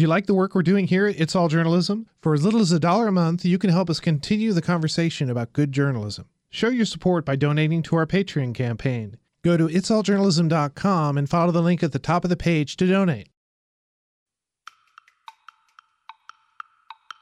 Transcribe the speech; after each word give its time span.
Do 0.00 0.04
you 0.04 0.08
like 0.08 0.24
the 0.24 0.32
work 0.32 0.54
we're 0.54 0.62
doing 0.62 0.86
here 0.86 1.06
at 1.06 1.20
It's 1.20 1.36
All 1.36 1.48
Journalism? 1.48 2.06
For 2.22 2.32
as 2.32 2.42
little 2.42 2.62
as 2.62 2.72
a 2.72 2.80
dollar 2.80 3.08
a 3.08 3.12
month, 3.12 3.44
you 3.44 3.58
can 3.58 3.68
help 3.68 3.90
us 3.90 4.00
continue 4.00 4.54
the 4.54 4.62
conversation 4.62 5.28
about 5.28 5.52
good 5.52 5.72
journalism. 5.72 6.24
Show 6.48 6.68
your 6.70 6.86
support 6.86 7.26
by 7.26 7.36
donating 7.36 7.82
to 7.82 7.96
our 7.96 8.06
Patreon 8.06 8.54
campaign. 8.54 9.18
Go 9.44 9.58
to 9.58 9.66
itsalljournalism.com 9.66 11.18
and 11.18 11.28
follow 11.28 11.52
the 11.52 11.60
link 11.60 11.82
at 11.82 11.92
the 11.92 11.98
top 11.98 12.24
of 12.24 12.30
the 12.30 12.36
page 12.38 12.78
to 12.78 12.86
donate. 12.86 13.28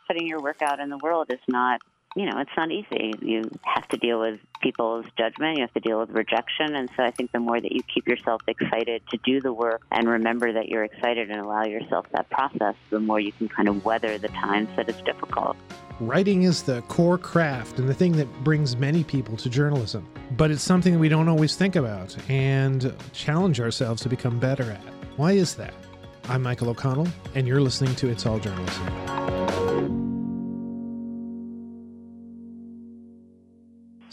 Putting 0.06 0.28
your 0.28 0.40
work 0.40 0.62
out 0.62 0.78
in 0.78 0.88
the 0.88 0.98
world 0.98 1.26
is 1.30 1.40
not 1.48 1.80
you 2.18 2.26
know, 2.26 2.40
it's 2.40 2.50
not 2.56 2.72
easy. 2.72 3.14
You 3.22 3.48
have 3.62 3.86
to 3.90 3.96
deal 3.96 4.18
with 4.18 4.40
people's 4.60 5.06
judgment, 5.16 5.58
you 5.58 5.62
have 5.62 5.72
to 5.74 5.80
deal 5.80 6.00
with 6.00 6.10
rejection. 6.10 6.74
And 6.74 6.90
so 6.96 7.04
I 7.04 7.12
think 7.12 7.30
the 7.30 7.38
more 7.38 7.60
that 7.60 7.70
you 7.70 7.80
keep 7.82 8.08
yourself 8.08 8.42
excited 8.48 9.02
to 9.10 9.18
do 9.18 9.40
the 9.40 9.52
work 9.52 9.82
and 9.92 10.08
remember 10.08 10.52
that 10.52 10.68
you're 10.68 10.82
excited 10.82 11.30
and 11.30 11.40
allow 11.40 11.64
yourself 11.64 12.06
that 12.10 12.28
process, 12.28 12.74
the 12.90 12.98
more 12.98 13.20
you 13.20 13.30
can 13.30 13.48
kind 13.48 13.68
of 13.68 13.84
weather 13.84 14.18
the 14.18 14.26
times 14.28 14.68
that 14.74 14.88
it's 14.88 15.00
difficult. 15.02 15.56
Writing 16.00 16.42
is 16.42 16.64
the 16.64 16.82
core 16.82 17.18
craft 17.18 17.78
and 17.78 17.88
the 17.88 17.94
thing 17.94 18.10
that 18.16 18.26
brings 18.42 18.76
many 18.76 19.04
people 19.04 19.36
to 19.36 19.48
journalism. 19.48 20.08
But 20.36 20.50
it's 20.50 20.62
something 20.62 20.94
that 20.94 20.98
we 20.98 21.08
don't 21.08 21.28
always 21.28 21.54
think 21.54 21.76
about 21.76 22.16
and 22.28 22.92
challenge 23.12 23.60
ourselves 23.60 24.02
to 24.02 24.08
become 24.08 24.40
better 24.40 24.64
at. 24.64 24.82
Why 25.16 25.32
is 25.32 25.54
that? 25.54 25.74
I'm 26.28 26.42
Michael 26.42 26.70
O'Connell, 26.70 27.06
and 27.36 27.46
you're 27.46 27.60
listening 27.60 27.94
to 27.94 28.08
It's 28.08 28.26
All 28.26 28.40
Journalism. 28.40 29.37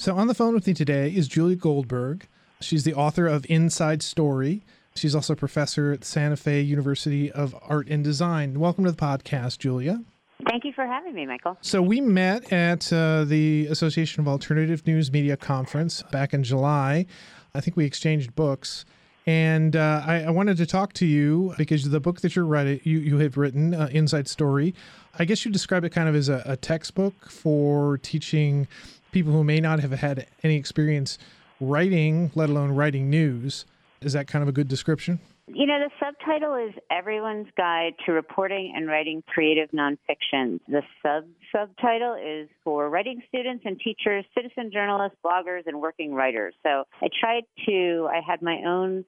So, 0.05 0.15
on 0.15 0.27
the 0.27 0.35
phone 0.35 0.53
with 0.53 0.67
me 0.67 0.75
today 0.75 1.09
is 1.09 1.27
Julia 1.27 1.55
Goldberg. 1.55 2.27
She's 2.61 2.83
the 2.83 2.93
author 2.93 3.25
of 3.25 3.43
Inside 3.49 4.03
Story. 4.03 4.61
She's 4.93 5.15
also 5.15 5.33
a 5.33 5.35
professor 5.35 5.93
at 5.93 6.05
Santa 6.05 6.37
Fe 6.37 6.61
University 6.61 7.31
of 7.31 7.55
Art 7.63 7.87
and 7.87 8.03
Design. 8.03 8.59
Welcome 8.59 8.83
to 8.83 8.91
the 8.91 8.97
podcast, 8.97 9.57
Julia. 9.57 10.03
Thank 10.47 10.63
you 10.63 10.73
for 10.73 10.85
having 10.85 11.15
me, 11.15 11.25
Michael. 11.25 11.57
So, 11.61 11.81
we 11.81 12.01
met 12.01 12.53
at 12.53 12.93
uh, 12.93 13.23
the 13.23 13.65
Association 13.65 14.21
of 14.21 14.27
Alternative 14.27 14.85
News 14.85 15.11
Media 15.11 15.35
Conference 15.35 16.03
back 16.11 16.35
in 16.35 16.43
July. 16.43 17.07
I 17.55 17.61
think 17.61 17.75
we 17.75 17.85
exchanged 17.85 18.35
books. 18.35 18.85
And 19.25 19.75
uh, 19.75 20.03
I, 20.05 20.25
I, 20.25 20.29
wanted 20.29 20.57
to 20.57 20.67
talk 20.67 20.93
to 20.93 21.05
you 21.07 21.55
because 21.57 21.89
the 21.89 21.99
book 21.99 22.21
that 22.21 22.35
you're 22.35 22.45
writing, 22.45 22.79
you, 22.83 22.99
you 22.99 23.17
have 23.17 23.37
written, 23.37 23.73
uh, 23.73 23.89
Inside 23.91 24.27
Story, 24.27 24.75
I 25.17 25.25
guess 25.25 25.45
you 25.45 25.51
describe 25.51 25.83
it 25.83 25.89
kind 25.89 26.07
of 26.07 26.13
as 26.13 26.29
a, 26.29 26.43
a 26.45 26.55
textbook 26.55 27.31
for 27.31 27.97
teaching 27.97 28.67
people 29.15 29.31
who 29.31 29.45
may 29.45 29.61
not 29.61 29.79
have 29.79 29.93
had 29.93 30.27
any 30.43 30.57
experience 30.57 31.17
writing, 31.61 32.29
let 32.35 32.49
alone 32.49 32.71
writing 32.71 33.09
news. 33.09 33.63
Is 34.01 34.11
that 34.11 34.27
kind 34.27 34.43
of 34.43 34.49
a 34.49 34.51
good 34.51 34.67
description? 34.67 35.21
You 35.47 35.65
know, 35.65 35.79
the 35.79 35.89
subtitle 36.05 36.55
is 36.55 36.73
Everyone's 36.91 37.47
Guide 37.55 37.93
to 38.05 38.11
Reporting 38.11 38.73
and 38.75 38.89
Writing 38.89 39.23
Creative 39.25 39.69
Nonfiction. 39.71 40.59
The 40.67 40.81
sub 41.01 41.23
subtitle 41.49 42.15
is 42.15 42.49
for 42.65 42.89
writing 42.89 43.21
students 43.29 43.63
and 43.65 43.79
teachers, 43.79 44.25
citizen 44.35 44.69
journalists, 44.69 45.17
bloggers, 45.23 45.65
and 45.65 45.79
working 45.79 46.13
writers. 46.13 46.53
So 46.61 46.83
I 47.01 47.07
tried 47.17 47.43
to, 47.67 48.09
I 48.11 48.19
had 48.19 48.41
my 48.41 48.63
own 48.67 49.05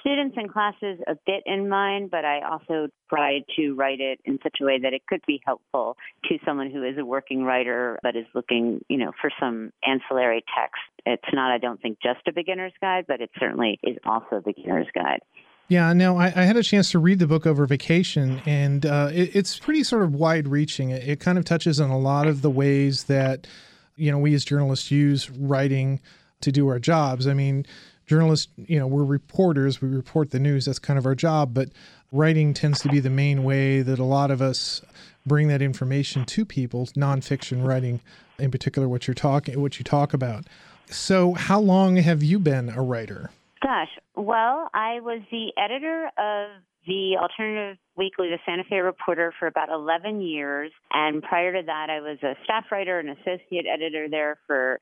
students 0.00 0.36
and 0.36 0.50
classes 0.52 0.98
a 1.06 1.14
bit 1.26 1.42
in 1.46 1.68
mind, 1.68 2.10
but 2.10 2.24
I 2.24 2.40
also 2.40 2.88
tried 3.08 3.42
to 3.56 3.74
write 3.74 4.00
it 4.00 4.20
in 4.24 4.38
such 4.42 4.58
a 4.60 4.64
way 4.64 4.78
that 4.78 4.92
it 4.92 5.02
could 5.06 5.20
be 5.26 5.40
helpful 5.44 5.96
to 6.28 6.38
someone 6.44 6.70
who 6.70 6.82
is 6.82 6.98
a 6.98 7.04
working 7.04 7.44
writer 7.44 7.98
but 8.02 8.16
is 8.16 8.26
looking, 8.34 8.80
you 8.88 8.96
know, 8.96 9.12
for 9.20 9.30
some 9.38 9.72
ancillary 9.86 10.44
text. 10.56 10.80
It's 11.06 11.32
not, 11.32 11.52
I 11.52 11.58
don't 11.58 11.80
think, 11.80 11.98
just 12.02 12.20
a 12.26 12.32
beginner's 12.32 12.72
guide, 12.80 13.04
but 13.06 13.20
it 13.20 13.30
certainly 13.38 13.78
is 13.82 13.96
also 14.04 14.36
a 14.36 14.40
beginner's 14.40 14.88
guide. 14.94 15.20
Yeah, 15.68 15.92
no, 15.92 16.18
I, 16.18 16.26
I, 16.26 16.42
had 16.42 16.56
a 16.56 16.64
chance 16.64 16.90
to 16.90 16.98
read 16.98 17.20
the 17.20 17.28
book 17.28 17.46
over 17.46 17.64
vacation, 17.64 18.42
and 18.44 18.84
uh, 18.84 19.10
it, 19.12 19.36
it's 19.36 19.56
pretty 19.56 19.84
sort 19.84 20.02
of 20.02 20.12
wide 20.12 20.48
reaching. 20.48 20.90
It, 20.90 21.08
it 21.08 21.20
kind 21.20 21.38
of 21.38 21.44
touches 21.44 21.80
on 21.80 21.90
a 21.90 21.98
lot 21.98 22.26
of 22.26 22.42
the 22.42 22.50
ways 22.50 23.04
that, 23.04 23.46
you 23.94 24.10
know, 24.10 24.18
we 24.18 24.34
as 24.34 24.44
journalists 24.44 24.90
use 24.90 25.30
writing 25.30 26.00
to 26.40 26.50
do 26.50 26.66
our 26.66 26.80
jobs. 26.80 27.28
I 27.28 27.34
mean, 27.34 27.66
journalists, 28.10 28.48
you 28.56 28.76
know, 28.76 28.88
we're 28.88 29.04
reporters, 29.04 29.80
we 29.80 29.88
report 29.88 30.32
the 30.32 30.40
news, 30.40 30.64
that's 30.64 30.80
kind 30.80 30.98
of 30.98 31.06
our 31.06 31.14
job, 31.14 31.54
but 31.54 31.68
writing 32.10 32.52
tends 32.52 32.80
to 32.80 32.88
be 32.88 32.98
the 32.98 33.08
main 33.08 33.44
way 33.44 33.82
that 33.82 34.00
a 34.00 34.04
lot 34.04 34.32
of 34.32 34.42
us 34.42 34.82
bring 35.24 35.46
that 35.46 35.62
information 35.62 36.24
to 36.24 36.44
people, 36.44 36.86
nonfiction 36.96 37.64
writing 37.64 38.00
in 38.36 38.50
particular 38.50 38.88
what 38.88 39.06
you're 39.06 39.14
talking 39.14 39.62
what 39.62 39.78
you 39.78 39.84
talk 39.84 40.12
about. 40.12 40.44
So 40.88 41.34
how 41.34 41.60
long 41.60 41.96
have 41.98 42.20
you 42.20 42.40
been 42.40 42.68
a 42.70 42.82
writer? 42.82 43.30
Gosh, 43.62 43.90
well, 44.16 44.68
I 44.74 44.98
was 44.98 45.22
the 45.30 45.52
editor 45.56 46.10
of 46.18 46.62
the 46.88 47.16
alternative 47.16 47.78
weekly, 47.96 48.28
the 48.30 48.38
Santa 48.44 48.64
Fe 48.68 48.80
Reporter, 48.80 49.32
for 49.38 49.46
about 49.46 49.68
11 49.68 50.20
years. 50.20 50.72
And 50.90 51.22
prior 51.22 51.52
to 51.52 51.62
that, 51.64 51.90
I 51.90 52.00
was 52.00 52.18
a 52.24 52.34
staff 52.42 52.64
writer 52.72 52.98
and 52.98 53.10
associate 53.10 53.66
editor 53.72 54.08
there 54.08 54.38
for 54.48 54.80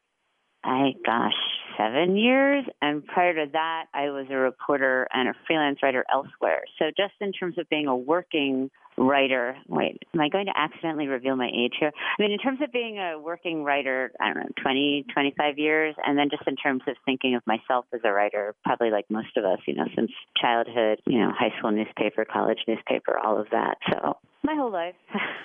I 0.64 0.94
gosh, 1.04 1.32
seven 1.76 2.16
years. 2.16 2.64
And 2.82 3.04
prior 3.06 3.34
to 3.34 3.50
that, 3.52 3.86
I 3.94 4.10
was 4.10 4.26
a 4.30 4.36
reporter 4.36 5.06
and 5.12 5.28
a 5.28 5.34
freelance 5.46 5.78
writer 5.82 6.04
elsewhere. 6.12 6.62
So 6.78 6.86
just 6.96 7.14
in 7.20 7.32
terms 7.32 7.58
of 7.58 7.68
being 7.68 7.86
a 7.86 7.96
working 7.96 8.70
writer, 8.96 9.56
wait, 9.68 10.02
am 10.12 10.20
I 10.20 10.28
going 10.28 10.46
to 10.46 10.58
accidentally 10.58 11.06
reveal 11.06 11.36
my 11.36 11.48
age 11.54 11.74
here? 11.78 11.92
I 11.96 12.22
mean, 12.22 12.32
in 12.32 12.38
terms 12.38 12.58
of 12.62 12.72
being 12.72 12.98
a 12.98 13.18
working 13.18 13.62
writer, 13.62 14.10
I 14.20 14.32
don't 14.32 14.42
know, 14.42 14.48
20, 14.60 15.06
25 15.12 15.58
years. 15.58 15.94
And 16.04 16.18
then 16.18 16.28
just 16.30 16.42
in 16.46 16.56
terms 16.56 16.82
of 16.88 16.96
thinking 17.04 17.36
of 17.36 17.46
myself 17.46 17.86
as 17.94 18.00
a 18.04 18.12
writer, 18.12 18.54
probably 18.64 18.90
like 18.90 19.06
most 19.08 19.36
of 19.36 19.44
us, 19.44 19.60
you 19.66 19.74
know, 19.74 19.86
since 19.94 20.10
childhood, 20.40 21.00
you 21.06 21.20
know, 21.20 21.30
high 21.30 21.56
school 21.58 21.70
newspaper, 21.70 22.24
college 22.24 22.58
newspaper, 22.66 23.16
all 23.16 23.40
of 23.40 23.46
that. 23.50 23.76
So 23.90 24.16
my 24.44 24.54
whole 24.54 24.70
life. 24.70 24.94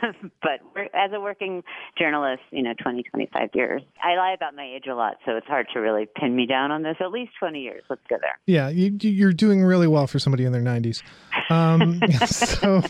but 0.42 0.60
as 0.94 1.12
a 1.14 1.20
working 1.20 1.64
journalist, 1.98 2.42
you 2.52 2.62
know, 2.62 2.74
20, 2.82 3.04
25 3.04 3.50
years. 3.54 3.82
I 4.04 4.16
lie 4.16 4.34
about 4.34 4.56
my 4.56 4.64
age 4.64 4.86
a 4.90 4.96
lot, 4.96 5.18
so 5.26 5.36
it's 5.36 5.48
hard 5.48 5.68
to 5.74 5.80
really 5.80 6.08
pin 6.20 6.36
me 6.36 6.46
down 6.46 6.72
on 6.72 6.84
this. 6.84 6.98
At 7.00 7.12
least 7.12 7.32
20 7.40 7.60
years. 7.60 7.84
Let's 7.90 8.02
go 8.10 8.18
there. 8.22 8.40
Yeah, 8.46 8.70
you, 8.70 9.28
are 9.28 9.34
doing 9.34 9.64
really 9.64 9.88
well 9.88 10.08
for 10.08 10.20
somebody 10.20 10.46
in 10.46 10.52
their 10.52 10.62
90s. 10.62 11.02
Um, 11.50 12.02
so, 12.26 12.84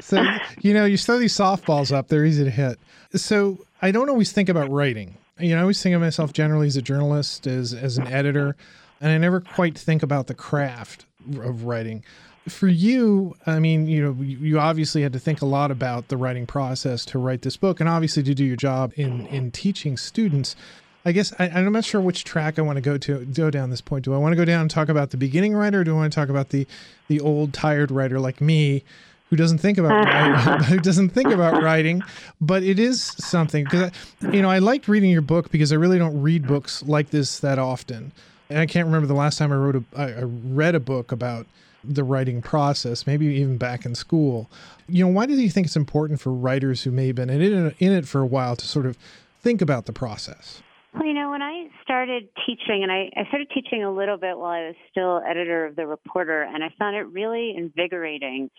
so, 0.00 0.24
you 0.60 0.74
know, 0.74 0.84
you 0.84 0.98
throw 0.98 1.18
these 1.18 1.36
softballs 1.36 1.94
up, 1.94 2.08
they're 2.08 2.24
easy 2.24 2.44
to 2.44 2.50
hit. 2.50 2.78
So 3.14 3.64
I 3.82 3.90
don't 3.90 4.08
always 4.08 4.32
think 4.32 4.48
about 4.48 4.70
writing. 4.70 5.16
You 5.38 5.50
know, 5.50 5.58
I 5.58 5.60
always 5.62 5.82
think 5.82 5.94
of 5.94 6.02
myself 6.02 6.32
generally 6.32 6.66
as 6.66 6.76
a 6.76 6.82
journalist, 6.82 7.46
as, 7.46 7.72
as 7.72 7.96
an 7.96 8.06
editor, 8.08 8.56
and 9.00 9.10
I 9.10 9.16
never 9.16 9.40
quite 9.40 9.78
think 9.78 10.02
about 10.02 10.26
the 10.26 10.34
craft 10.34 11.06
of 11.40 11.64
writing 11.64 12.04
for 12.50 12.68
you, 12.68 13.36
I 13.46 13.58
mean, 13.58 13.86
you 13.86 14.02
know, 14.02 14.22
you 14.22 14.58
obviously 14.58 15.02
had 15.02 15.12
to 15.12 15.18
think 15.18 15.42
a 15.42 15.46
lot 15.46 15.70
about 15.70 16.08
the 16.08 16.16
writing 16.16 16.46
process 16.46 17.04
to 17.06 17.18
write 17.18 17.42
this 17.42 17.56
book, 17.56 17.80
and 17.80 17.88
obviously 17.88 18.22
to 18.24 18.34
do 18.34 18.44
your 18.44 18.56
job 18.56 18.92
in 18.96 19.26
in 19.28 19.50
teaching 19.50 19.96
students. 19.96 20.56
I 21.04 21.12
guess 21.12 21.32
I, 21.38 21.46
am 21.46 21.72
not 21.72 21.84
sure 21.84 22.00
which 22.00 22.24
track 22.24 22.58
I 22.58 22.62
want 22.62 22.76
to 22.76 22.82
go 22.82 22.98
to 22.98 23.24
go 23.24 23.50
down 23.50 23.70
this 23.70 23.80
point. 23.80 24.04
Do 24.04 24.12
I 24.14 24.18
want 24.18 24.32
to 24.32 24.36
go 24.36 24.44
down 24.44 24.62
and 24.62 24.70
talk 24.70 24.90
about 24.90 25.10
the 25.10 25.16
beginning 25.16 25.54
writer, 25.54 25.80
or 25.80 25.84
do 25.84 25.92
I 25.92 25.94
want 25.94 26.12
to 26.12 26.14
talk 26.14 26.28
about 26.28 26.50
the 26.50 26.66
the 27.08 27.20
old 27.20 27.54
tired 27.54 27.90
writer 27.90 28.20
like 28.20 28.40
me, 28.40 28.84
who 29.30 29.36
doesn't 29.36 29.58
think 29.58 29.78
about 29.78 30.04
writing, 30.04 30.64
who 30.64 30.78
doesn't 30.78 31.10
think 31.10 31.30
about 31.30 31.62
writing, 31.62 32.02
but 32.40 32.62
it 32.62 32.78
is 32.78 33.02
something 33.02 33.64
because 33.64 33.92
you 34.32 34.42
know 34.42 34.50
I 34.50 34.58
liked 34.58 34.88
reading 34.88 35.10
your 35.10 35.22
book 35.22 35.50
because 35.50 35.72
I 35.72 35.76
really 35.76 35.98
don't 35.98 36.20
read 36.20 36.46
books 36.46 36.82
like 36.82 37.10
this 37.10 37.40
that 37.40 37.58
often, 37.58 38.12
and 38.50 38.58
I 38.58 38.66
can't 38.66 38.86
remember 38.86 39.06
the 39.06 39.14
last 39.14 39.38
time 39.38 39.52
I 39.52 39.56
wrote 39.56 39.76
a 39.76 39.84
I 39.96 40.22
read 40.22 40.74
a 40.74 40.80
book 40.80 41.12
about 41.12 41.46
the 41.82 42.04
writing 42.04 42.42
process, 42.42 43.06
maybe 43.06 43.26
even 43.26 43.56
back 43.56 43.84
in 43.84 43.94
school. 43.94 44.50
You 44.88 45.04
know, 45.04 45.12
why 45.12 45.26
do 45.26 45.34
you 45.34 45.50
think 45.50 45.66
it's 45.66 45.76
important 45.76 46.20
for 46.20 46.32
writers 46.32 46.82
who 46.82 46.90
may 46.90 47.08
have 47.08 47.16
been 47.16 47.30
in 47.30 47.42
it, 47.42 47.76
in 47.78 47.92
it 47.92 48.06
for 48.06 48.20
a 48.20 48.26
while 48.26 48.56
to 48.56 48.66
sort 48.66 48.86
of 48.86 48.98
think 49.40 49.62
about 49.62 49.86
the 49.86 49.92
process? 49.92 50.62
Well, 50.94 51.06
you 51.06 51.14
know, 51.14 51.30
when 51.30 51.42
I 51.42 51.68
started 51.82 52.28
teaching, 52.46 52.82
and 52.82 52.90
I, 52.90 53.10
I 53.16 53.24
started 53.28 53.48
teaching 53.54 53.84
a 53.84 53.92
little 53.92 54.16
bit 54.16 54.36
while 54.36 54.50
I 54.50 54.66
was 54.66 54.74
still 54.90 55.22
editor 55.28 55.66
of 55.66 55.76
The 55.76 55.86
Reporter, 55.86 56.42
and 56.42 56.64
I 56.64 56.68
found 56.78 56.96
it 56.96 57.06
really 57.12 57.54
invigorating 57.56 58.50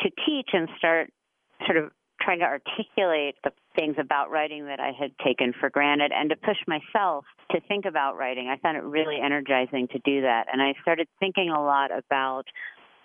to 0.00 0.10
teach 0.26 0.48
and 0.52 0.68
start 0.78 1.10
sort 1.66 1.76
of 1.76 1.90
trying 2.24 2.40
to 2.40 2.46
articulate 2.46 3.36
the 3.44 3.50
things 3.76 3.96
about 3.98 4.30
writing 4.30 4.66
that 4.66 4.80
I 4.80 4.92
had 4.98 5.12
taken 5.24 5.52
for 5.58 5.70
granted 5.70 6.12
and 6.14 6.30
to 6.30 6.36
push 6.36 6.56
myself 6.66 7.24
to 7.50 7.60
think 7.68 7.84
about 7.84 8.16
writing. 8.16 8.48
I 8.48 8.56
found 8.58 8.76
it 8.76 8.84
really 8.84 9.18
energizing 9.22 9.88
to 9.88 9.98
do 10.04 10.22
that. 10.22 10.46
And 10.52 10.62
I 10.62 10.74
started 10.82 11.08
thinking 11.20 11.50
a 11.50 11.62
lot 11.62 11.90
about 11.96 12.44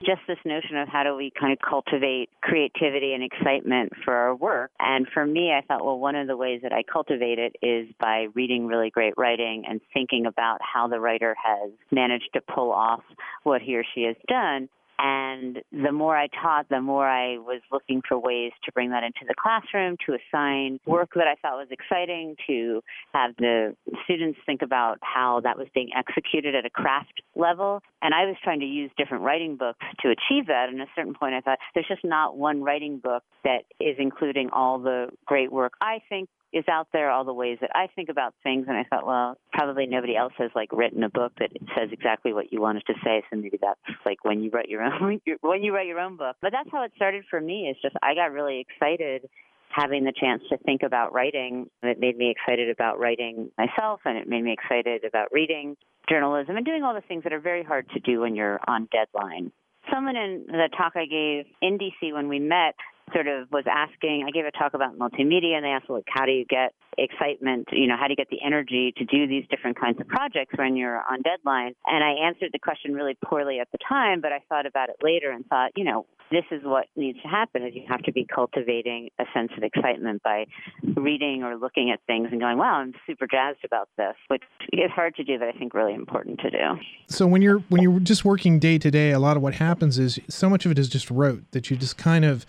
just 0.02 0.22
this 0.28 0.38
notion 0.46 0.78
of 0.78 0.88
how 0.88 1.04
do 1.04 1.16
we 1.16 1.32
kind 1.38 1.52
of 1.52 1.60
cultivate 1.60 2.30
creativity 2.42 3.14
and 3.14 3.22
excitement 3.22 3.92
for 4.06 4.14
our 4.14 4.34
work. 4.34 4.72
And 4.80 5.06
for 5.14 5.26
me, 5.26 5.52
I 5.52 5.62
thought, 5.66 5.84
well, 5.84 6.00
one 6.00 6.16
of 6.16 6.28
the 6.28 6.38
ways 6.38 6.62
that 6.64 6.72
I 6.72 6.84
cultivate 6.84 7.38
it 7.38 7.56
is 7.62 7.94
by 8.00 8.28
reading 8.34 8.68
really 8.68 8.90
great 8.90 9.14
writing 9.18 9.64
and 9.68 9.82
thinking 9.94 10.26
about 10.26 10.60
how 10.62 10.88
the 10.88 11.02
writer 11.02 11.36
has 11.44 11.72
managed 11.92 12.30
to 12.34 12.42
pull 12.42 12.72
off 12.72 13.02
what 13.44 13.62
he 13.62 13.76
or 13.76 13.84
she 13.94 14.04
has 14.04 14.16
done 14.30 14.70
And 15.02 15.62
the 15.72 15.94
more 15.94 16.18
I 16.18 16.28
taught, 16.28 16.68
the 16.70 16.82
more 16.82 17.08
I 17.08 17.38
was 17.38 17.62
looking 17.72 18.02
for 18.06 18.20
ways 18.20 18.52
to 18.66 18.72
bring 18.74 18.90
that 18.90 19.04
into 19.04 19.22
the 19.26 19.34
classroom, 19.34 19.96
to 20.06 20.18
assign 20.18 20.80
work 20.86 21.12
that 21.16 21.26
I 21.26 21.36
thought 21.42 21.58
was 21.58 21.70
exciting, 21.72 22.36
to 22.48 22.82
have 23.14 23.32
the 23.38 23.78
students 24.04 24.40
think 24.46 24.62
about 24.62 24.98
how 25.02 25.40
that 25.46 25.58
was 25.58 25.68
being 25.74 25.90
executed 25.98 26.54
at 26.54 26.66
a 26.66 26.70
craft 26.70 27.22
level. 27.34 27.82
And 28.02 28.14
I 28.14 28.26
was 28.26 28.36
trying 28.44 28.60
to 28.60 28.66
use 28.66 28.92
different 28.98 29.24
writing 29.24 29.56
books 29.56 29.86
to 30.02 30.10
achieve 30.10 30.48
that. 30.48 30.68
And 30.68 30.82
at 30.82 30.88
a 30.88 30.92
certain 30.98 31.14
point, 31.14 31.34
I 31.34 31.40
thought 31.40 31.60
there's 31.74 31.88
just 31.88 32.04
not 32.04 32.36
one 32.36 32.62
writing 32.62 33.00
book 33.00 33.24
that 33.46 33.64
is 33.80 33.96
including 34.00 34.50
all 34.52 34.80
the 34.80 35.08
great 35.26 35.50
work 35.50 35.74
I 35.82 36.02
think 36.10 36.28
is 36.52 36.66
out 36.70 36.88
there, 36.92 37.12
all 37.12 37.24
the 37.24 37.34
ways 37.34 37.60
that 37.62 37.70
I 37.76 37.88
think 37.96 38.10
about 38.10 38.34
things. 38.44 38.66
And 38.68 38.76
I 38.76 38.84
thought, 38.84 39.06
well, 39.06 39.38
probably 39.54 39.86
nobody 39.86 40.16
else 40.16 40.34
has 40.38 40.50
like 40.56 40.72
written 40.72 41.04
a 41.04 41.10
book 41.10 41.34
that 41.40 41.52
says 41.78 41.90
exactly 41.92 42.34
what 42.34 42.52
you 42.52 42.60
wanted 42.60 42.84
to 42.88 42.94
say. 43.04 43.24
So 43.30 43.38
maybe 43.38 43.60
that's 43.62 43.80
like 44.06 44.26
when 44.26 44.42
you 44.42 44.50
write 44.50 44.68
your 44.68 44.82
own 44.82 44.89
when 45.42 45.64
you 45.64 45.74
write 45.74 45.88
your 45.88 46.00
own 46.00 46.18
book. 46.18 46.36
But 46.42 46.52
that's 46.52 46.70
how 46.72 46.84
it 46.84 46.92
started 46.96 47.24
for 47.30 47.40
me. 47.40 47.68
Is 47.70 47.78
just 47.82 47.96
I 48.02 48.16
got 48.16 48.32
really 48.32 48.60
excited 48.60 49.30
having 49.70 50.04
the 50.04 50.14
chance 50.20 50.42
to 50.50 50.58
think 50.58 50.82
about 50.84 51.14
writing. 51.14 51.70
It 51.84 52.00
made 52.00 52.18
me 52.18 52.32
excited 52.32 52.70
about 52.70 53.00
writing 53.00 53.52
myself, 53.58 54.02
and 54.06 54.18
it 54.18 54.28
made 54.28 54.44
me 54.44 54.54
excited 54.54 55.04
about 55.06 55.32
reading 55.32 55.78
journalism 56.10 56.58
and 56.58 56.66
doing 56.66 56.84
all 56.84 56.94
the 56.94 57.02
things 57.02 57.24
that 57.24 57.34
are 57.34 57.40
very 57.40 57.64
hard 57.64 57.88
to 57.92 58.00
do 58.00 58.22
when 58.22 58.36
you're 58.36 58.60
on 58.68 58.90
deadline. 58.92 59.52
Someone 59.94 60.16
in 60.16 60.46
the 60.48 60.70
talk 60.76 60.94
I 60.96 61.06
gave 61.06 61.46
in 61.62 61.78
DC 61.78 62.14
when 62.14 62.28
we 62.28 62.40
met 62.40 62.76
sort 63.14 63.28
of 63.28 63.52
was 63.52 63.66
asking, 63.70 64.26
I 64.28 64.32
gave 64.32 64.46
a 64.46 64.52
talk 64.52 64.74
about 64.74 64.98
multimedia 64.98 65.56
and 65.56 65.66
they 65.66 65.70
asked, 65.70 65.90
like, 65.90 66.06
how 66.08 66.26
do 66.26 66.32
you 66.32 66.46
get 66.46 66.74
excitement? 66.98 67.70
You 67.72 67.88
know, 67.88 67.96
how 67.98 68.08
do 68.08 68.12
you 68.12 68.16
get 68.16 68.30
the 68.30 68.40
energy 68.46 68.94
to 68.98 69.06
do 69.06 69.28
these 69.28 69.46
different 69.50 69.80
kinds 69.80 70.00
of 70.00 70.08
projects 70.08 70.54
when 70.58 70.76
you're 70.76 70.98
on 70.98 71.22
deadline? 71.22 71.74
And 71.86 72.04
I 72.04 72.28
answered 72.28 72.50
the 72.54 72.60
question 72.60 72.94
really 72.94 73.18
poorly 73.24 73.60
at 73.60 73.68
the 73.72 73.78
time, 73.88 74.22
but 74.22 74.32
I 74.32 74.40
thought 74.50 74.66
about 74.66 74.90
it 74.90 74.98
later 75.02 75.32
and 75.32 75.46
thought, 75.46 75.72
you 75.76 75.84
know, 75.84 76.06
this 76.32 76.46
is 76.52 76.62
what 76.64 76.86
needs 76.96 77.20
to 77.24 77.28
happen 77.28 77.64
is 77.64 77.74
you 77.74 77.84
have 77.88 78.04
to 78.04 78.12
be 78.12 78.26
cultivating 78.26 79.10
a 79.20 79.26
sense 79.34 79.52
of 79.58 79.64
excitement 79.64 80.22
by 80.24 80.46
reading 80.96 81.44
or 81.44 81.56
looking 81.58 81.92
at 81.92 82.00
things 82.06 82.28
and 82.32 82.40
going, 82.40 82.58
wow, 82.58 82.76
I'm 82.76 82.94
super 83.08 83.26
jazzed 83.26 83.66
about 83.66 83.90
this, 83.98 84.16
which 84.28 84.44
is 84.72 84.92
hard 84.92 85.16
to 85.16 85.24
do, 85.24 85.40
but 85.40 85.48
I 85.48 85.54
think 85.54 85.74
really 85.74 85.94
important 85.94 86.40
to 86.42 86.52
do. 86.52 86.58
So 87.08 87.26
when 87.26 87.42
you're 87.42 87.60
when 87.70 87.82
you're 87.82 88.00
just 88.00 88.26
working 88.26 88.60
day 88.60 88.78
to 88.78 88.92
day, 88.92 89.12
a 89.12 89.20
lot 89.20 89.38
of 89.38 89.44
what 89.44 89.56
happens 89.56 89.98
is 89.98 90.20
so 90.30 90.50
much 90.50 90.66
of 90.66 90.72
it 90.72 90.80
is 90.80 90.88
just 90.88 91.10
rote 91.10 91.50
that 91.52 91.72
you 91.72 91.78
just 91.78 91.98
kind 91.98 92.26
of 92.26 92.46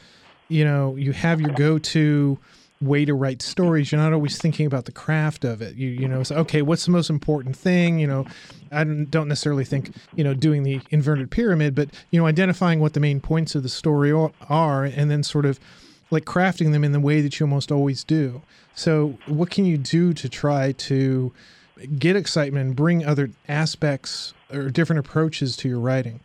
you 0.51 0.65
know, 0.65 0.97
you 0.97 1.13
have 1.13 1.41
your 1.41 1.53
go-to 1.53 2.39
way 2.83 3.05
to 3.05 3.15
write 3.15 3.43
stories. 3.43 3.93
You're 3.93 4.01
not 4.01 4.13
always 4.13 4.39
thinking 4.39 4.67
about 4.67 4.87
the 4.87 4.93
craft 4.93 5.45
of 5.45 5.61
it. 5.63 5.77
You 5.77 5.89
you 5.89 6.09
know, 6.09 6.23
okay, 6.31 6.63
what's 6.63 6.85
the 6.85 6.91
most 6.91 7.11
important 7.11 7.57
thing? 7.57 7.99
You 7.99 8.07
know, 8.07 8.27
I 8.73 8.85
don't 8.85 9.29
necessarily 9.29 9.65
think 9.65 9.95
you 10.15 10.25
know 10.25 10.35
doing 10.35 10.63
the 10.63 10.81
inverted 10.91 11.31
pyramid, 11.31 11.75
but 11.75 11.91
you 12.11 12.21
know, 12.21 12.27
identifying 12.27 12.81
what 12.81 12.95
the 12.95 13.01
main 13.01 13.21
points 13.21 13.55
of 13.55 13.63
the 13.63 13.69
story 13.69 14.13
are, 14.13 14.85
and 14.85 15.11
then 15.11 15.23
sort 15.23 15.47
of 15.47 15.61
like 16.11 16.25
crafting 16.25 16.73
them 16.73 16.85
in 16.85 16.93
the 16.93 17.01
way 17.01 17.21
that 17.21 17.39
you 17.39 17.45
almost 17.45 17.71
always 17.71 18.03
do. 18.05 18.43
So, 18.75 19.19
what 19.27 19.51
can 19.51 19.67
you 19.67 19.79
do 19.79 20.13
to 20.15 20.29
try 20.29 20.73
to 20.73 21.33
get 21.99 22.17
excitement 22.17 22.67
and 22.67 22.77
bring 22.77 23.05
other 23.05 23.31
aspects 23.49 24.35
or 24.53 24.71
different 24.71 25.01
approaches 25.01 25.57
to 25.59 25.69
your 25.69 25.81
writing? 25.81 26.21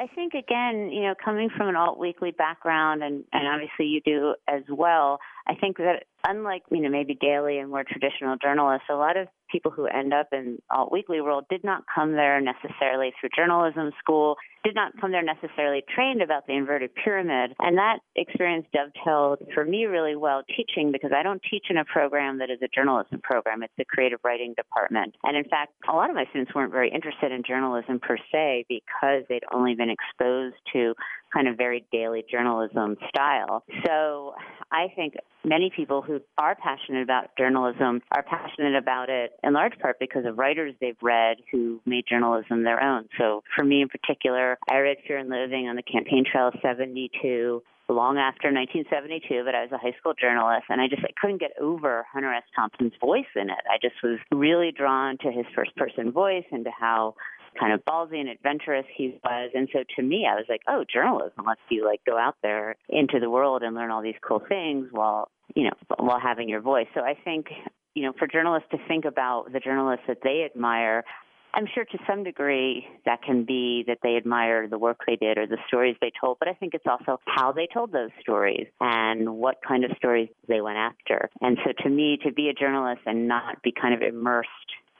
I 0.00 0.06
think 0.06 0.32
again, 0.32 0.90
you 0.90 1.02
know, 1.02 1.14
coming 1.22 1.50
from 1.54 1.68
an 1.68 1.76
alt 1.76 1.98
weekly 1.98 2.30
background, 2.30 3.02
and 3.02 3.22
and 3.34 3.46
obviously 3.46 3.84
you 3.84 4.00
do 4.00 4.34
as 4.48 4.62
well. 4.70 5.18
I 5.46 5.54
think 5.54 5.76
that 5.76 6.04
unlike 6.26 6.62
you 6.70 6.80
know 6.80 6.88
maybe 6.88 7.14
daily 7.14 7.58
and 7.58 7.68
more 7.68 7.84
traditional 7.84 8.36
journalists, 8.42 8.86
a 8.88 8.94
lot 8.94 9.18
of 9.18 9.28
people 9.50 9.70
who 9.70 9.86
end 9.86 10.12
up 10.12 10.28
in 10.32 10.58
alt 10.70 10.92
weekly 10.92 11.20
world 11.20 11.44
did 11.50 11.64
not 11.64 11.84
come 11.92 12.12
there 12.12 12.40
necessarily 12.40 13.12
through 13.18 13.30
journalism 13.34 13.90
school, 13.98 14.36
did 14.64 14.74
not 14.74 14.92
come 15.00 15.10
there 15.10 15.22
necessarily 15.22 15.82
trained 15.94 16.22
about 16.22 16.46
the 16.46 16.54
inverted 16.54 16.90
pyramid. 16.94 17.54
And 17.58 17.78
that 17.78 17.98
experience 18.16 18.66
dovetailed 18.72 19.42
for 19.54 19.64
me 19.64 19.86
really 19.86 20.16
well 20.16 20.42
teaching 20.56 20.92
because 20.92 21.12
I 21.14 21.22
don't 21.22 21.42
teach 21.50 21.66
in 21.70 21.76
a 21.76 21.84
program 21.84 22.38
that 22.38 22.50
is 22.50 22.58
a 22.62 22.68
journalism 22.68 23.20
program. 23.22 23.62
It's 23.62 23.72
a 23.78 23.84
creative 23.84 24.20
writing 24.24 24.54
department. 24.56 25.14
And 25.24 25.36
in 25.36 25.44
fact, 25.44 25.72
a 25.90 25.94
lot 25.94 26.10
of 26.10 26.16
my 26.16 26.24
students 26.30 26.54
weren't 26.54 26.72
very 26.72 26.90
interested 26.90 27.32
in 27.32 27.42
journalism 27.46 28.00
per 28.00 28.16
se 28.32 28.66
because 28.68 29.24
they'd 29.28 29.44
only 29.52 29.74
been 29.74 29.90
exposed 29.90 30.56
to 30.72 30.94
kind 31.32 31.48
of 31.48 31.56
very 31.56 31.84
daily 31.92 32.24
journalism 32.28 32.96
style. 33.08 33.62
So 33.86 34.34
I 34.72 34.88
think 34.94 35.14
many 35.44 35.70
people 35.74 36.02
who 36.02 36.20
are 36.38 36.56
passionate 36.56 37.02
about 37.02 37.36
journalism 37.38 38.02
are 38.12 38.22
passionate 38.22 38.76
about 38.76 39.08
it 39.08 39.32
in 39.42 39.52
large 39.52 39.78
part 39.78 39.98
because 39.98 40.24
of 40.26 40.38
writers 40.38 40.74
they've 40.80 40.96
read 41.02 41.38
who 41.50 41.80
made 41.86 42.04
journalism 42.08 42.64
their 42.64 42.82
own. 42.82 43.08
So 43.18 43.42
for 43.56 43.64
me 43.64 43.82
in 43.82 43.88
particular, 43.88 44.58
I 44.70 44.78
read 44.78 44.98
Fear 45.06 45.18
and 45.18 45.28
Loathing 45.28 45.68
on 45.68 45.76
the 45.76 45.82
campaign 45.82 46.24
trail 46.30 46.48
of 46.48 46.54
72 46.62 47.62
long 47.88 48.18
after 48.18 48.52
1972, 48.52 49.42
but 49.44 49.54
I 49.54 49.62
was 49.62 49.72
a 49.72 49.78
high 49.78 49.96
school 49.98 50.14
journalist, 50.14 50.66
and 50.68 50.80
I 50.80 50.86
just 50.86 51.02
I 51.02 51.10
couldn't 51.20 51.40
get 51.40 51.52
over 51.60 52.06
Hunter 52.12 52.32
S. 52.32 52.44
Thompson's 52.54 52.92
voice 53.00 53.30
in 53.34 53.50
it. 53.50 53.62
I 53.68 53.78
just 53.82 53.96
was 54.02 54.18
really 54.30 54.70
drawn 54.70 55.18
to 55.18 55.32
his 55.32 55.46
first 55.54 55.74
person 55.76 56.12
voice 56.12 56.44
and 56.52 56.64
to 56.64 56.70
how 56.70 57.14
kind 57.58 57.72
of 57.72 57.84
ballsy 57.84 58.20
and 58.20 58.28
adventurous 58.28 58.86
he 58.96 59.18
was. 59.24 59.50
And 59.54 59.68
so 59.72 59.80
to 59.96 60.02
me, 60.02 60.26
I 60.30 60.34
was 60.36 60.44
like, 60.48 60.62
oh, 60.68 60.84
journalism 60.92 61.44
lets 61.46 61.60
you 61.68 61.84
like 61.84 62.00
go 62.06 62.16
out 62.16 62.36
there 62.42 62.76
into 62.88 63.18
the 63.20 63.28
world 63.28 63.62
and 63.62 63.74
learn 63.74 63.90
all 63.90 64.02
these 64.02 64.14
cool 64.26 64.42
things 64.48 64.86
while, 64.92 65.28
you 65.54 65.64
know, 65.64 65.96
while 65.98 66.20
having 66.20 66.48
your 66.48 66.60
voice. 66.60 66.86
So 66.94 67.00
I 67.00 67.14
think, 67.24 67.46
you 67.94 68.04
know, 68.04 68.12
for 68.18 68.26
journalists 68.26 68.68
to 68.70 68.78
think 68.88 69.04
about 69.04 69.52
the 69.52 69.60
journalists 69.60 70.04
that 70.08 70.18
they 70.22 70.44
admire, 70.44 71.04
I'm 71.52 71.66
sure 71.74 71.84
to 71.84 71.98
some 72.06 72.22
degree 72.22 72.86
that 73.06 73.22
can 73.22 73.44
be 73.44 73.84
that 73.88 73.98
they 74.02 74.16
admire 74.16 74.68
the 74.68 74.78
work 74.78 75.00
they 75.06 75.16
did 75.16 75.36
or 75.36 75.46
the 75.46 75.58
stories 75.66 75.96
they 76.00 76.12
told, 76.20 76.38
but 76.38 76.48
I 76.48 76.54
think 76.54 76.74
it's 76.74 76.86
also 76.86 77.20
how 77.26 77.50
they 77.50 77.66
told 77.72 77.90
those 77.90 78.10
stories 78.20 78.68
and 78.80 79.36
what 79.36 79.56
kind 79.66 79.84
of 79.84 79.90
stories 79.96 80.28
they 80.48 80.60
went 80.60 80.78
after. 80.78 81.28
And 81.40 81.58
so 81.64 81.72
to 81.82 81.88
me, 81.88 82.18
to 82.24 82.32
be 82.32 82.48
a 82.48 82.52
journalist 82.52 83.02
and 83.06 83.26
not 83.26 83.62
be 83.62 83.72
kind 83.72 83.94
of 83.94 84.02
immersed 84.02 84.48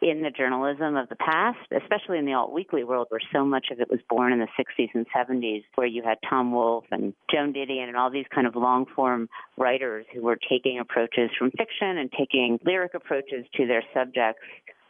in 0.03 0.23
the 0.23 0.31
journalism 0.31 0.97
of 0.97 1.09
the 1.09 1.17
past, 1.17 1.59
especially 1.71 2.19
in 2.19 2.25
the 2.25 2.33
alt 2.33 2.53
weekly 2.53 2.85
world 2.85 3.07
where 3.11 3.21
so 3.33 3.45
much 3.45 3.67
of 3.71 3.81
it 3.81 3.91
was 3.91 4.01
born 4.09 4.33
in 4.33 4.39
the 4.39 4.49
60s 4.59 4.89
and 4.95 5.07
70s, 5.15 5.63
where 5.75 5.87
you 5.87 6.03
had 6.03 6.19
Tom 6.29 6.53
Wolfe 6.53 6.87
and 6.91 7.13
Joan 7.31 7.53
Didion 7.53 7.89
and 7.89 7.97
all 7.97 8.11
these 8.11 8.27
kind 8.35 8.47
of 8.47 8.57
long 8.57 8.87
form 8.95 9.29
writers 9.59 10.07
who 10.15 10.23
were 10.23 10.39
taking 10.49 10.79
approaches 10.79 11.31
from 11.39 11.51
fiction 11.51 11.99
and 11.99 12.11
taking 12.13 12.59
lyric 12.65 12.95
approaches 12.95 13.45
to 13.57 13.67
their 13.67 13.83
subjects. 13.95 14.43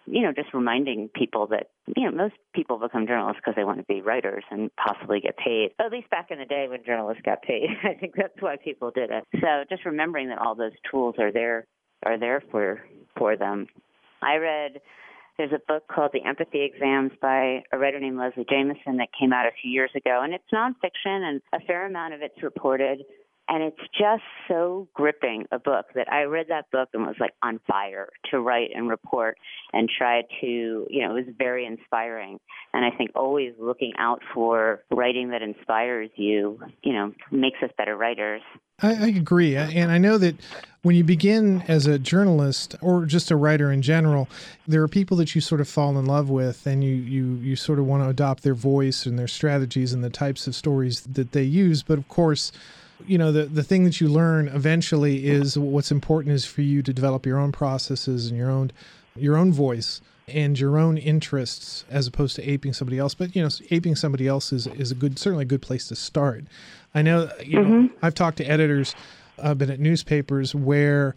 You 0.06 0.22
know, 0.22 0.32
just 0.32 0.54
reminding 0.54 1.10
people 1.14 1.46
that, 1.48 1.68
you 1.96 2.04
know, 2.04 2.16
most 2.16 2.34
people 2.54 2.78
become 2.78 3.06
journalists 3.06 3.40
because 3.44 3.54
they 3.54 3.64
want 3.64 3.78
to 3.78 3.84
be 3.84 4.00
writers 4.00 4.42
and 4.50 4.70
possibly 4.76 5.20
get 5.20 5.36
paid. 5.36 5.70
At 5.78 5.92
least 5.92 6.10
back 6.10 6.30
in 6.30 6.38
the 6.38 6.46
day 6.46 6.66
when 6.68 6.84
journalists 6.84 7.22
got 7.24 7.42
paid. 7.42 7.68
I 7.84 7.94
think 7.94 8.14
that's 8.16 8.40
why 8.40 8.56
people 8.56 8.90
did 8.90 9.10
it. 9.10 9.24
So 9.40 9.64
just 9.68 9.84
remembering 9.84 10.28
that 10.28 10.38
all 10.38 10.54
those 10.54 10.72
tools 10.90 11.16
are 11.18 11.30
there 11.30 11.66
are 12.04 12.18
there 12.18 12.42
for 12.50 12.80
for 13.16 13.36
them. 13.36 13.66
I 14.22 14.36
read 14.36 14.80
there's 15.40 15.52
a 15.52 15.72
book 15.72 15.84
called 15.88 16.10
The 16.12 16.22
Empathy 16.28 16.62
Exams 16.62 17.12
by 17.22 17.62
a 17.72 17.78
writer 17.78 17.98
named 17.98 18.18
Leslie 18.18 18.44
Jamison 18.48 18.98
that 18.98 19.08
came 19.18 19.32
out 19.32 19.46
a 19.46 19.52
few 19.62 19.70
years 19.70 19.90
ago, 19.96 20.20
and 20.22 20.34
it's 20.34 20.44
nonfiction, 20.52 21.22
and 21.22 21.40
a 21.54 21.60
fair 21.60 21.86
amount 21.86 22.12
of 22.12 22.20
it's 22.20 22.42
reported. 22.42 23.02
And 23.48 23.64
it's 23.64 23.80
just 23.98 24.22
so 24.46 24.86
gripping 24.94 25.46
a 25.50 25.58
book 25.58 25.86
that 25.96 26.12
I 26.12 26.22
read 26.22 26.46
that 26.50 26.70
book 26.70 26.90
and 26.94 27.04
was 27.04 27.16
like 27.18 27.32
on 27.42 27.58
fire 27.66 28.08
to 28.30 28.38
write 28.38 28.70
and 28.74 28.88
report 28.88 29.38
and 29.72 29.88
try 29.88 30.22
to, 30.40 30.46
you 30.46 31.02
know, 31.02 31.16
it 31.16 31.26
was 31.26 31.34
very 31.36 31.66
inspiring. 31.66 32.38
And 32.72 32.84
I 32.84 32.96
think 32.96 33.10
always 33.16 33.54
looking 33.58 33.92
out 33.98 34.20
for 34.32 34.84
writing 34.90 35.30
that 35.30 35.42
inspires 35.42 36.10
you, 36.14 36.60
you 36.84 36.92
know, 36.92 37.12
makes 37.32 37.58
us 37.60 37.70
better 37.76 37.96
writers. 37.96 38.42
I, 38.82 38.94
I 38.94 39.06
agree. 39.08 39.56
And 39.56 39.90
I 39.90 39.98
know 39.98 40.18
that 40.18 40.36
when 40.82 40.96
you 40.96 41.04
begin 41.04 41.62
as 41.68 41.86
a 41.86 41.98
journalist 41.98 42.74
or 42.80 43.04
just 43.04 43.30
a 43.30 43.36
writer 43.36 43.70
in 43.70 43.82
general, 43.82 44.28
there 44.66 44.82
are 44.82 44.88
people 44.88 45.16
that 45.18 45.34
you 45.34 45.40
sort 45.40 45.60
of 45.60 45.68
fall 45.68 45.98
in 45.98 46.06
love 46.06 46.30
with 46.30 46.66
and 46.66 46.82
you, 46.82 46.94
you, 46.94 47.34
you 47.36 47.56
sort 47.56 47.78
of 47.78 47.84
want 47.86 48.02
to 48.02 48.08
adopt 48.08 48.42
their 48.42 48.54
voice 48.54 49.04
and 49.04 49.18
their 49.18 49.28
strategies 49.28 49.92
and 49.92 50.02
the 50.02 50.10
types 50.10 50.46
of 50.46 50.54
stories 50.54 51.02
that 51.02 51.32
they 51.32 51.42
use. 51.42 51.82
But 51.82 51.98
of 51.98 52.08
course, 52.08 52.50
you 53.06 53.18
know 53.18 53.32
the 53.32 53.44
the 53.44 53.62
thing 53.62 53.84
that 53.84 54.00
you 54.00 54.08
learn 54.08 54.48
eventually 54.48 55.26
is 55.26 55.58
what's 55.58 55.90
important 55.90 56.34
is 56.34 56.44
for 56.44 56.62
you 56.62 56.82
to 56.82 56.92
develop 56.92 57.26
your 57.26 57.38
own 57.38 57.52
processes 57.52 58.28
and 58.28 58.36
your 58.36 58.50
own 58.50 58.72
your 59.16 59.36
own 59.36 59.52
voice 59.52 60.00
and 60.28 60.58
your 60.58 60.78
own 60.78 60.96
interests 60.96 61.84
as 61.90 62.06
opposed 62.06 62.36
to 62.36 62.48
aping 62.48 62.72
somebody 62.72 62.98
else 62.98 63.14
but 63.14 63.34
you 63.34 63.42
know 63.42 63.48
aping 63.70 63.96
somebody 63.96 64.26
else 64.26 64.52
is 64.52 64.66
is 64.68 64.90
a 64.90 64.94
good 64.94 65.18
certainly 65.18 65.42
a 65.42 65.46
good 65.46 65.62
place 65.62 65.88
to 65.88 65.96
start 65.96 66.44
i 66.94 67.02
know 67.02 67.30
you 67.44 67.58
mm-hmm. 67.58 67.72
know 67.72 67.90
i've 68.02 68.14
talked 68.14 68.36
to 68.36 68.44
editors 68.44 68.94
i've 69.42 69.58
been 69.58 69.70
at 69.70 69.80
newspapers 69.80 70.54
where 70.54 71.14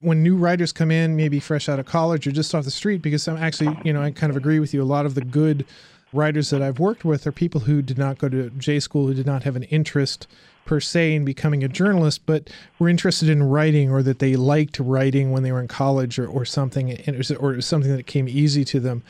when 0.00 0.22
new 0.22 0.36
writers 0.36 0.72
come 0.72 0.90
in 0.90 1.16
maybe 1.16 1.38
fresh 1.38 1.68
out 1.68 1.78
of 1.78 1.86
college 1.86 2.26
or 2.26 2.32
just 2.32 2.54
off 2.54 2.64
the 2.64 2.70
street 2.70 3.02
because 3.02 3.26
i'm 3.28 3.36
actually 3.36 3.76
you 3.84 3.92
know 3.92 4.02
i 4.02 4.10
kind 4.10 4.30
of 4.30 4.36
agree 4.36 4.58
with 4.58 4.72
you 4.74 4.82
a 4.82 4.84
lot 4.84 5.06
of 5.06 5.14
the 5.14 5.24
good 5.24 5.64
writers 6.12 6.50
that 6.50 6.62
i've 6.62 6.78
worked 6.78 7.04
with 7.04 7.26
are 7.26 7.32
people 7.32 7.62
who 7.62 7.82
did 7.82 7.98
not 7.98 8.18
go 8.18 8.28
to 8.28 8.50
j 8.50 8.78
school 8.78 9.06
who 9.06 9.14
did 9.14 9.26
not 9.26 9.42
have 9.42 9.56
an 9.56 9.62
interest 9.64 10.26
per 10.64 10.80
se 10.80 11.14
in 11.14 11.24
becoming 11.24 11.64
a 11.64 11.68
journalist, 11.68 12.24
but 12.26 12.48
were 12.78 12.88
interested 12.88 13.28
in 13.28 13.42
writing 13.42 13.90
or 13.90 14.02
that 14.02 14.18
they 14.18 14.36
liked 14.36 14.78
writing 14.78 15.32
when 15.32 15.42
they 15.42 15.52
were 15.52 15.60
in 15.60 15.68
college 15.68 16.18
or, 16.18 16.26
or 16.26 16.44
something, 16.44 16.98
or 17.38 17.60
something 17.60 17.96
that 17.96 18.06
came 18.06 18.28
easy 18.28 18.64
to 18.64 18.80
them. 18.80 19.02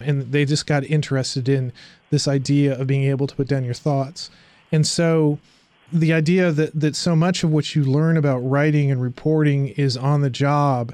and 0.00 0.32
they 0.32 0.44
just 0.44 0.66
got 0.66 0.84
interested 0.84 1.48
in 1.48 1.72
this 2.10 2.26
idea 2.26 2.78
of 2.78 2.86
being 2.86 3.04
able 3.04 3.26
to 3.26 3.34
put 3.34 3.46
down 3.46 3.64
your 3.64 3.74
thoughts. 3.74 4.30
And 4.72 4.86
so 4.86 5.38
the 5.94 6.12
idea 6.12 6.50
that 6.50 6.78
that 6.78 6.96
so 6.96 7.14
much 7.14 7.44
of 7.44 7.52
what 7.52 7.74
you 7.76 7.84
learn 7.84 8.16
about 8.16 8.38
writing 8.40 8.90
and 8.90 9.00
reporting 9.00 9.68
is 9.68 9.96
on 9.96 10.22
the 10.22 10.28
job, 10.28 10.92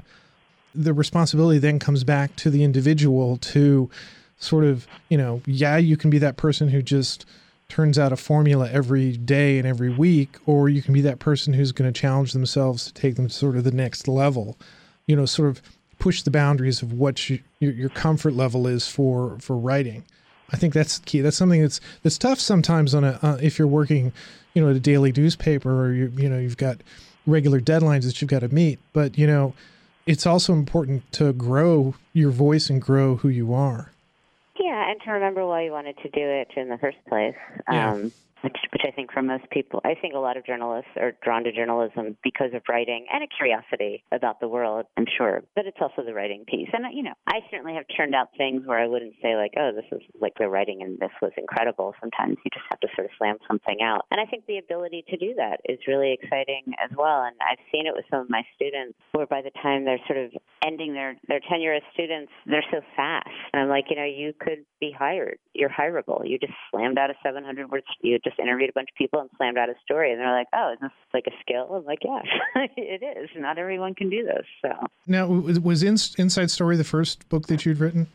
the 0.75 0.93
responsibility 0.93 1.57
then 1.57 1.79
comes 1.79 2.03
back 2.03 2.35
to 2.37 2.51
the 2.51 2.63
individual 2.63 3.37
to 3.37 3.89
sort 4.37 4.63
of, 4.63 4.87
you 5.09 5.17
know, 5.17 5.41
yeah, 5.47 5.77
you 5.77 5.97
can 5.97 6.11
be 6.11 6.19
that 6.19 6.37
person 6.37 6.69
who 6.69 6.83
just 6.83 7.25
turns 7.67 7.97
out 7.97 8.13
a 8.13 8.17
formula 8.17 8.69
every 8.71 9.17
day 9.17 9.57
and 9.57 9.67
every 9.67 9.89
week, 9.89 10.37
or 10.45 10.69
you 10.69 10.83
can 10.83 10.93
be 10.93 11.01
that 11.01 11.19
person 11.19 11.53
who's 11.53 11.71
going 11.71 11.91
to 11.91 11.99
challenge 11.99 12.33
themselves 12.33 12.85
to 12.85 12.93
take 12.93 13.15
them 13.15 13.27
to 13.27 13.33
sort 13.33 13.55
of 13.57 13.63
the 13.63 13.71
next 13.71 14.07
level, 14.07 14.57
you 15.07 15.15
know, 15.15 15.25
sort 15.25 15.49
of 15.49 15.61
push 15.97 16.21
the 16.21 16.31
boundaries 16.31 16.81
of 16.81 16.93
what 16.93 17.29
you, 17.29 17.39
your, 17.59 17.71
your 17.71 17.89
comfort 17.89 18.33
level 18.33 18.67
is 18.67 18.87
for 18.87 19.37
for 19.39 19.57
writing. 19.57 20.03
I 20.53 20.57
think 20.57 20.73
that's 20.73 20.99
key. 20.99 21.21
That's 21.21 21.37
something 21.37 21.61
that's 21.61 21.79
that's 22.03 22.17
tough 22.17 22.39
sometimes 22.39 22.93
on 22.93 23.03
a 23.03 23.19
uh, 23.21 23.37
if 23.41 23.57
you're 23.57 23.67
working, 23.67 24.11
you 24.53 24.61
know, 24.61 24.69
at 24.69 24.75
a 24.75 24.79
daily 24.79 25.11
newspaper 25.11 25.85
or 25.85 25.93
you 25.93 26.11
you 26.17 26.29
know 26.29 26.39
you've 26.39 26.57
got 26.57 26.77
regular 27.25 27.59
deadlines 27.59 28.05
that 28.05 28.21
you've 28.21 28.29
got 28.29 28.39
to 28.39 28.49
meet. 28.49 28.79
But 28.93 29.17
you 29.17 29.27
know, 29.27 29.53
it's 30.05 30.25
also 30.25 30.53
important 30.53 31.09
to 31.13 31.33
grow 31.33 31.95
your 32.13 32.31
voice 32.31 32.69
and 32.69 32.81
grow 32.81 33.17
who 33.17 33.29
you 33.29 33.53
are. 33.53 33.91
Yeah, 34.59 34.91
and 34.91 35.01
to 35.01 35.11
remember 35.11 35.45
why 35.45 35.63
you 35.63 35.71
wanted 35.71 35.97
to 35.99 36.09
do 36.09 36.21
it 36.21 36.49
in 36.55 36.69
the 36.69 36.77
first 36.77 36.97
place. 37.07 37.35
Yeah. 37.69 38.09
Which, 38.41 38.57
which 38.73 38.81
I 38.87 38.91
think 38.91 39.11
for 39.11 39.21
most 39.21 39.49
people, 39.51 39.81
I 39.83 39.93
think 39.93 40.15
a 40.15 40.19
lot 40.19 40.37
of 40.37 40.45
journalists 40.45 40.89
are 40.97 41.13
drawn 41.23 41.43
to 41.43 41.51
journalism 41.51 42.17
because 42.23 42.53
of 42.53 42.63
writing 42.67 43.05
and 43.13 43.23
a 43.23 43.27
curiosity 43.27 44.03
about 44.11 44.39
the 44.39 44.47
world, 44.47 44.85
I'm 44.97 45.05
sure. 45.17 45.43
But 45.55 45.65
it's 45.67 45.77
also 45.79 46.03
the 46.03 46.13
writing 46.13 46.45
piece. 46.47 46.69
And, 46.73 46.85
uh, 46.85 46.89
you 46.91 47.03
know, 47.03 47.13
I 47.27 47.39
certainly 47.51 47.75
have 47.75 47.85
turned 47.95 48.15
out 48.15 48.29
things 48.37 48.63
where 48.65 48.79
I 48.79 48.87
wouldn't 48.87 49.13
say, 49.21 49.35
like, 49.35 49.53
oh, 49.57 49.71
this 49.75 49.85
is 49.91 50.01
like 50.19 50.33
the 50.39 50.49
writing 50.49 50.81
and 50.81 50.97
this 50.99 51.13
was 51.21 51.31
incredible. 51.37 51.93
Sometimes 51.99 52.37
you 52.43 52.51
just 52.53 52.65
have 52.69 52.79
to 52.79 52.87
sort 52.95 53.05
of 53.05 53.11
slam 53.17 53.37
something 53.47 53.77
out. 53.83 54.05
And 54.11 54.19
I 54.19 54.25
think 54.25 54.45
the 54.47 54.57
ability 54.57 55.05
to 55.09 55.17
do 55.17 55.35
that 55.37 55.61
is 55.65 55.79
really 55.87 56.17
exciting 56.19 56.73
as 56.83 56.89
well. 56.97 57.23
And 57.23 57.35
I've 57.41 57.61
seen 57.71 57.85
it 57.85 57.93
with 57.95 58.05
some 58.09 58.21
of 58.21 58.29
my 58.29 58.43
students 58.55 58.97
where 59.11 59.27
by 59.27 59.41
the 59.41 59.51
time 59.61 59.85
they're 59.85 60.01
sort 60.07 60.19
of 60.19 60.31
ending 60.65 60.93
their, 60.93 61.15
their 61.27 61.41
tenure 61.49 61.73
as 61.73 61.83
students, 61.93 62.31
they're 62.45 62.65
so 62.71 62.81
fast. 62.95 63.29
And 63.53 63.61
I'm 63.61 63.69
like, 63.69 63.85
you 63.89 63.95
know, 63.95 64.05
you 64.05 64.33
could 64.39 64.65
be 64.79 64.91
hired. 64.91 65.37
You're 65.53 65.69
hireable. 65.69 66.27
You 66.27 66.37
just 66.39 66.53
slammed 66.71 66.97
out 66.97 67.09
a 67.09 67.13
700 67.23 67.69
word, 67.69 67.83
you 68.01 68.19
just 68.23 68.30
interviewed 68.39 68.69
a 68.69 68.73
bunch 68.73 68.89
of 68.89 68.97
people 68.97 69.19
and 69.19 69.29
slammed 69.37 69.57
out 69.57 69.69
a 69.69 69.75
story. 69.83 70.11
And 70.11 70.19
they're 70.19 70.31
like, 70.31 70.47
oh, 70.53 70.73
is 70.73 70.79
this 70.81 70.91
like 71.13 71.27
a 71.27 71.35
skill? 71.41 71.73
I'm 71.73 71.85
like, 71.85 71.99
yeah, 72.03 72.21
it 72.77 73.03
is. 73.17 73.29
Not 73.35 73.57
everyone 73.57 73.95
can 73.95 74.09
do 74.09 74.23
this. 74.23 74.45
So. 74.61 74.87
Now, 75.07 75.27
was 75.27 75.59
was 75.59 75.83
In- 75.83 75.97
Inside 76.17 76.51
Story 76.51 76.77
the 76.77 76.83
first 76.83 77.27
book 77.29 77.47
that 77.47 77.65
you'd 77.65 77.79
written? 77.79 78.07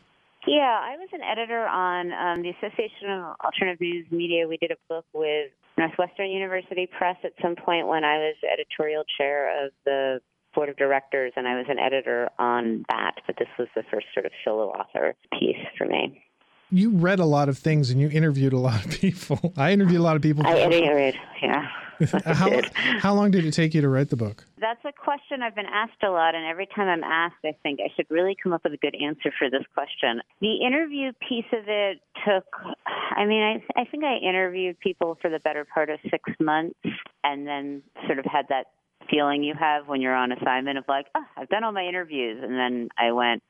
Yeah, 0.47 0.79
I 0.81 0.95
was 0.95 1.09
an 1.11 1.21
editor 1.21 1.67
on 1.67 2.13
um, 2.13 2.41
the 2.41 2.49
Association 2.49 3.09
of 3.09 3.35
Alternative 3.43 3.81
News 3.81 4.07
Media. 4.11 4.47
We 4.47 4.55
did 4.55 4.71
a 4.71 4.77
book 4.87 5.05
with 5.13 5.51
Northwestern 5.77 6.29
University 6.29 6.87
Press 6.87 7.17
at 7.25 7.33
some 7.41 7.55
point 7.55 7.87
when 7.87 8.05
I 8.05 8.17
was 8.17 8.35
editorial 8.49 9.03
chair 9.17 9.65
of 9.65 9.71
the 9.83 10.21
board 10.55 10.69
of 10.69 10.77
directors, 10.77 11.33
and 11.35 11.47
I 11.47 11.57
was 11.57 11.65
an 11.69 11.79
editor 11.79 12.29
on 12.39 12.85
that. 12.89 13.15
But 13.27 13.35
this 13.37 13.49
was 13.59 13.67
the 13.75 13.83
first 13.91 14.07
sort 14.13 14.25
of 14.25 14.31
solo 14.45 14.69
author 14.69 15.15
piece 15.37 15.57
for 15.77 15.85
me. 15.85 16.23
You 16.69 16.91
read 16.91 17.19
a 17.19 17.25
lot 17.25 17.49
of 17.49 17.57
things 17.57 17.89
and 17.89 18.01
you 18.01 18.09
interviewed 18.09 18.53
a 18.53 18.59
lot 18.59 18.85
of 18.85 18.91
people. 18.91 19.53
I 19.57 19.71
interviewed 19.71 19.99
a 19.99 20.03
lot 20.03 20.15
of 20.15 20.21
people. 20.21 20.45
I 20.45 20.59
interviewed, 20.59 21.15
yeah. 21.41 21.67
how, 22.25 22.61
how 22.99 23.13
long 23.13 23.31
did 23.31 23.45
it 23.45 23.51
take 23.51 23.73
you 23.73 23.81
to 23.81 23.89
write 23.89 24.09
the 24.09 24.15
book? 24.15 24.45
That's 24.59 24.83
a 24.85 24.91
question 24.91 25.41
I've 25.41 25.55
been 25.55 25.65
asked 25.65 26.03
a 26.03 26.09
lot, 26.09 26.35
and 26.35 26.45
every 26.45 26.67
time 26.67 26.87
I'm 26.87 27.03
asked, 27.03 27.43
I 27.43 27.55
think 27.63 27.79
I 27.79 27.89
should 27.95 28.05
really 28.09 28.35
come 28.41 28.53
up 28.53 28.63
with 28.63 28.73
a 28.73 28.77
good 28.77 28.95
answer 28.95 29.31
for 29.37 29.49
this 29.49 29.63
question. 29.73 30.21
The 30.41 30.57
interview 30.65 31.11
piece 31.27 31.45
of 31.53 31.67
it 31.67 31.99
took, 32.25 32.45
I 33.15 33.25
mean, 33.25 33.41
I, 33.41 33.81
I 33.81 33.85
think 33.85 34.03
I 34.03 34.17
interviewed 34.17 34.79
people 34.79 35.17
for 35.21 35.29
the 35.29 35.39
better 35.39 35.65
part 35.65 35.89
of 35.89 35.99
six 36.09 36.23
months, 36.39 36.77
and 37.23 37.47
then 37.47 37.81
sort 38.05 38.19
of 38.19 38.25
had 38.25 38.47
that 38.49 38.67
feeling 39.09 39.43
you 39.43 39.53
have 39.57 39.87
when 39.87 40.01
you're 40.01 40.15
on 40.15 40.31
assignment 40.31 40.77
of 40.77 40.83
like, 40.87 41.07
oh, 41.15 41.23
I've 41.37 41.49
done 41.49 41.63
all 41.63 41.71
my 41.71 41.85
interviews, 41.85 42.39
and 42.43 42.53
then 42.53 42.89
I 42.97 43.11
went, 43.11 43.41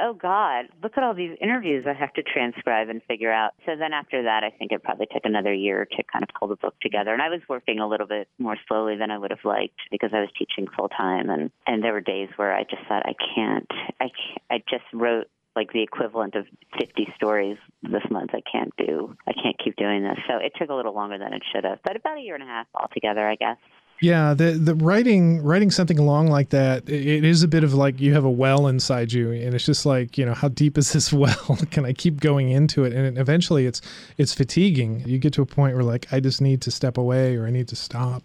oh 0.00 0.14
God, 0.14 0.66
look 0.82 0.92
at 0.96 1.02
all 1.02 1.14
these 1.14 1.36
interviews 1.40 1.84
I 1.88 1.92
have 1.92 2.12
to 2.14 2.22
transcribe 2.22 2.88
and 2.88 3.02
figure 3.04 3.32
out. 3.32 3.52
So 3.66 3.76
then 3.76 3.92
after 3.92 4.22
that, 4.22 4.44
I 4.44 4.50
think 4.50 4.72
it 4.72 4.82
probably 4.82 5.06
took 5.06 5.24
another 5.24 5.52
year 5.52 5.84
to 5.84 6.02
kind 6.12 6.22
of 6.22 6.28
pull 6.38 6.48
the 6.48 6.56
book 6.56 6.74
together. 6.80 7.12
And 7.12 7.22
I 7.22 7.28
was 7.28 7.40
working 7.48 7.80
a 7.80 7.88
little 7.88 8.06
bit 8.06 8.28
more 8.38 8.56
slowly 8.66 8.96
than 8.96 9.10
I 9.10 9.18
would 9.18 9.30
have 9.30 9.44
liked 9.44 9.78
because 9.90 10.10
I 10.12 10.20
was 10.20 10.30
teaching 10.38 10.66
full 10.76 10.88
time, 10.88 11.30
and 11.30 11.50
and 11.66 11.82
there 11.82 11.92
were 11.92 12.00
days 12.00 12.28
where 12.36 12.54
I 12.54 12.62
just 12.64 12.82
thought 12.88 13.04
I 13.06 13.14
can't, 13.34 13.66
I 14.00 14.08
can't, 14.08 14.42
I 14.50 14.58
just 14.70 14.84
wrote 14.92 15.26
like 15.56 15.72
the 15.72 15.82
equivalent 15.82 16.36
of 16.36 16.46
50 16.78 17.08
stories 17.16 17.58
this 17.82 18.02
month. 18.10 18.30
I 18.32 18.42
can't 18.50 18.72
do, 18.76 19.16
I 19.26 19.32
can't 19.32 19.56
keep 19.62 19.74
doing 19.76 20.04
this. 20.04 20.18
So 20.28 20.36
it 20.36 20.52
took 20.56 20.70
a 20.70 20.74
little 20.74 20.94
longer 20.94 21.18
than 21.18 21.32
it 21.32 21.42
should 21.52 21.64
have, 21.64 21.80
but 21.82 21.96
about 21.96 22.18
a 22.18 22.20
year 22.20 22.34
and 22.34 22.44
a 22.44 22.46
half 22.46 22.66
altogether, 22.74 23.28
I 23.28 23.34
guess. 23.34 23.56
Yeah, 24.00 24.32
the 24.34 24.52
the 24.52 24.76
writing 24.76 25.42
writing 25.42 25.72
something 25.72 25.98
along 25.98 26.28
like 26.28 26.50
that, 26.50 26.88
it 26.88 27.24
is 27.24 27.42
a 27.42 27.48
bit 27.48 27.64
of 27.64 27.74
like 27.74 28.00
you 28.00 28.14
have 28.14 28.24
a 28.24 28.30
well 28.30 28.68
inside 28.68 29.12
you, 29.12 29.32
and 29.32 29.54
it's 29.54 29.66
just 29.66 29.84
like 29.84 30.16
you 30.16 30.24
know 30.24 30.34
how 30.34 30.48
deep 30.48 30.78
is 30.78 30.92
this 30.92 31.12
well? 31.12 31.58
Can 31.70 31.84
I 31.84 31.92
keep 31.92 32.20
going 32.20 32.50
into 32.50 32.84
it? 32.84 32.92
And 32.92 33.18
eventually, 33.18 33.66
it's 33.66 33.80
it's 34.16 34.32
fatiguing. 34.32 35.02
You 35.04 35.18
get 35.18 35.32
to 35.34 35.42
a 35.42 35.46
point 35.46 35.74
where 35.74 35.84
like 35.84 36.12
I 36.12 36.20
just 36.20 36.40
need 36.40 36.62
to 36.62 36.70
step 36.70 36.96
away 36.96 37.36
or 37.36 37.46
I 37.46 37.50
need 37.50 37.66
to 37.68 37.76
stop. 37.76 38.22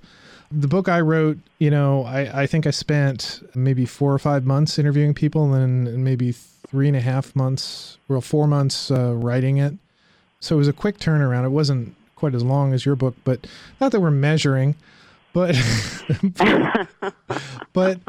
The 0.51 0.67
book 0.67 0.87
I 0.87 1.01
wrote, 1.01 1.39
you 1.57 1.71
know, 1.71 2.03
I, 2.03 2.43
I 2.43 2.45
think 2.45 2.67
I 2.67 2.69
spent 2.69 3.41
maybe 3.55 3.87
four 3.87 4.13
or 4.13 4.19
five 4.19 4.45
months 4.45 4.77
interviewing 4.77 5.15
people, 5.15 5.51
and 5.51 5.87
then 5.87 6.03
maybe 6.03 6.31
three 6.31 6.87
and 6.87 6.95
a 6.95 7.01
half 7.01 7.35
months, 7.35 7.97
well, 8.07 8.21
four 8.21 8.47
months 8.47 8.91
uh, 8.91 9.13
writing 9.15 9.57
it. 9.57 9.73
So 10.39 10.55
it 10.55 10.59
was 10.59 10.67
a 10.67 10.73
quick 10.73 10.99
turnaround. 10.99 11.45
It 11.45 11.49
wasn't 11.49 11.95
quite 12.15 12.35
as 12.35 12.43
long 12.43 12.73
as 12.73 12.85
your 12.85 12.95
book, 12.95 13.15
but 13.23 13.47
not 13.81 13.91
that 13.91 13.99
we're 13.99 14.11
measuring 14.11 14.75
but 15.33 15.55
but 17.73 17.99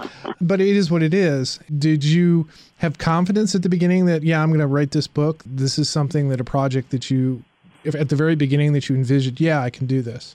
but 0.40 0.60
it 0.60 0.76
is 0.76 0.90
what 0.90 1.02
it 1.02 1.14
is. 1.14 1.58
Did 1.78 2.04
you 2.04 2.48
have 2.78 2.98
confidence 2.98 3.54
at 3.54 3.62
the 3.62 3.68
beginning 3.68 4.06
that 4.06 4.22
yeah 4.22 4.42
i'm 4.42 4.50
going 4.50 4.60
to 4.60 4.66
write 4.66 4.92
this 4.92 5.06
book? 5.06 5.42
This 5.44 5.78
is 5.78 5.88
something 5.88 6.28
that 6.28 6.40
a 6.40 6.44
project 6.44 6.90
that 6.90 7.10
you 7.10 7.42
if 7.84 7.94
at 7.94 8.08
the 8.08 8.16
very 8.16 8.34
beginning 8.34 8.72
that 8.72 8.88
you 8.88 8.96
envisioned 8.96 9.40
yeah 9.40 9.60
i 9.60 9.70
can 9.70 9.86
do 9.86 10.02
this 10.02 10.34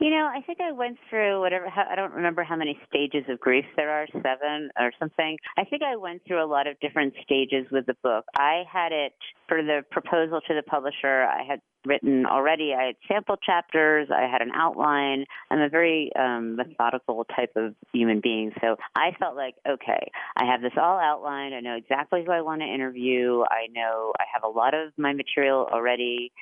you 0.00 0.10
know, 0.10 0.30
I 0.32 0.40
think 0.40 0.60
I 0.60 0.72
went 0.72 0.96
through 1.08 1.40
whatever, 1.40 1.66
I 1.68 1.94
don't 1.94 2.14
remember 2.14 2.42
how 2.42 2.56
many 2.56 2.78
stages 2.88 3.24
of 3.28 3.38
grief 3.38 3.66
there 3.76 3.90
are, 3.90 4.06
seven 4.12 4.70
or 4.78 4.92
something. 4.98 5.36
I 5.58 5.64
think 5.64 5.82
I 5.82 5.96
went 5.96 6.22
through 6.26 6.42
a 6.42 6.48
lot 6.48 6.66
of 6.66 6.80
different 6.80 7.14
stages 7.22 7.66
with 7.70 7.84
the 7.84 7.94
book. 8.02 8.24
I 8.36 8.64
had 8.70 8.92
it 8.92 9.12
for 9.46 9.62
the 9.62 9.82
proposal 9.90 10.40
to 10.48 10.54
the 10.54 10.62
publisher, 10.62 11.24
I 11.24 11.42
had 11.46 11.60
written 11.84 12.24
already. 12.26 12.72
I 12.74 12.86
had 12.86 12.94
sample 13.08 13.36
chapters, 13.36 14.08
I 14.10 14.22
had 14.22 14.40
an 14.42 14.52
outline. 14.54 15.24
I'm 15.50 15.60
a 15.60 15.68
very 15.68 16.10
um, 16.18 16.56
methodical 16.56 17.24
type 17.36 17.52
of 17.56 17.74
human 17.92 18.20
being. 18.20 18.52
So 18.60 18.76
I 18.94 19.10
felt 19.18 19.36
like, 19.36 19.54
okay, 19.68 20.10
I 20.36 20.46
have 20.46 20.62
this 20.62 20.72
all 20.80 20.98
outlined. 20.98 21.54
I 21.54 21.60
know 21.60 21.76
exactly 21.76 22.22
who 22.24 22.32
I 22.32 22.40
want 22.40 22.62
to 22.62 22.66
interview. 22.66 23.42
I 23.50 23.66
know 23.72 24.12
I 24.18 24.24
have 24.32 24.44
a 24.44 24.48
lot 24.48 24.74
of 24.74 24.92
my 24.96 25.12
material 25.12 25.68
already 25.70 26.32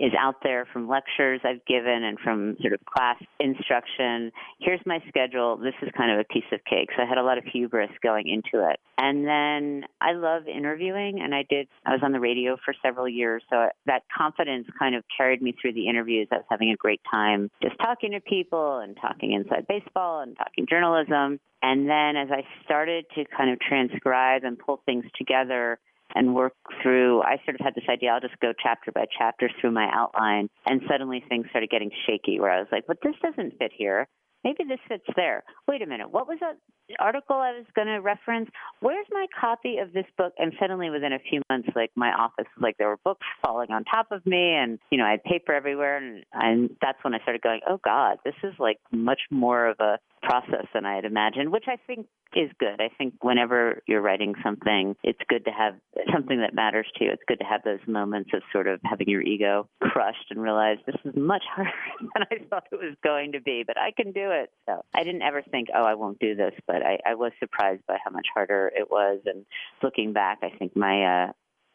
is 0.00 0.12
out 0.18 0.36
there 0.42 0.66
from 0.72 0.88
lectures 0.88 1.40
I've 1.44 1.64
given 1.66 2.04
and 2.04 2.18
from 2.18 2.56
sort 2.60 2.74
of 2.74 2.80
class 2.84 3.16
instruction. 3.40 4.30
Here's 4.60 4.80
my 4.84 5.00
schedule. 5.08 5.56
This 5.56 5.74
is 5.82 5.88
kind 5.96 6.12
of 6.12 6.18
a 6.18 6.32
piece 6.32 6.44
of 6.52 6.60
cake. 6.64 6.90
So 6.96 7.02
I 7.02 7.06
had 7.06 7.18
a 7.18 7.22
lot 7.22 7.38
of 7.38 7.44
hubris 7.44 7.90
going 8.02 8.28
into 8.28 8.68
it. 8.68 8.78
And 8.98 9.26
then 9.26 9.84
I 10.00 10.12
love 10.12 10.46
interviewing 10.48 11.20
and 11.22 11.34
I 11.34 11.44
did, 11.48 11.68
I 11.84 11.92
was 11.92 12.00
on 12.02 12.12
the 12.12 12.20
radio 12.20 12.56
for 12.64 12.74
several 12.82 13.08
years. 13.08 13.42
So 13.50 13.68
that 13.86 14.02
confidence 14.16 14.66
kind 14.78 14.94
of 14.94 15.04
carried 15.16 15.40
me 15.40 15.54
through 15.60 15.72
the 15.72 15.88
interviews. 15.88 16.28
I 16.30 16.36
was 16.36 16.46
having 16.50 16.70
a 16.70 16.76
great 16.76 17.00
time 17.10 17.50
just 17.62 17.78
talking 17.78 18.12
to 18.12 18.20
people 18.20 18.78
and 18.78 18.96
talking 19.00 19.32
inside 19.32 19.66
baseball 19.66 20.20
and 20.20 20.36
talking 20.36 20.66
journalism. 20.68 21.40
And 21.62 21.88
then 21.88 22.16
as 22.16 22.28
I 22.30 22.44
started 22.64 23.06
to 23.14 23.24
kind 23.36 23.50
of 23.50 23.58
transcribe 23.60 24.44
and 24.44 24.58
pull 24.58 24.80
things 24.84 25.04
together, 25.16 25.78
and 26.16 26.34
work 26.34 26.54
through. 26.82 27.22
I 27.22 27.36
sort 27.44 27.60
of 27.60 27.64
had 27.64 27.74
this 27.74 27.84
idea 27.88 28.10
I'll 28.10 28.20
just 28.20 28.40
go 28.40 28.52
chapter 28.60 28.90
by 28.90 29.04
chapter 29.16 29.50
through 29.60 29.72
my 29.72 29.88
outline, 29.92 30.48
and 30.66 30.80
suddenly 30.90 31.22
things 31.28 31.46
started 31.50 31.70
getting 31.70 31.90
shaky 32.06 32.40
where 32.40 32.50
I 32.50 32.58
was 32.58 32.68
like, 32.72 32.84
but 32.88 32.96
this 33.02 33.14
doesn't 33.22 33.58
fit 33.58 33.70
here. 33.76 34.08
Maybe 34.42 34.64
this 34.68 34.80
fits 34.88 35.04
there. 35.14 35.44
Wait 35.68 35.82
a 35.82 35.86
minute. 35.86 36.10
What 36.10 36.26
was 36.26 36.38
that 36.40 36.56
article 36.98 37.36
I 37.36 37.52
was 37.52 37.66
going 37.74 37.88
to 37.88 37.98
reference? 37.98 38.50
Where's 38.80 39.06
my 39.10 39.26
copy 39.38 39.78
of 39.78 39.92
this 39.92 40.06
book? 40.16 40.32
And 40.38 40.52
suddenly, 40.60 40.90
within 40.90 41.12
a 41.12 41.18
few 41.18 41.42
months, 41.50 41.68
like 41.74 41.90
my 41.94 42.12
office, 42.12 42.46
like 42.60 42.76
there 42.78 42.88
were 42.88 42.98
books 43.04 43.26
falling 43.44 43.70
on 43.70 43.84
top 43.84 44.12
of 44.12 44.24
me, 44.26 44.54
and 44.54 44.78
you 44.90 44.98
know, 44.98 45.04
I 45.04 45.12
had 45.12 45.24
paper 45.24 45.52
everywhere, 45.52 45.96
and 45.96 46.24
and 46.32 46.70
that's 46.80 47.02
when 47.02 47.14
I 47.14 47.18
started 47.20 47.42
going, 47.42 47.60
oh 47.68 47.80
God, 47.84 48.18
this 48.24 48.34
is 48.42 48.54
like 48.58 48.78
much 48.92 49.20
more 49.30 49.66
of 49.66 49.80
a 49.80 49.98
process 50.22 50.66
than 50.74 50.84
I 50.84 50.96
had 50.96 51.04
imagined, 51.04 51.52
which 51.52 51.66
I 51.68 51.76
think 51.86 52.06
is 52.34 52.50
good. 52.58 52.80
I 52.80 52.90
think 52.98 53.14
whenever 53.22 53.82
you're 53.86 54.00
writing 54.00 54.34
something, 54.42 54.96
it's 55.02 55.20
good 55.28 55.44
to 55.44 55.50
have 55.50 55.74
something 56.12 56.40
that 56.40 56.54
matters 56.54 56.86
to 56.96 57.04
you. 57.04 57.10
It's 57.10 57.22
good 57.26 57.38
to 57.38 57.44
have 57.44 57.62
those 57.64 57.78
moments 57.86 58.30
of 58.34 58.42
sort 58.52 58.66
of 58.66 58.80
having 58.84 59.08
your 59.08 59.22
ego 59.22 59.68
crushed 59.80 60.30
and 60.30 60.42
realize 60.42 60.78
this 60.86 60.96
is 61.04 61.14
much 61.16 61.44
harder 61.48 61.70
than 62.00 62.24
I 62.30 62.44
thought 62.50 62.64
it 62.72 62.76
was 62.76 62.96
going 63.02 63.32
to 63.32 63.40
be, 63.40 63.64
but 63.66 63.78
I 63.78 63.92
can 63.92 64.12
do 64.12 64.30
it. 64.32 64.50
So 64.68 64.84
I 64.94 65.04
didn't 65.04 65.22
ever 65.22 65.42
think, 65.42 65.68
oh, 65.74 65.84
I 65.84 65.94
won't 65.94 66.18
do 66.18 66.34
this, 66.34 66.52
but 66.66 66.75
I, 66.82 66.98
I 67.04 67.14
was 67.14 67.32
surprised 67.38 67.82
by 67.86 67.96
how 68.04 68.10
much 68.10 68.26
harder 68.34 68.70
it 68.74 68.90
was. 68.90 69.20
And 69.26 69.44
looking 69.82 70.12
back, 70.12 70.38
I 70.42 70.50
think 70.58 70.76
my 70.76 71.26
uh, 71.28 71.32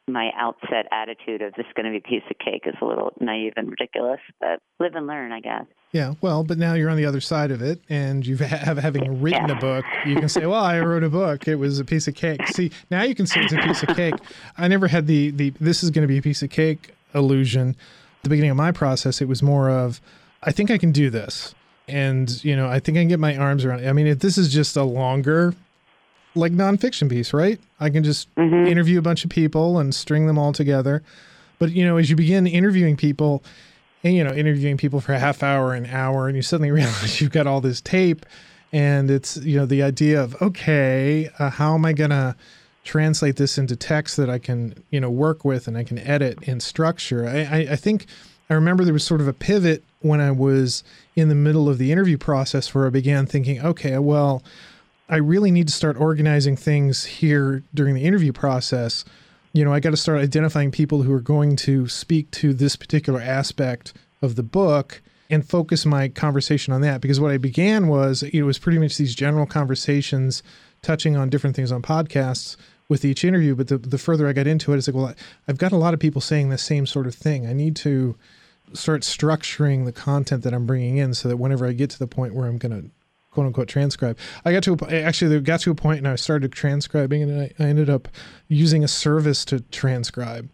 my 0.08 0.32
outset 0.36 0.88
attitude 0.92 1.42
of 1.42 1.54
this 1.54 1.66
is 1.66 1.72
going 1.76 1.86
to 1.86 1.92
be 1.92 1.98
a 1.98 2.02
piece 2.10 2.24
of 2.30 2.38
cake 2.40 2.64
is 2.66 2.74
a 2.82 2.86
little 2.86 3.14
naive 3.22 3.54
and 3.56 3.70
ridiculous, 3.70 4.20
but 4.40 4.60
live 4.80 4.96
and 4.96 5.08
learn, 5.08 5.32
I 5.32 5.40
guess. 5.40 5.66
Yeah, 5.94 6.16
well, 6.22 6.44
but 6.44 6.58
now 6.58 6.74
you're 6.74 6.90
on 6.90 6.98
the 6.98 7.06
other 7.06 7.22
side 7.22 7.52
of 7.52 7.62
it, 7.62 7.80
and 7.90 8.26
you 8.26 8.36
have 8.38 8.78
having 8.78 9.22
written 9.22 9.48
Yeah. 9.50 9.58
a 9.58 9.60
book, 9.60 9.86
you 10.06 10.16
can 10.16 10.28
say, 10.30 10.46
"Well, 10.46 10.64
I 10.64 10.80
wrote 10.80 11.04
a 11.04 11.10
book. 11.10 11.48
It 11.48 11.56
was 11.56 11.80
a 11.80 11.86
piece 11.86 12.08
of 12.08 12.16
cake." 12.16 12.46
See, 12.48 12.72
now 12.90 13.04
you 13.04 13.14
can 13.16 13.28
say 13.28 13.42
it's 13.42 13.54
a 13.54 13.58
piece 13.58 13.84
of 13.84 13.96
cake. 13.96 14.16
I 14.58 14.68
never 14.68 14.88
had 14.88 15.08
the 15.08 15.32
the 15.32 15.52
this 15.62 15.84
is 15.84 15.90
going 15.92 16.04
to 16.04 16.08
be 16.08 16.18
a 16.18 16.22
piece 16.22 16.42
of 16.42 16.50
cake 16.50 16.94
illusion. 17.14 17.70
At 17.70 18.24
the 18.24 18.30
beginning 18.30 18.52
of 18.52 18.58
my 18.58 18.72
process, 18.72 19.22
it 19.22 19.28
was 19.28 19.42
more 19.42 19.70
of, 19.70 20.00
I 20.44 20.52
think 20.52 20.70
I 20.70 20.78
can 20.78 20.92
do 20.92 21.10
this, 21.10 21.56
and 21.92 22.44
you 22.44 22.56
know, 22.56 22.68
I 22.68 22.80
think 22.80 22.98
I 22.98 23.02
can 23.02 23.08
get 23.10 23.20
my 23.20 23.36
arms 23.38 23.66
around. 23.66 23.82
it. 23.84 23.88
I 23.90 23.94
mean, 23.94 24.08
if 24.08 24.20
this 24.20 24.38
is 24.38 24.52
just 24.52 24.76
a 24.78 24.84
longer, 24.84 25.54
like 26.36 26.52
nonfiction 26.54 27.10
piece, 27.10 27.34
right? 27.34 27.60
I 27.80 27.90
can 27.90 28.04
just 28.04 28.34
Mhm. 28.36 28.68
interview 28.68 28.98
a 29.00 29.02
bunch 29.02 29.24
of 29.26 29.30
people 29.30 29.80
and 29.80 29.94
string 29.94 30.28
them 30.28 30.38
all 30.40 30.54
together. 30.54 31.04
But 31.60 31.72
you 31.72 31.86
know, 31.86 31.98
as 31.98 32.10
you 32.10 32.16
begin 32.16 32.48
interviewing 32.48 32.96
people, 32.98 33.44
and 34.04 34.16
you 34.16 34.24
know, 34.24 34.34
interviewing 34.34 34.78
people 34.78 35.00
for 35.02 35.14
a 35.14 35.20
half 35.20 35.44
hour, 35.44 35.74
an 35.74 35.86
hour, 35.86 36.28
and 36.28 36.36
you 36.36 36.42
suddenly 36.42 36.72
realize 36.80 37.22
you've 37.22 37.32
got 37.32 37.46
all 37.48 37.62
this 37.62 37.82
tape, 37.82 38.26
and 38.72 39.12
it's 39.12 39.38
you 39.38 39.58
know 39.58 39.66
the 39.66 39.84
idea 39.84 40.22
of 40.24 40.42
okay, 40.42 41.30
uh, 41.38 41.50
how 41.50 41.76
am 41.76 41.86
I 41.86 41.94
gonna 41.94 42.36
translate 42.84 43.36
this 43.36 43.60
into 43.60 43.76
text 43.76 44.18
that 44.18 44.28
I 44.30 44.40
can 44.40 44.74
you 44.90 45.00
know 45.00 45.12
work 45.12 45.46
with 45.46 45.68
and 45.68 45.78
I 45.78 45.84
can 45.84 46.00
edit 46.00 46.40
and 46.48 46.64
structure? 46.64 47.28
I, 47.28 47.42
I, 47.44 47.58
I 47.72 47.76
think 47.76 48.08
I 48.52 48.56
remember 48.56 48.84
there 48.84 48.94
was 48.94 49.04
sort 49.04 49.22
of 49.22 49.28
a 49.28 49.34
pivot 49.34 49.84
when 50.02 50.22
I 50.22 50.32
was 50.32 50.84
in 51.16 51.30
the 51.30 51.36
middle 51.36 51.70
of 51.70 51.78
the 51.78 51.92
interview 51.92 52.18
process 52.18 52.76
where 52.76 52.86
I 52.86 52.90
began 52.90 53.26
thinking, 53.26 53.60
okay, 53.62 53.98
well. 53.98 54.44
I 55.10 55.18
really 55.18 55.52
need 55.52 55.68
to 55.68 55.74
start 55.74 55.98
organizing 55.98 56.56
things 56.56 57.04
here 57.04 57.64
during 57.74 57.96
the 57.96 58.06
interview 58.06 58.32
process. 58.32 59.04
You 59.52 59.66
know, 59.66 59.74
I 59.74 59.82
got 59.82 59.90
to 59.90 59.98
start 59.98 60.22
identifying 60.22 60.72
people 60.72 61.02
who 61.04 61.12
are 61.12 61.20
going 61.20 61.58
to 61.58 61.90
speak 61.90 62.32
to 62.32 62.54
this 62.54 62.78
particular 62.78 63.20
aspect 63.20 63.92
of 64.22 64.38
the 64.38 64.44
book 64.44 65.02
and 65.30 65.46
focus 65.46 65.86
my 65.86 66.08
conversation 66.08 66.72
on 66.74 66.80
that. 66.82 67.02
Because 67.02 67.20
what 67.20 67.30
I 67.30 67.38
began 67.38 67.90
was, 67.90 68.24
it 68.24 68.44
was 68.44 68.58
pretty 68.58 68.80
much 68.80 68.96
these 68.96 69.14
general 69.14 69.46
conversations 69.46 70.44
touching 70.82 71.18
on 71.18 71.30
different 71.30 71.58
things 71.58 71.74
on 71.74 71.82
podcasts 71.82 72.56
with 72.88 73.04
each 73.04 73.26
interview. 73.26 73.54
But 73.54 73.68
the, 73.68 73.80
the 73.80 73.98
further 73.98 74.30
I 74.30 74.34
got 74.34 74.48
into 74.48 74.72
it, 74.72 74.78
it's 74.78 74.88
like, 74.88 74.96
well, 74.96 75.14
I've 75.46 75.58
got 75.58 75.74
a 75.74 75.78
lot 75.78 75.94
of 75.94 76.00
people 76.00 76.22
saying 76.22 76.48
the 76.48 76.58
same 76.58 76.86
sort 76.86 77.06
of 77.06 77.16
thing. 77.16 77.46
I 77.48 77.52
need 77.52 77.76
to 77.78 78.16
start 78.74 79.02
structuring 79.02 79.86
the 79.86 79.92
content 79.92 80.44
that 80.44 80.54
I'm 80.54 80.66
bringing 80.66 80.98
in 80.98 81.14
so 81.14 81.28
that 81.30 81.38
whenever 81.38 81.66
I 81.68 81.74
get 81.74 81.90
to 81.92 82.00
the 82.00 82.08
point 82.08 82.34
where 82.36 82.48
I'm 82.48 82.58
going 82.58 82.82
to 82.84 82.90
quote 83.32 83.48
unquote 83.48 83.68
transcribe. 83.70 84.18
I 84.44 84.52
got 84.52 84.64
to 84.64 84.78
a, 84.90 85.02
actually 85.02 85.40
got 85.42 85.62
to 85.62 85.72
a 85.72 85.76
point 85.76 86.00
and 86.00 86.08
I 86.08 86.16
started 86.18 86.52
transcribing 86.52 87.24
and 87.24 87.42
I, 87.42 87.52
I 87.60 87.68
ended 87.68 87.90
up 87.90 88.08
using 88.50 88.84
a 88.84 88.88
service 88.90 89.46
to 89.46 89.62
transcribe 89.62 90.50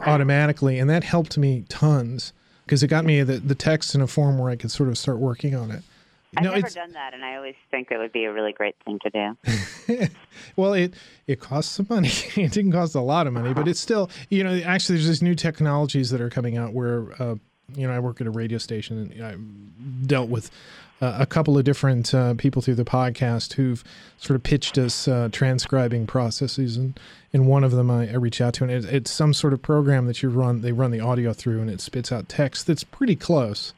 automatically 0.00 0.78
and 0.78 0.88
that 0.90 1.04
helped 1.04 1.36
me 1.38 1.64
tons 1.68 2.32
because 2.64 2.82
it 2.82 2.88
got 2.88 3.04
me 3.04 3.22
the, 3.22 3.38
the 3.38 3.54
text 3.54 3.94
in 3.94 4.00
a 4.02 4.06
form 4.06 4.38
where 4.38 4.50
I 4.50 4.56
could 4.56 4.70
sort 4.70 4.88
of 4.90 4.98
start 4.98 5.18
working 5.18 5.54
on 5.54 5.70
it. 5.70 5.82
I've 6.36 6.44
No, 6.44 6.50
never 6.50 6.58
it's- 6.58 6.74
done 6.74 6.92
that, 6.92 7.14
and 7.14 7.24
I 7.24 7.36
always 7.36 7.54
think 7.70 7.88
that 7.88 7.98
would 7.98 8.12
be 8.12 8.24
a 8.24 8.32
really 8.32 8.52
great 8.52 8.76
thing 8.84 8.98
to 9.02 9.10
do. 9.88 10.08
well, 10.56 10.74
it 10.74 10.92
it 11.26 11.40
costs 11.40 11.74
some 11.74 11.86
money. 11.88 12.10
it 12.36 12.52
didn't 12.52 12.72
cost 12.72 12.94
a 12.94 13.00
lot 13.00 13.26
of 13.26 13.32
money, 13.32 13.54
but 13.54 13.66
it's 13.66 13.80
still 13.80 14.10
you 14.28 14.44
know 14.44 14.60
actually 14.66 14.96
there's 14.96 15.08
these 15.08 15.22
new 15.22 15.34
technologies 15.34 16.10
that 16.10 16.20
are 16.20 16.28
coming 16.28 16.58
out 16.58 16.74
where 16.74 17.06
uh, 17.18 17.36
you 17.74 17.86
know 17.86 17.92
I 17.92 17.98
work 17.98 18.20
at 18.20 18.26
a 18.26 18.30
radio 18.30 18.58
station 18.58 19.12
and 19.12 19.24
I 19.24 19.36
dealt 20.06 20.28
with 20.28 20.50
uh, 21.00 21.16
a 21.20 21.26
couple 21.26 21.56
of 21.56 21.64
different 21.64 22.12
uh, 22.14 22.34
people 22.34 22.60
through 22.62 22.74
the 22.74 22.84
podcast 22.84 23.52
who've 23.54 23.84
sort 24.18 24.34
of 24.36 24.42
pitched 24.42 24.78
us 24.78 25.06
uh, 25.06 25.28
transcribing 25.32 26.06
processes 26.06 26.76
and 26.76 26.98
and 27.32 27.46
one 27.46 27.64
of 27.64 27.72
them 27.72 27.90
I, 27.90 28.08
I 28.08 28.14
reach 28.14 28.40
out 28.40 28.54
to 28.54 28.64
and 28.64 28.72
it, 28.72 28.84
it's 28.86 29.10
some 29.10 29.34
sort 29.34 29.52
of 29.52 29.62
program 29.62 30.06
that 30.06 30.22
you 30.22 30.28
run 30.30 30.62
they 30.62 30.72
run 30.72 30.90
the 30.90 31.00
audio 31.00 31.32
through 31.32 31.60
and 31.60 31.70
it 31.70 31.80
spits 31.80 32.10
out 32.10 32.28
text 32.28 32.66
that's 32.66 32.84
pretty 32.84 33.16
close 33.16 33.74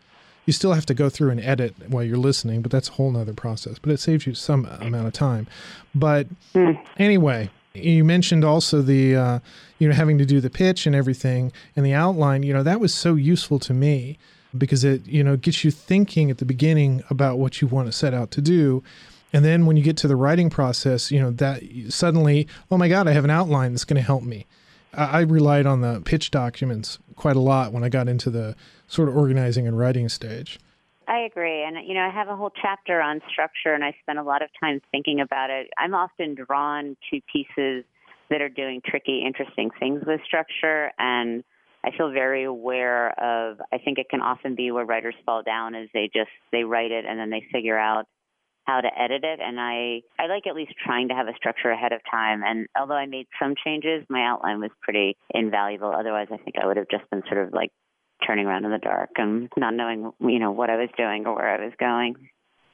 you 0.47 0.53
still 0.53 0.73
have 0.73 0.87
to 0.87 0.95
go 0.95 1.09
through 1.11 1.31
and 1.31 1.41
edit 1.41 1.75
while 1.89 2.03
you're 2.03 2.17
listening, 2.17 2.61
but 2.63 2.73
that's 2.73 2.89
a 2.89 2.93
whole 2.93 3.11
nother 3.13 3.35
process. 3.35 3.79
But 3.79 3.93
it 3.93 4.01
saves 4.01 4.27
you 4.27 4.35
some 4.35 4.65
amount 4.81 5.07
of 5.07 5.13
time. 5.13 5.47
But 5.95 6.27
Hmm. 6.55 6.73
anyway, 6.97 7.51
you 7.75 8.05
mentioned 8.05 8.45
also 8.45 8.83
the 8.83 9.17
uh, 9.17 9.39
you 9.79 9.89
know 9.89 9.95
having 9.95 10.19
to 10.19 10.27
do 10.27 10.41
the 10.41 10.51
pitch 10.51 10.87
and 10.87 10.95
everything 10.95 11.53
and 11.77 11.85
the 11.85 11.93
outline. 11.93 12.43
You 12.43 12.53
know 12.53 12.63
that 12.63 12.81
was 12.81 12.95
so 12.95 13.15
useful 13.15 13.59
to 13.61 13.75
me 13.75 14.19
because 14.57 14.85
it 14.85 15.07
you 15.07 15.23
know 15.23 15.37
gets 15.37 15.65
you 15.65 15.71
thinking 15.71 16.31
at 16.31 16.39
the 16.39 16.45
beginning 16.45 17.03
about 17.11 17.39
what 17.39 17.61
you 17.61 17.69
want 17.69 17.87
to 17.87 17.93
set 17.93 18.15
out 18.15 18.31
to 18.33 18.41
do. 18.41 18.83
And 19.33 19.45
then 19.45 19.65
when 19.65 19.77
you 19.77 19.85
get 19.85 19.97
to 19.99 20.09
the 20.09 20.17
writing 20.17 20.51
process, 20.51 21.11
you 21.11 21.21
know 21.21 21.31
that 21.33 21.63
suddenly, 21.89 22.49
oh 22.71 22.77
my 22.77 22.89
God, 22.89 23.07
I 23.07 23.13
have 23.13 23.25
an 23.25 23.31
outline 23.31 23.73
that's 23.73 23.85
going 23.85 24.01
to 24.01 24.07
help 24.07 24.25
me. 24.25 24.47
I 24.93 25.05
I 25.05 25.21
relied 25.21 25.67
on 25.67 25.81
the 25.81 26.01
pitch 26.01 26.31
documents 26.31 26.99
quite 27.17 27.37
a 27.37 27.41
lot 27.41 27.73
when 27.73 27.85
I 27.85 27.89
got 27.89 28.09
into 28.09 28.31
the 28.31 28.57
sort 28.89 29.09
of 29.09 29.17
organizing 29.17 29.69
and 29.69 29.79
writing 29.79 30.09
stage. 30.09 30.59
I 31.11 31.23
agree. 31.23 31.65
And, 31.65 31.77
you 31.89 31.95
know, 31.95 32.03
I 32.03 32.11
have 32.11 32.29
a 32.29 32.37
whole 32.37 32.53
chapter 32.63 33.01
on 33.01 33.21
structure, 33.33 33.75
and 33.75 33.83
I 33.83 33.97
spend 34.01 34.21
a 34.21 34.23
lot 34.23 34.43
of 34.43 34.49
time 34.63 34.81
thinking 34.93 35.21
about 35.21 35.51
it. 35.51 35.67
I'm 35.77 35.93
often 35.93 36.37
drawn 36.37 36.97
to 37.11 37.21
pieces 37.33 37.85
that 38.31 38.41
are 38.41 38.49
doing 38.49 38.81
tricky, 38.87 39.25
interesting 39.27 39.71
things 39.81 40.05
with 40.07 40.21
structure. 40.25 40.93
And 41.01 41.43
I 41.85 41.91
feel 41.99 42.13
very 42.13 42.45
aware 42.45 43.09
of, 43.21 43.59
I 43.73 43.79
think 43.79 43.99
it 43.99 44.09
can 44.09 44.21
often 44.21 44.55
be 44.55 44.71
where 44.71 44.85
writers 44.85 45.17
fall 45.27 45.43
down 45.43 45.75
is 45.75 45.89
they 45.93 46.09
just, 46.15 46.31
they 46.53 46.63
write 46.63 46.93
it 46.93 47.05
and 47.05 47.19
then 47.19 47.31
they 47.31 47.45
figure 47.53 47.77
out 47.77 48.05
how 48.67 48.81
to 48.81 48.89
edit 48.97 49.25
it. 49.25 49.41
And 49.43 49.59
I, 49.59 50.03
I 50.17 50.29
like 50.29 50.47
at 50.47 50.55
least 50.55 50.75
trying 50.87 51.09
to 51.09 51.15
have 51.15 51.27
a 51.27 51.35
structure 51.35 51.71
ahead 51.71 51.93
of 51.93 52.03
time. 52.09 52.43
And 52.45 52.69
although 52.79 52.95
I 52.95 53.07
made 53.07 53.27
some 53.43 53.55
changes, 53.65 54.05
my 54.09 54.23
outline 54.23 54.61
was 54.61 54.71
pretty 54.81 55.17
invaluable. 55.35 55.93
Otherwise, 55.93 56.29
I 56.31 56.37
think 56.37 56.55
I 56.63 56.69
would 56.69 56.77
have 56.77 56.89
just 56.89 57.11
been 57.11 57.23
sort 57.29 57.45
of 57.45 57.53
like 57.53 57.73
turning 58.27 58.47
around 58.47 58.65
in 58.65 58.71
the 58.71 58.79
dark 58.79 59.11
and 59.17 59.49
not 59.57 59.75
knowing, 59.75 60.13
you 60.21 60.39
know, 60.39 60.51
what 60.51 60.71
I 60.71 60.77
was 60.77 60.89
doing 60.97 61.27
or 61.27 61.35
where 61.35 61.49
I 61.61 61.65
was 61.65 61.75
going. 61.79 62.17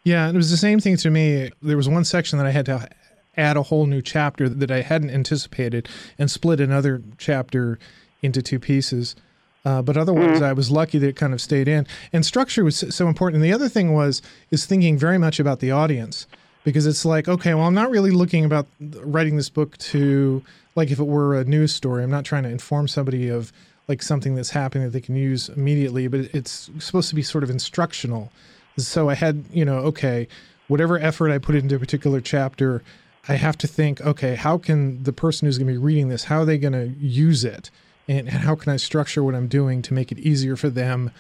Yeah, 0.04 0.28
it 0.28 0.34
was 0.34 0.50
the 0.50 0.56
same 0.56 0.78
thing 0.80 0.96
to 0.98 1.10
me. 1.10 1.50
There 1.62 1.76
was 1.76 1.88
one 1.88 2.04
section 2.04 2.38
that 2.38 2.46
I 2.46 2.52
had 2.52 2.66
to 2.66 2.88
add 3.36 3.56
a 3.56 3.62
whole 3.64 3.86
new 3.86 4.00
chapter 4.00 4.48
that 4.48 4.70
I 4.70 4.80
hadn't 4.82 5.10
anticipated 5.10 5.88
and 6.18 6.30
split 6.30 6.60
another 6.60 7.02
chapter 7.18 7.78
into 8.22 8.40
two 8.40 8.58
pieces. 8.58 9.16
Uh, 9.64 9.82
but 9.82 9.96
otherwise, 9.96 10.40
I 10.40 10.52
was 10.52 10.70
lucky 10.70 10.98
that 10.98 11.08
it 11.08 11.16
kind 11.16 11.32
of 11.32 11.40
stayed 11.40 11.66
in. 11.66 11.88
And 12.12 12.24
structure 12.24 12.62
was 12.62 12.76
so- 12.76 12.90
so 12.90 13.08
important. 13.08 13.42
And 13.42 13.44
the 13.44 13.52
other 13.52 13.68
thing 13.68 13.92
was 13.92 14.22
is 14.52 14.64
thinking 14.64 14.96
very 14.96 15.18
much 15.18 15.40
about 15.40 15.58
the 15.58 15.72
audience 15.72 16.28
because 16.62 16.86
it's 16.86 17.04
like, 17.04 17.26
okay, 17.26 17.52
well, 17.52 17.66
I'm 17.66 17.74
not 17.74 17.90
really 17.90 18.12
looking 18.12 18.44
about 18.44 18.68
writing 18.80 19.36
this 19.36 19.48
book 19.50 19.76
to 19.78 20.42
like 20.76 20.92
if 20.92 21.00
it 21.00 21.06
were 21.06 21.34
a 21.34 21.44
news 21.44 21.74
story. 21.74 22.04
I'm 22.04 22.10
not 22.10 22.24
trying 22.24 22.44
to 22.44 22.48
inform 22.48 22.86
somebody 22.86 23.28
of 23.28 23.52
like 23.88 24.02
something 24.02 24.34
that's 24.34 24.50
happening 24.50 24.84
that 24.84 24.90
they 24.90 25.00
can 25.00 25.16
use 25.16 25.48
immediately, 25.48 26.08
but 26.08 26.20
it's 26.34 26.70
supposed 26.78 27.08
to 27.08 27.14
be 27.14 27.22
sort 27.22 27.44
of 27.44 27.50
instructional. 27.50 28.32
So 28.78 29.08
I 29.08 29.14
had, 29.14 29.44
you 29.52 29.64
know, 29.64 29.78
okay, 29.78 30.28
whatever 30.68 30.98
effort 30.98 31.30
I 31.30 31.38
put 31.38 31.54
into 31.54 31.76
a 31.76 31.78
particular 31.78 32.20
chapter, 32.20 32.82
I 33.28 33.34
have 33.34 33.56
to 33.58 33.66
think, 33.66 34.00
okay, 34.00 34.34
how 34.34 34.58
can 34.58 35.02
the 35.02 35.12
person 35.12 35.46
who's 35.46 35.58
going 35.58 35.68
to 35.68 35.72
be 35.72 35.78
reading 35.78 36.08
this, 36.08 36.24
how 36.24 36.40
are 36.40 36.44
they 36.44 36.58
going 36.58 36.72
to 36.72 36.88
use 36.98 37.44
it? 37.44 37.70
And, 38.08 38.28
and 38.28 38.38
how 38.38 38.54
can 38.54 38.72
I 38.72 38.76
structure 38.76 39.22
what 39.22 39.34
I'm 39.34 39.48
doing 39.48 39.82
to 39.82 39.94
make 39.94 40.12
it 40.12 40.18
easier 40.18 40.56
for 40.56 40.68
them? 40.68 41.10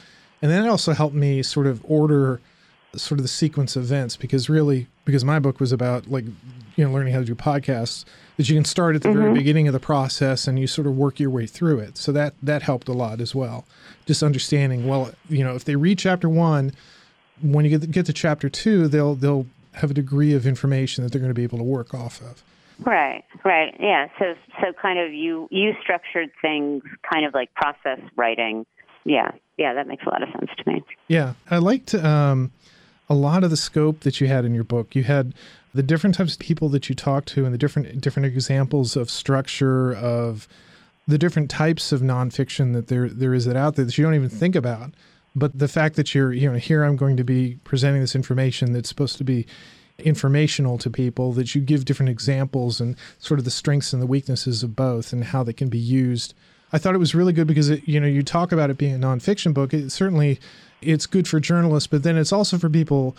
And 0.42 0.50
then 0.50 0.64
it 0.64 0.68
also 0.68 0.92
helped 0.92 1.14
me 1.14 1.42
sort 1.42 1.66
of 1.66 1.80
order 1.84 2.40
sort 2.98 3.18
of 3.18 3.24
the 3.24 3.28
sequence 3.28 3.76
of 3.76 3.84
events 3.84 4.16
because 4.16 4.48
really, 4.48 4.86
because 5.04 5.24
my 5.24 5.38
book 5.38 5.60
was 5.60 5.72
about 5.72 6.10
like, 6.10 6.24
you 6.76 6.84
know, 6.84 6.92
learning 6.92 7.12
how 7.12 7.20
to 7.20 7.24
do 7.24 7.34
podcasts, 7.34 8.04
that 8.36 8.48
you 8.48 8.54
can 8.54 8.64
start 8.64 8.96
at 8.96 9.02
the 9.02 9.12
very 9.12 9.32
beginning 9.32 9.66
of 9.66 9.72
the 9.72 9.80
process 9.80 10.46
and 10.46 10.58
you 10.58 10.66
sort 10.66 10.86
of 10.86 10.96
work 10.96 11.18
your 11.18 11.30
way 11.30 11.46
through 11.46 11.78
it. 11.78 11.96
So 11.96 12.12
that, 12.12 12.34
that 12.42 12.62
helped 12.62 12.88
a 12.88 12.92
lot 12.92 13.20
as 13.20 13.34
well. 13.34 13.64
Just 14.04 14.22
understanding, 14.22 14.86
well, 14.86 15.12
you 15.28 15.42
know, 15.42 15.54
if 15.54 15.64
they 15.64 15.76
read 15.76 15.98
chapter 15.98 16.28
one, 16.28 16.72
when 17.42 17.64
you 17.64 17.78
get 17.78 17.90
get 17.90 18.06
to 18.06 18.12
chapter 18.12 18.48
two, 18.48 18.88
they'll 18.88 19.14
they'll 19.14 19.46
have 19.72 19.90
a 19.90 19.94
degree 19.94 20.32
of 20.32 20.46
information 20.46 21.04
that 21.04 21.12
they're 21.12 21.20
going 21.20 21.30
to 21.30 21.34
be 21.34 21.42
able 21.42 21.58
to 21.58 21.64
work 21.64 21.92
off 21.92 22.20
of. 22.22 22.42
Right, 22.78 23.24
right. 23.44 23.74
Yeah. 23.78 24.08
So 24.18 24.34
so 24.60 24.72
kind 24.80 24.98
of 24.98 25.12
you 25.12 25.48
you 25.50 25.72
structured 25.82 26.30
things 26.40 26.82
kind 27.12 27.26
of 27.26 27.34
like 27.34 27.52
process 27.54 28.00
writing. 28.16 28.64
Yeah. 29.04 29.32
Yeah, 29.58 29.72
that 29.74 29.86
makes 29.86 30.04
a 30.04 30.10
lot 30.10 30.22
of 30.22 30.28
sense 30.30 30.50
to 30.58 30.70
me. 30.70 30.82
Yeah, 31.08 31.32
I 31.50 31.58
liked 31.58 31.94
um, 31.94 32.52
a 33.08 33.14
lot 33.14 33.44
of 33.44 33.50
the 33.50 33.56
scope 33.56 34.00
that 34.00 34.20
you 34.20 34.26
had 34.26 34.44
in 34.44 34.54
your 34.54 34.64
book. 34.64 34.94
You 34.94 35.04
had 35.04 35.34
the 35.74 35.82
different 35.82 36.16
types 36.16 36.34
of 36.34 36.38
people 36.40 36.68
that 36.70 36.88
you 36.88 36.94
talked 36.94 37.28
to, 37.28 37.44
and 37.44 37.52
the 37.52 37.58
different 37.58 38.00
different 38.00 38.26
examples 38.26 38.96
of 38.96 39.10
structure 39.10 39.94
of 39.94 40.48
the 41.06 41.18
different 41.18 41.50
types 41.50 41.92
of 41.92 42.00
nonfiction 42.00 42.72
that 42.72 42.88
there 42.88 43.08
there 43.08 43.34
is 43.34 43.44
that 43.44 43.56
out 43.56 43.76
there 43.76 43.84
that 43.84 43.96
you 43.96 44.04
don't 44.04 44.14
even 44.14 44.30
mm. 44.30 44.38
think 44.38 44.56
about. 44.56 44.92
But 45.34 45.58
the 45.58 45.68
fact 45.68 45.96
that 45.96 46.14
you're 46.14 46.32
you 46.32 46.50
know 46.50 46.58
here 46.58 46.82
I'm 46.82 46.96
going 46.96 47.16
to 47.16 47.24
be 47.24 47.58
presenting 47.64 48.00
this 48.00 48.14
information 48.14 48.72
that's 48.72 48.88
supposed 48.88 49.18
to 49.18 49.24
be 49.24 49.46
informational 49.98 50.76
to 50.78 50.90
people 50.90 51.32
that 51.32 51.54
you 51.54 51.60
give 51.60 51.84
different 51.84 52.10
examples 52.10 52.80
and 52.80 52.96
sort 53.18 53.38
of 53.38 53.44
the 53.44 53.50
strengths 53.50 53.92
and 53.92 54.02
the 54.02 54.06
weaknesses 54.06 54.62
of 54.62 54.76
both 54.76 55.12
and 55.12 55.24
how 55.24 55.42
they 55.42 55.52
can 55.52 55.68
be 55.68 55.78
used. 55.78 56.34
I 56.72 56.78
thought 56.78 56.94
it 56.94 56.98
was 56.98 57.14
really 57.14 57.32
good 57.32 57.46
because 57.46 57.70
it, 57.70 57.86
you 57.86 58.00
know 58.00 58.06
you 58.06 58.22
talk 58.22 58.52
about 58.52 58.70
it 58.70 58.78
being 58.78 58.94
a 58.94 58.98
nonfiction 58.98 59.54
book. 59.54 59.72
It 59.72 59.90
certainly 59.90 60.40
it's 60.82 61.06
good 61.06 61.28
for 61.28 61.40
journalists, 61.40 61.86
but 61.86 62.02
then 62.02 62.16
it's 62.16 62.32
also 62.32 62.58
for 62.58 62.68
people 62.68 63.16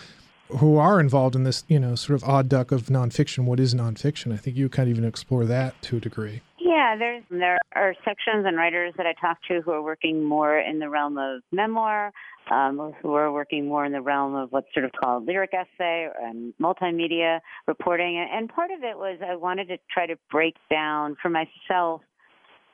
who 0.60 0.78
are 0.78 1.00
involved 1.00 1.36
in 1.36 1.44
this 1.44 1.64
you 1.68 1.80
know 1.80 1.96
sort 1.96 2.22
of 2.22 2.28
odd 2.28 2.50
duck 2.50 2.72
of 2.72 2.84
nonfiction. 2.84 3.46
What 3.46 3.60
is 3.60 3.74
nonfiction? 3.74 4.34
I 4.34 4.38
think 4.38 4.58
you 4.58 4.70
kind 4.70 4.90
of 4.90 4.98
even 4.98 5.08
explore 5.08 5.46
that 5.46 5.82
to 5.84 5.98
a 5.98 6.00
degree. 6.00 6.42
Yeah, 6.60 6.98
there's 6.98 7.24
there 7.30 7.58
are 7.76 7.96
sections 8.04 8.46
and 8.46 8.58
writers 8.58 8.94
that 8.98 9.06
I 9.06 9.14
talk 9.14 9.38
to 9.48 9.62
who 9.62 9.72
are 9.72 9.82
working 9.82 10.24
more 10.24 10.60
in 10.60 10.80
the 10.80 10.90
realm 10.90 11.18
of 11.18 11.42
memoir, 11.52 12.12
um, 12.52 12.94
who 13.02 13.14
are 13.14 13.32
working 13.32 13.68
more 13.68 13.86
in 13.86 13.94
the 13.94 14.02
realm 14.02 14.36
of 14.36 14.52
what's 14.52 14.68
sort 14.74 14.86
of 14.86 14.92
called 14.92 15.26
lyric 15.26 15.54
essay 15.54 16.10
and 16.22 16.54
multimedia 16.62 17.40
reporting. 17.66 18.18
And 18.32 18.50
part 18.50 18.72
of 18.72 18.84
it 18.84 18.98
was 18.98 19.20
I 19.26 19.36
wanted 19.36 19.70
to 19.70 19.78
try 19.90 20.06
to 20.06 20.18
break 20.30 20.56
down 20.70 21.16
for 21.22 21.30
myself 21.30 22.02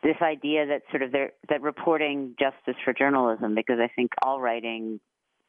this 0.03 0.17
idea 0.21 0.65
that 0.67 0.81
sort 0.91 1.01
of 1.01 1.11
that 1.11 1.61
reporting 1.61 2.35
justice 2.39 2.75
for 2.83 2.93
journalism, 2.93 3.55
because 3.55 3.79
I 3.79 3.87
think 3.87 4.11
all 4.21 4.39
writing 4.39 4.99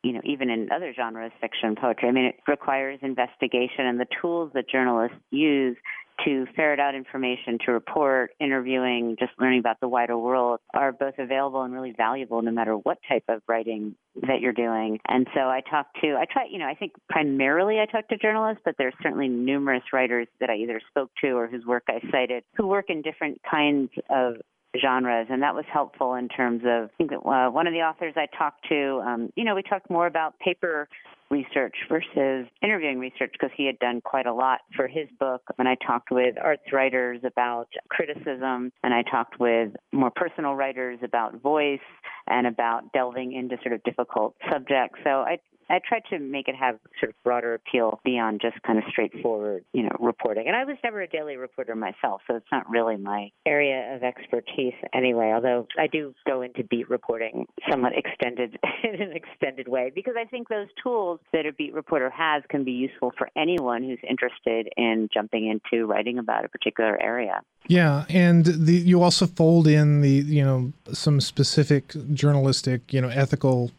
you 0.04 0.12
know, 0.12 0.20
even 0.22 0.50
in 0.50 0.70
other 0.70 0.92
genres, 0.92 1.32
fiction, 1.40 1.74
poetry, 1.76 2.10
I 2.10 2.12
mean, 2.12 2.26
it 2.26 2.36
requires 2.46 2.98
investigation 3.00 3.86
and 3.86 3.98
the 3.98 4.06
tools 4.20 4.50
that 4.52 4.68
journalists 4.68 5.16
use 5.30 5.78
to 6.24 6.46
ferret 6.56 6.80
out 6.80 6.94
information, 6.94 7.58
to 7.66 7.72
report, 7.72 8.30
interviewing, 8.40 9.16
just 9.18 9.32
learning 9.38 9.60
about 9.60 9.80
the 9.80 9.88
wider 9.88 10.16
world 10.16 10.60
are 10.72 10.92
both 10.92 11.14
available 11.18 11.62
and 11.62 11.72
really 11.72 11.92
valuable 11.96 12.40
no 12.42 12.50
matter 12.50 12.76
what 12.76 12.98
type 13.08 13.24
of 13.28 13.42
writing 13.48 13.94
that 14.22 14.40
you're 14.40 14.52
doing. 14.52 14.98
And 15.08 15.26
so 15.34 15.40
I 15.40 15.60
talk 15.68 15.86
to, 16.02 16.16
I 16.16 16.24
try, 16.30 16.46
you 16.50 16.58
know, 16.58 16.66
I 16.66 16.74
think 16.74 16.92
primarily 17.08 17.80
I 17.80 17.86
talk 17.86 18.08
to 18.08 18.16
journalists, 18.16 18.62
but 18.64 18.76
there's 18.78 18.94
certainly 19.02 19.28
numerous 19.28 19.82
writers 19.92 20.28
that 20.40 20.50
I 20.50 20.56
either 20.56 20.80
spoke 20.88 21.10
to 21.22 21.32
or 21.32 21.46
whose 21.46 21.64
work 21.64 21.84
I 21.88 22.00
cited 22.10 22.44
who 22.56 22.66
work 22.66 22.86
in 22.88 23.02
different 23.02 23.40
kinds 23.48 23.90
of 24.10 24.34
genres, 24.80 25.26
and 25.30 25.42
that 25.42 25.54
was 25.54 25.64
helpful 25.72 26.14
in 26.14 26.28
terms 26.28 26.62
of. 26.64 26.90
I 26.94 26.96
think 26.98 27.12
uh, 27.12 27.48
one 27.48 27.66
of 27.66 27.72
the 27.72 27.80
authors 27.80 28.14
I 28.16 28.26
talked 28.36 28.68
to, 28.68 29.02
um, 29.04 29.32
you 29.36 29.44
know, 29.44 29.54
we 29.54 29.62
talked 29.62 29.90
more 29.90 30.06
about 30.06 30.38
paper 30.38 30.88
research 31.34 31.74
versus 31.88 32.46
interviewing 32.62 33.00
research 33.00 33.32
because 33.32 33.50
he 33.56 33.66
had 33.66 33.78
done 33.80 34.00
quite 34.00 34.26
a 34.26 34.32
lot 34.32 34.60
for 34.76 34.86
his 34.86 35.08
book. 35.18 35.42
And 35.58 35.68
I 35.68 35.76
talked 35.84 36.10
with 36.12 36.36
arts 36.40 36.72
writers 36.72 37.20
about 37.24 37.66
criticism, 37.90 38.70
and 38.84 38.94
I 38.94 39.02
talked 39.02 39.40
with 39.40 39.72
more 39.92 40.12
personal 40.14 40.54
writers 40.54 41.00
about 41.02 41.40
voice 41.42 41.80
and 42.28 42.46
about 42.46 42.92
delving 42.92 43.32
into 43.32 43.56
sort 43.62 43.74
of 43.74 43.82
difficult 43.82 44.36
subjects. 44.50 45.00
So 45.02 45.10
I 45.10 45.38
I 45.68 45.80
tried 45.86 46.02
to 46.10 46.18
make 46.18 46.48
it 46.48 46.54
have 46.54 46.78
sort 47.00 47.10
of 47.10 47.22
broader 47.22 47.54
appeal 47.54 48.00
beyond 48.04 48.40
just 48.40 48.60
kind 48.62 48.78
of 48.78 48.84
straightforward, 48.90 49.64
you 49.72 49.82
know, 49.82 49.96
reporting. 49.98 50.46
And 50.46 50.56
I 50.56 50.64
was 50.64 50.76
never 50.84 51.00
a 51.00 51.08
daily 51.08 51.36
reporter 51.36 51.74
myself, 51.74 52.22
so 52.26 52.36
it's 52.36 52.46
not 52.52 52.68
really 52.68 52.96
my 52.96 53.30
area 53.46 53.94
of 53.94 54.02
expertise 54.02 54.74
anyway. 54.92 55.32
Although 55.34 55.66
I 55.78 55.86
do 55.86 56.14
go 56.26 56.42
into 56.42 56.64
beat 56.64 56.88
reporting 56.90 57.46
somewhat 57.70 57.92
extended 57.96 58.58
in 58.84 59.00
an 59.00 59.12
extended 59.12 59.68
way 59.68 59.90
because 59.94 60.14
I 60.18 60.24
think 60.24 60.48
those 60.48 60.68
tools 60.82 61.20
that 61.32 61.46
a 61.46 61.52
beat 61.52 61.74
reporter 61.74 62.10
has 62.10 62.42
can 62.48 62.64
be 62.64 62.72
useful 62.72 63.12
for 63.16 63.28
anyone 63.36 63.82
who's 63.82 63.98
interested 64.08 64.68
in 64.76 65.08
jumping 65.12 65.48
into 65.48 65.86
writing 65.86 66.18
about 66.18 66.44
a 66.44 66.48
particular 66.48 67.00
area. 67.00 67.40
Yeah, 67.66 68.04
and 68.08 68.44
the, 68.44 68.74
you 68.74 69.02
also 69.02 69.26
fold 69.26 69.66
in 69.66 70.02
the 70.02 70.10
you 70.10 70.44
know 70.44 70.72
some 70.92 71.20
specific 71.20 71.94
journalistic 72.12 72.92
you 72.92 73.00
know 73.00 73.08
ethical 73.08 73.70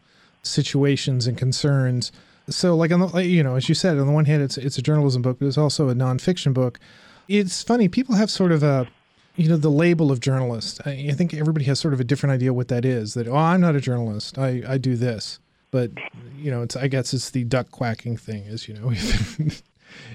situations 0.46 1.28
and 1.28 1.38
concerns. 1.38 2.12
So, 2.50 2.76
like 2.76 2.92
on 2.92 3.00
the, 3.00 3.26
you 3.26 3.44
know, 3.44 3.56
as 3.56 3.68
you 3.68 3.76
said, 3.76 3.98
on 3.98 4.08
the 4.08 4.14
one 4.14 4.26
hand, 4.26 4.44
it's 4.44 4.58
it's 4.58 4.78
a 4.78 4.82
journalism 4.82 5.22
book, 5.22 5.40
but 5.40 5.48
it's 5.48 5.58
also 5.58 5.90
a 5.90 5.96
nonfiction 5.96 6.54
book. 6.54 6.80
It's 7.28 7.64
funny; 7.64 7.88
people 7.88 8.16
have 8.16 8.30
sort 8.30 8.52
of 8.52 8.62
a, 8.62 8.88
you 9.36 9.50
know, 9.50 9.58
the 9.58 9.70
label 9.70 10.12
of 10.12 10.20
journalist. 10.20 10.80
I, 10.86 11.08
I 11.10 11.14
think 11.14 11.34
everybody 11.34 11.66
has 11.66 11.80
sort 11.80 11.94
of 11.94 12.00
a 12.00 12.04
different 12.04 12.34
idea 12.34 12.54
what 12.54 12.68
that 12.68 12.86
is. 12.86 13.16
That 13.16 13.28
oh, 13.28 13.36
I'm 13.36 13.62
not 13.62 13.76
a 13.76 13.82
journalist. 13.82 14.38
I 14.38 14.62
I 14.68 14.78
do 14.78 14.96
this, 14.96 15.40
but 15.72 15.92
you 16.38 16.52
know, 16.52 16.62
it's 16.62 16.76
I 16.76 16.88
guess 16.88 17.14
it's 17.14 17.32
the 17.32 17.44
duck 17.44 17.72
quacking 17.72 18.18
thing. 18.18 18.44
Is 18.44 18.68
you 18.68 18.76
know. 18.76 18.92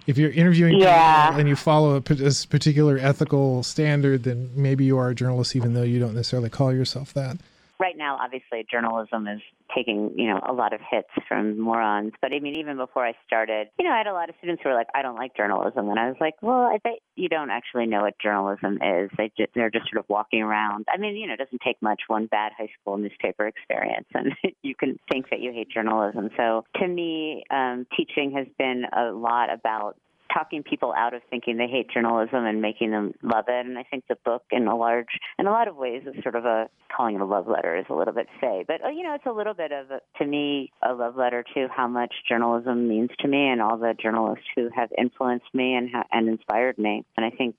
if 0.06 0.18
you're 0.18 0.30
interviewing 0.30 0.78
yeah. 0.78 1.38
and 1.38 1.48
you 1.48 1.56
follow 1.56 1.94
a, 1.94 1.96
a, 1.96 2.32
particular 2.50 2.98
ethical 2.98 3.62
standard, 3.62 4.24
then 4.24 4.50
maybe 4.54 4.84
you 4.84 4.98
are 4.98 5.08
a 5.08 5.14
journalist, 5.14 5.56
even 5.56 5.72
though 5.72 5.82
you 5.82 5.98
don't 5.98 6.14
necessarily 6.14 6.50
call 6.50 6.70
yourself 6.70 7.14
that 7.14 7.38
right 7.80 7.96
now, 7.96 8.18
obviously, 8.20 8.64
journalism 8.70 9.26
is 9.26 9.40
taking, 9.74 10.12
you 10.16 10.28
know, 10.28 10.40
a 10.46 10.52
lot 10.52 10.72
of 10.72 10.80
hits 10.88 11.08
from 11.28 11.58
morons. 11.58 12.12
But 12.20 12.32
I 12.32 12.40
mean, 12.40 12.56
even 12.56 12.76
before 12.76 13.06
I 13.06 13.14
started, 13.26 13.68
you 13.78 13.84
know, 13.84 13.92
I 13.92 13.98
had 13.98 14.06
a 14.06 14.12
lot 14.12 14.28
of 14.28 14.34
students 14.38 14.62
who 14.62 14.70
were 14.70 14.74
like, 14.74 14.88
I 14.94 15.02
don't 15.02 15.16
like 15.16 15.36
journalism. 15.36 15.88
And 15.88 15.98
I 15.98 16.08
was 16.08 16.16
like, 16.20 16.34
well, 16.42 16.62
I 16.62 16.78
bet 16.82 16.98
you 17.16 17.28
don't 17.28 17.50
actually 17.50 17.86
know 17.86 18.02
what 18.02 18.14
journalism 18.18 18.78
is. 18.82 19.10
They 19.16 19.30
just, 19.36 19.50
they're 19.54 19.70
just 19.70 19.90
sort 19.90 20.04
of 20.04 20.08
walking 20.08 20.42
around. 20.42 20.86
I 20.92 20.98
mean, 20.98 21.16
you 21.16 21.26
know, 21.26 21.34
it 21.34 21.38
doesn't 21.38 21.62
take 21.64 21.80
much 21.82 22.02
one 22.08 22.26
bad 22.26 22.52
high 22.56 22.70
school 22.80 22.96
newspaper 22.96 23.46
experience 23.46 24.06
and 24.14 24.32
you 24.62 24.74
can 24.74 24.98
think 25.10 25.30
that 25.30 25.40
you 25.40 25.52
hate 25.52 25.70
journalism. 25.70 26.30
So 26.36 26.64
to 26.76 26.88
me, 26.88 27.44
um, 27.50 27.86
teaching 27.96 28.32
has 28.32 28.46
been 28.58 28.84
a 28.96 29.12
lot 29.12 29.52
about 29.52 29.96
talking 30.32 30.62
people 30.62 30.92
out 30.96 31.14
of 31.14 31.22
thinking 31.30 31.56
they 31.56 31.66
hate 31.66 31.90
journalism 31.90 32.44
and 32.44 32.60
making 32.60 32.90
them 32.90 33.12
love 33.22 33.44
it. 33.48 33.66
And 33.66 33.78
I 33.78 33.82
think 33.82 34.04
the 34.08 34.16
book, 34.24 34.42
in 34.50 34.66
a 34.66 34.76
large, 34.76 35.08
in 35.38 35.46
a 35.46 35.50
lot 35.50 35.68
of 35.68 35.76
ways, 35.76 36.02
is 36.06 36.22
sort 36.22 36.36
of 36.36 36.44
a 36.44 36.68
calling 36.94 37.14
it 37.14 37.20
a 37.20 37.24
love 37.24 37.46
letter 37.46 37.76
is 37.76 37.86
a 37.88 37.94
little 37.94 38.12
bit 38.12 38.26
say, 38.40 38.64
but 38.66 38.84
uh, 38.84 38.88
you 38.88 39.02
know, 39.02 39.14
it's 39.14 39.26
a 39.26 39.32
little 39.32 39.54
bit 39.54 39.72
of 39.72 39.90
a, 39.90 40.00
to 40.18 40.26
me 40.26 40.72
a 40.82 40.92
love 40.92 41.16
letter 41.16 41.44
to 41.54 41.68
how 41.74 41.86
much 41.86 42.12
journalism 42.28 42.88
means 42.88 43.10
to 43.20 43.28
me 43.28 43.48
and 43.48 43.62
all 43.62 43.76
the 43.76 43.94
journalists 44.00 44.44
who 44.54 44.68
have 44.74 44.90
influenced 44.98 45.46
me 45.54 45.74
and 45.74 45.88
and 46.12 46.28
inspired 46.28 46.78
me. 46.78 47.04
And 47.16 47.24
I 47.24 47.30
think 47.30 47.56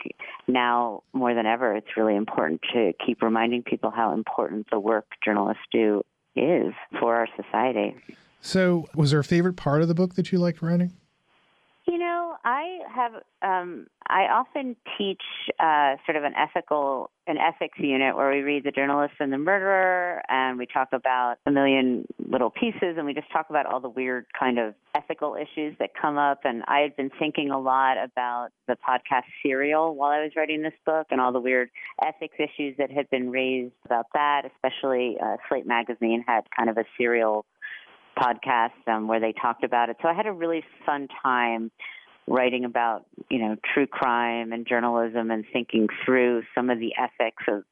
now 0.47 1.03
more 1.13 1.33
than 1.33 1.45
ever, 1.45 1.75
it's 1.75 1.97
really 1.97 2.15
important 2.15 2.61
to 2.73 2.93
keep 3.05 3.21
reminding 3.21 3.63
people 3.63 3.91
how 3.91 4.13
important 4.13 4.67
the 4.71 4.79
work 4.79 5.05
journalists 5.23 5.63
do 5.71 6.03
is 6.35 6.73
for 6.99 7.15
our 7.15 7.27
society. 7.35 7.95
So, 8.41 8.87
was 8.95 9.11
there 9.11 9.19
a 9.19 9.23
favorite 9.23 9.55
part 9.55 9.81
of 9.81 9.87
the 9.87 9.93
book 9.93 10.15
that 10.15 10.31
you 10.31 10.39
liked 10.39 10.61
writing? 10.61 10.93
You 11.87 11.97
know, 11.97 12.35
I 12.45 12.79
have. 12.93 13.13
Um, 13.41 13.87
I 14.07 14.27
often 14.27 14.75
teach 14.97 15.21
uh, 15.59 15.95
sort 16.05 16.15
of 16.15 16.23
an 16.23 16.33
ethical, 16.35 17.09
an 17.27 17.37
ethics 17.37 17.79
unit 17.79 18.15
where 18.15 18.29
we 18.29 18.41
read 18.41 18.63
the 18.63 18.71
journalist 18.71 19.13
and 19.19 19.33
the 19.33 19.37
murderer, 19.37 20.21
and 20.29 20.59
we 20.59 20.67
talk 20.67 20.89
about 20.91 21.37
a 21.45 21.51
million 21.51 22.05
little 22.19 22.51
pieces, 22.51 22.97
and 22.97 23.05
we 23.05 23.13
just 23.13 23.31
talk 23.31 23.49
about 23.49 23.65
all 23.65 23.79
the 23.79 23.89
weird 23.89 24.25
kind 24.37 24.59
of 24.59 24.75
ethical 24.95 25.35
issues 25.35 25.75
that 25.79 25.91
come 25.99 26.17
up. 26.17 26.41
And 26.43 26.63
I 26.67 26.79
had 26.79 26.95
been 26.95 27.09
thinking 27.17 27.49
a 27.49 27.59
lot 27.59 27.97
about 27.97 28.49
the 28.67 28.75
podcast 28.75 29.23
Serial 29.41 29.95
while 29.95 30.11
I 30.11 30.21
was 30.21 30.33
writing 30.35 30.61
this 30.61 30.73
book, 30.85 31.07
and 31.09 31.19
all 31.19 31.31
the 31.31 31.39
weird 31.39 31.69
ethics 32.05 32.35
issues 32.37 32.75
that 32.77 32.91
had 32.91 33.09
been 33.09 33.31
raised 33.31 33.73
about 33.85 34.05
that. 34.13 34.43
Especially, 34.45 35.17
uh, 35.23 35.37
Slate 35.49 35.65
magazine 35.65 36.23
had 36.27 36.41
kind 36.55 36.69
of 36.69 36.77
a 36.77 36.83
serial 36.95 37.45
podcast 38.17 38.87
um, 38.87 39.07
where 39.07 39.19
they 39.19 39.33
talked 39.33 39.63
about 39.63 39.89
it. 39.89 39.97
So 40.01 40.07
I 40.07 40.13
had 40.13 40.27
a 40.27 40.33
really 40.33 40.63
fun 40.85 41.07
time 41.23 41.71
writing 42.27 42.65
about 42.65 43.05
you 43.29 43.39
know 43.39 43.55
true 43.73 43.87
crime 43.87 44.53
and 44.53 44.67
journalism 44.67 45.31
and 45.31 45.43
thinking 45.51 45.87
through 46.05 46.43
some 46.55 46.69
of 46.69 46.79
the 46.79 46.93
ethics 46.97 47.43
of 47.47 47.63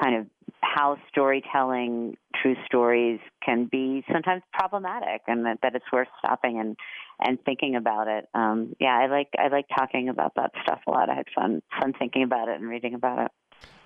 kind 0.00 0.16
of 0.16 0.26
how 0.60 0.96
storytelling 1.08 2.16
true 2.40 2.54
stories 2.66 3.18
can 3.44 3.64
be 3.70 4.04
sometimes 4.12 4.42
problematic 4.52 5.22
and 5.26 5.46
that, 5.46 5.58
that 5.62 5.74
it's 5.74 5.84
worth 5.92 6.08
stopping 6.18 6.60
and 6.60 6.76
and 7.18 7.38
thinking 7.44 7.76
about 7.76 8.06
it. 8.08 8.28
Um 8.34 8.74
yeah 8.78 8.98
i 8.98 9.06
like 9.06 9.28
i 9.38 9.48
like 9.48 9.66
talking 9.74 10.08
about 10.08 10.34
that 10.36 10.52
stuff 10.62 10.80
a 10.86 10.90
lot. 10.90 11.08
I 11.08 11.14
had 11.14 11.26
fun 11.34 11.62
fun 11.80 11.94
thinking 11.98 12.22
about 12.22 12.48
it 12.48 12.60
and 12.60 12.68
reading 12.68 12.94
about 12.94 13.26
it 13.26 13.30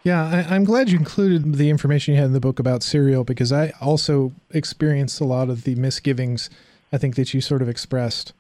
yeah, 0.03 0.47
I, 0.49 0.57
am 0.57 0.65
glad 0.65 0.91
you 0.91 0.99
included 0.99 1.55
the 1.55 1.71
information 1.71 2.15
you 2.15 2.21
had 2.21 2.27
in 2.27 2.33
the 2.33 2.41
book 2.41 2.59
about 2.59 2.83
Serial 2.83 3.25
because 3.25 3.53
I 3.53 3.73
also 3.81 4.33
experienced 4.51 5.21
a 5.21 5.25
lot 5.25 5.51
of 5.51 5.65
the 5.65 5.75
misgivings 5.75 6.49
I 6.93 6.99
think 6.99 7.17
that 7.17 7.33
you 7.35 7.41
sort 7.41 7.63
of 7.63 7.69
expressed 7.69 8.33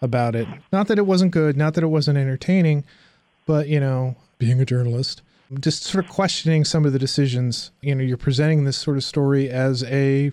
about 0.00 0.34
it. 0.34 0.46
Not 0.72 0.88
that 0.88 0.98
it 0.98 1.06
wasn't 1.06 1.32
good, 1.32 1.56
not 1.56 1.74
that 1.74 1.84
it 1.84 1.88
wasn't 1.88 2.18
entertaining, 2.18 2.84
but 3.46 3.68
you 3.68 3.80
know, 3.80 4.16
being 4.38 4.60
a 4.60 4.64
journalist, 4.64 5.22
just 5.60 5.84
sort 5.84 6.04
of 6.04 6.10
questioning 6.10 6.64
some 6.64 6.84
of 6.84 6.92
the 6.92 6.98
decisions. 6.98 7.70
You 7.80 7.94
know, 7.94 8.04
you're 8.04 8.16
presenting 8.16 8.64
this 8.64 8.76
sort 8.76 8.96
of 8.96 9.04
story 9.04 9.48
as 9.48 9.82
a, 9.84 10.32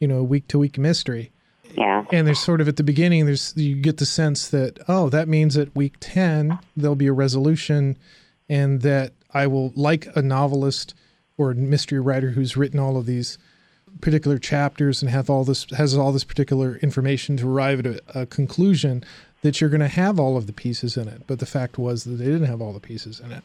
you 0.00 0.08
know, 0.08 0.22
week 0.22 0.48
to 0.48 0.58
week 0.58 0.78
mystery. 0.78 1.30
Yeah. 1.74 2.04
And 2.12 2.26
there's 2.26 2.40
sort 2.40 2.60
of 2.60 2.68
at 2.68 2.76
the 2.76 2.84
beginning, 2.84 3.26
there's 3.26 3.56
you 3.56 3.76
get 3.76 3.96
the 3.96 4.06
sense 4.06 4.48
that 4.48 4.78
oh, 4.86 5.08
that 5.08 5.28
means 5.28 5.56
at 5.56 5.74
week 5.74 5.94
ten 6.00 6.58
there'll 6.76 6.94
be 6.94 7.06
a 7.06 7.12
resolution, 7.12 7.96
and 8.48 8.82
that 8.82 9.12
I 9.34 9.46
will 9.46 9.72
like 9.74 10.08
a 10.14 10.22
novelist 10.22 10.94
or 11.36 11.50
a 11.50 11.54
mystery 11.54 12.00
writer 12.00 12.30
who's 12.30 12.56
written 12.56 12.78
all 12.78 12.96
of 12.96 13.06
these 13.06 13.36
particular 14.00 14.38
chapters 14.38 15.02
and 15.02 15.10
have 15.10 15.28
all 15.28 15.44
this 15.44 15.66
has 15.76 15.96
all 15.96 16.12
this 16.12 16.24
particular 16.24 16.76
information 16.76 17.36
to 17.38 17.48
arrive 17.48 17.80
at 17.80 17.86
a, 17.86 18.20
a 18.22 18.26
conclusion 18.26 19.04
that 19.42 19.60
you're 19.60 19.70
going 19.70 19.80
to 19.80 19.88
have 19.88 20.18
all 20.18 20.36
of 20.36 20.46
the 20.46 20.52
pieces 20.52 20.96
in 20.96 21.06
it. 21.06 21.22
But 21.26 21.38
the 21.38 21.46
fact 21.46 21.78
was 21.78 22.04
that 22.04 22.12
they 22.12 22.24
didn't 22.24 22.46
have 22.46 22.62
all 22.62 22.72
the 22.72 22.80
pieces 22.80 23.20
in 23.20 23.30
it. 23.30 23.44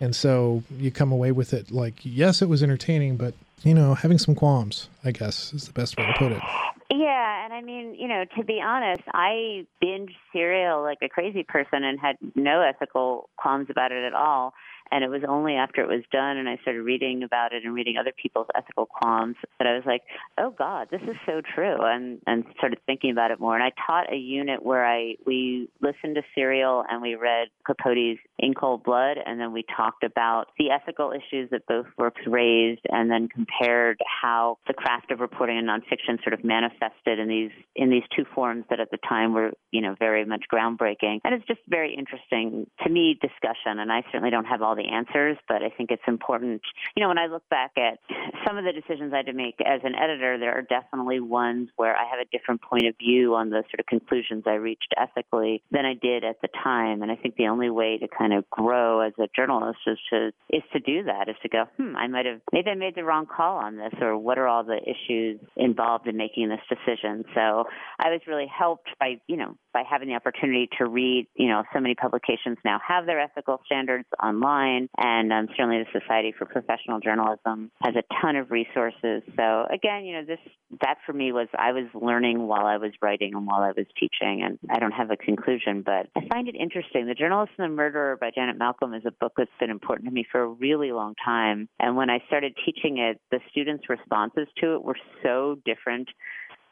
And 0.00 0.14
so 0.14 0.62
you 0.78 0.90
come 0.90 1.12
away 1.12 1.32
with 1.32 1.54
it 1.54 1.70
like, 1.70 1.94
yes, 2.02 2.42
it 2.42 2.48
was 2.48 2.62
entertaining, 2.62 3.16
but 3.16 3.34
you 3.62 3.74
know, 3.74 3.94
having 3.94 4.18
some 4.18 4.34
qualms, 4.34 4.88
I 5.04 5.12
guess, 5.12 5.52
is 5.54 5.66
the 5.66 5.72
best 5.72 5.96
way 5.96 6.06
to 6.06 6.12
put 6.18 6.32
it. 6.32 6.42
Yeah, 6.90 7.44
and 7.44 7.52
I 7.52 7.62
mean, 7.62 7.94
you 7.94 8.06
know, 8.06 8.24
to 8.36 8.44
be 8.44 8.60
honest, 8.60 9.02
I 9.12 9.66
binge 9.80 10.12
serial 10.32 10.82
like 10.82 10.98
a 11.02 11.08
crazy 11.08 11.42
person 11.42 11.82
and 11.82 11.98
had 11.98 12.16
no 12.34 12.60
ethical 12.60 13.28
qualms 13.36 13.68
about 13.70 13.92
it 13.92 14.04
at 14.04 14.14
all. 14.14 14.52
And 14.90 15.04
it 15.04 15.10
was 15.10 15.22
only 15.28 15.54
after 15.54 15.82
it 15.82 15.88
was 15.88 16.04
done 16.12 16.36
and 16.36 16.48
I 16.48 16.56
started 16.62 16.82
reading 16.82 17.22
about 17.22 17.52
it 17.52 17.64
and 17.64 17.74
reading 17.74 17.96
other 17.98 18.12
people's 18.20 18.46
ethical 18.54 18.86
qualms 18.86 19.36
that 19.58 19.66
I 19.66 19.74
was 19.74 19.84
like, 19.86 20.02
oh 20.38 20.54
God, 20.56 20.88
this 20.90 21.02
is 21.02 21.16
so 21.26 21.40
true, 21.54 21.82
and 21.82 22.20
and 22.26 22.44
started 22.58 22.78
thinking 22.86 23.10
about 23.10 23.30
it 23.30 23.40
more. 23.40 23.54
And 23.54 23.64
I 23.64 23.72
taught 23.86 24.12
a 24.12 24.16
unit 24.16 24.64
where 24.64 24.86
I 24.86 25.14
we 25.26 25.68
listened 25.80 26.16
to 26.16 26.22
Serial 26.34 26.84
and 26.88 27.02
we 27.02 27.14
read 27.14 27.48
Capote's 27.66 28.20
In 28.38 28.54
Cold 28.54 28.84
Blood, 28.84 29.18
and 29.24 29.40
then 29.40 29.52
we 29.52 29.64
talked 29.76 30.04
about 30.04 30.48
the 30.58 30.70
ethical 30.70 31.12
issues 31.12 31.50
that 31.50 31.66
both 31.66 31.86
works 31.98 32.20
raised, 32.26 32.82
and 32.90 33.10
then 33.10 33.28
compared 33.28 33.98
how 34.22 34.58
the 34.66 34.74
craft 34.74 35.10
of 35.10 35.20
reporting 35.20 35.58
and 35.58 35.68
nonfiction 35.68 36.22
sort 36.22 36.32
of 36.32 36.44
manifested 36.44 37.18
in 37.18 37.28
these 37.28 37.50
in 37.74 37.90
these 37.90 38.04
two 38.14 38.24
forms 38.34 38.64
that 38.70 38.80
at 38.80 38.90
the 38.90 38.98
time 39.08 39.32
were 39.32 39.52
you 39.70 39.80
know 39.80 39.94
very 39.98 40.24
much 40.24 40.44
groundbreaking. 40.52 41.20
And 41.24 41.34
it's 41.34 41.46
just 41.46 41.60
very 41.68 41.94
interesting 41.94 42.66
to 42.84 42.90
me 42.90 43.18
discussion. 43.20 43.78
And 43.78 43.90
I 43.90 44.02
certainly 44.12 44.30
don't 44.30 44.44
have 44.44 44.62
all 44.62 44.75
the 44.76 44.88
answers, 44.88 45.36
but 45.48 45.62
I 45.62 45.70
think 45.70 45.90
it's 45.90 46.02
important. 46.06 46.62
You 46.96 47.02
know, 47.02 47.08
when 47.08 47.18
I 47.18 47.26
look 47.26 47.48
back 47.48 47.72
at 47.76 47.98
some 48.46 48.58
of 48.58 48.64
the 48.64 48.72
decisions 48.72 49.12
I 49.12 49.18
had 49.18 49.26
to 49.26 49.32
make 49.32 49.56
as 49.64 49.80
an 49.84 49.94
editor, 49.94 50.38
there 50.38 50.52
are 50.56 50.62
definitely 50.62 51.20
ones 51.20 51.68
where 51.76 51.96
I 51.96 52.04
have 52.10 52.20
a 52.20 52.36
different 52.36 52.62
point 52.62 52.86
of 52.86 52.94
view 52.98 53.34
on 53.34 53.50
the 53.50 53.62
sort 53.70 53.80
of 53.80 53.86
conclusions 53.86 54.44
I 54.46 54.54
reached 54.54 54.94
ethically 54.96 55.62
than 55.70 55.84
I 55.84 55.94
did 55.94 56.24
at 56.24 56.40
the 56.42 56.48
time. 56.62 57.02
And 57.02 57.10
I 57.10 57.16
think 57.16 57.36
the 57.36 57.48
only 57.48 57.70
way 57.70 57.98
to 57.98 58.08
kind 58.08 58.32
of 58.32 58.48
grow 58.50 59.00
as 59.00 59.12
a 59.18 59.28
journalist 59.34 59.78
is 59.86 59.98
to 60.10 60.32
is 60.50 60.62
to 60.72 60.80
do 60.80 61.04
that, 61.04 61.28
is 61.28 61.36
to 61.42 61.48
go, 61.48 61.64
hmm, 61.76 61.96
I 61.96 62.06
might 62.06 62.26
have 62.26 62.40
maybe 62.52 62.70
I 62.70 62.74
made 62.74 62.94
the 62.94 63.04
wrong 63.04 63.26
call 63.26 63.56
on 63.56 63.76
this, 63.76 63.92
or 64.00 64.16
what 64.16 64.38
are 64.38 64.46
all 64.46 64.64
the 64.64 64.78
issues 64.82 65.40
involved 65.56 66.06
in 66.06 66.16
making 66.16 66.48
this 66.48 66.60
decision. 66.68 67.24
So 67.34 67.64
I 67.98 68.10
was 68.10 68.20
really 68.26 68.46
helped 68.46 68.88
by 68.98 69.20
you 69.26 69.36
know 69.36 69.56
by 69.72 69.82
having 69.88 70.08
the 70.08 70.14
opportunity 70.14 70.68
to 70.78 70.86
read. 70.86 71.26
You 71.34 71.48
know, 71.48 71.62
so 71.72 71.80
many 71.80 71.94
publications 71.94 72.58
now 72.64 72.80
have 72.86 73.06
their 73.06 73.20
ethical 73.20 73.60
standards 73.66 74.06
online, 74.22 74.46
and 74.96 75.32
um, 75.32 75.48
certainly 75.56 75.78
the 75.78 76.00
Society 76.00 76.34
for 76.36 76.44
Professional 76.46 77.00
Journalism 77.00 77.70
has 77.82 77.94
a 77.96 78.02
ton 78.20 78.36
of 78.36 78.50
resources. 78.50 79.22
So 79.36 79.66
again, 79.72 80.04
you 80.04 80.14
know, 80.14 80.24
this 80.24 80.38
that 80.80 80.98
for 81.06 81.12
me 81.12 81.32
was 81.32 81.48
I 81.56 81.72
was 81.72 81.84
learning 81.94 82.46
while 82.46 82.66
I 82.66 82.76
was 82.76 82.92
writing 83.00 83.34
and 83.34 83.46
while 83.46 83.62
I 83.62 83.72
was 83.76 83.86
teaching, 83.98 84.42
and 84.42 84.58
I 84.70 84.78
don't 84.78 84.92
have 84.92 85.10
a 85.10 85.16
conclusion, 85.16 85.82
but 85.84 86.08
I 86.16 86.26
find 86.28 86.48
it 86.48 86.56
interesting. 86.56 87.06
The 87.06 87.14
Journalist 87.14 87.52
and 87.58 87.70
the 87.70 87.76
Murderer 87.76 88.16
by 88.16 88.30
Janet 88.34 88.58
Malcolm 88.58 88.94
is 88.94 89.02
a 89.06 89.12
book 89.12 89.32
that's 89.36 89.50
been 89.60 89.70
important 89.70 90.08
to 90.08 90.14
me 90.14 90.26
for 90.30 90.42
a 90.42 90.48
really 90.48 90.92
long 90.92 91.14
time, 91.24 91.68
and 91.78 91.96
when 91.96 92.10
I 92.10 92.18
started 92.26 92.54
teaching 92.64 92.98
it, 92.98 93.20
the 93.30 93.40
students' 93.50 93.88
responses 93.88 94.48
to 94.60 94.74
it 94.74 94.82
were 94.82 94.98
so 95.22 95.56
different 95.64 96.08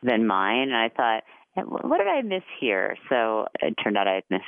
than 0.03 0.27
mine, 0.27 0.69
and 0.69 0.77
I 0.77 0.89
thought, 0.89 1.23
what 1.57 1.99
did 1.99 2.09
I 2.09 2.23
miss 2.23 2.43
here? 2.61 2.97
So 3.09 3.47
it 3.61 3.75
turned 3.83 3.97
out 3.97 4.09
I 4.09 4.15
had 4.15 4.25
missed 4.29 4.45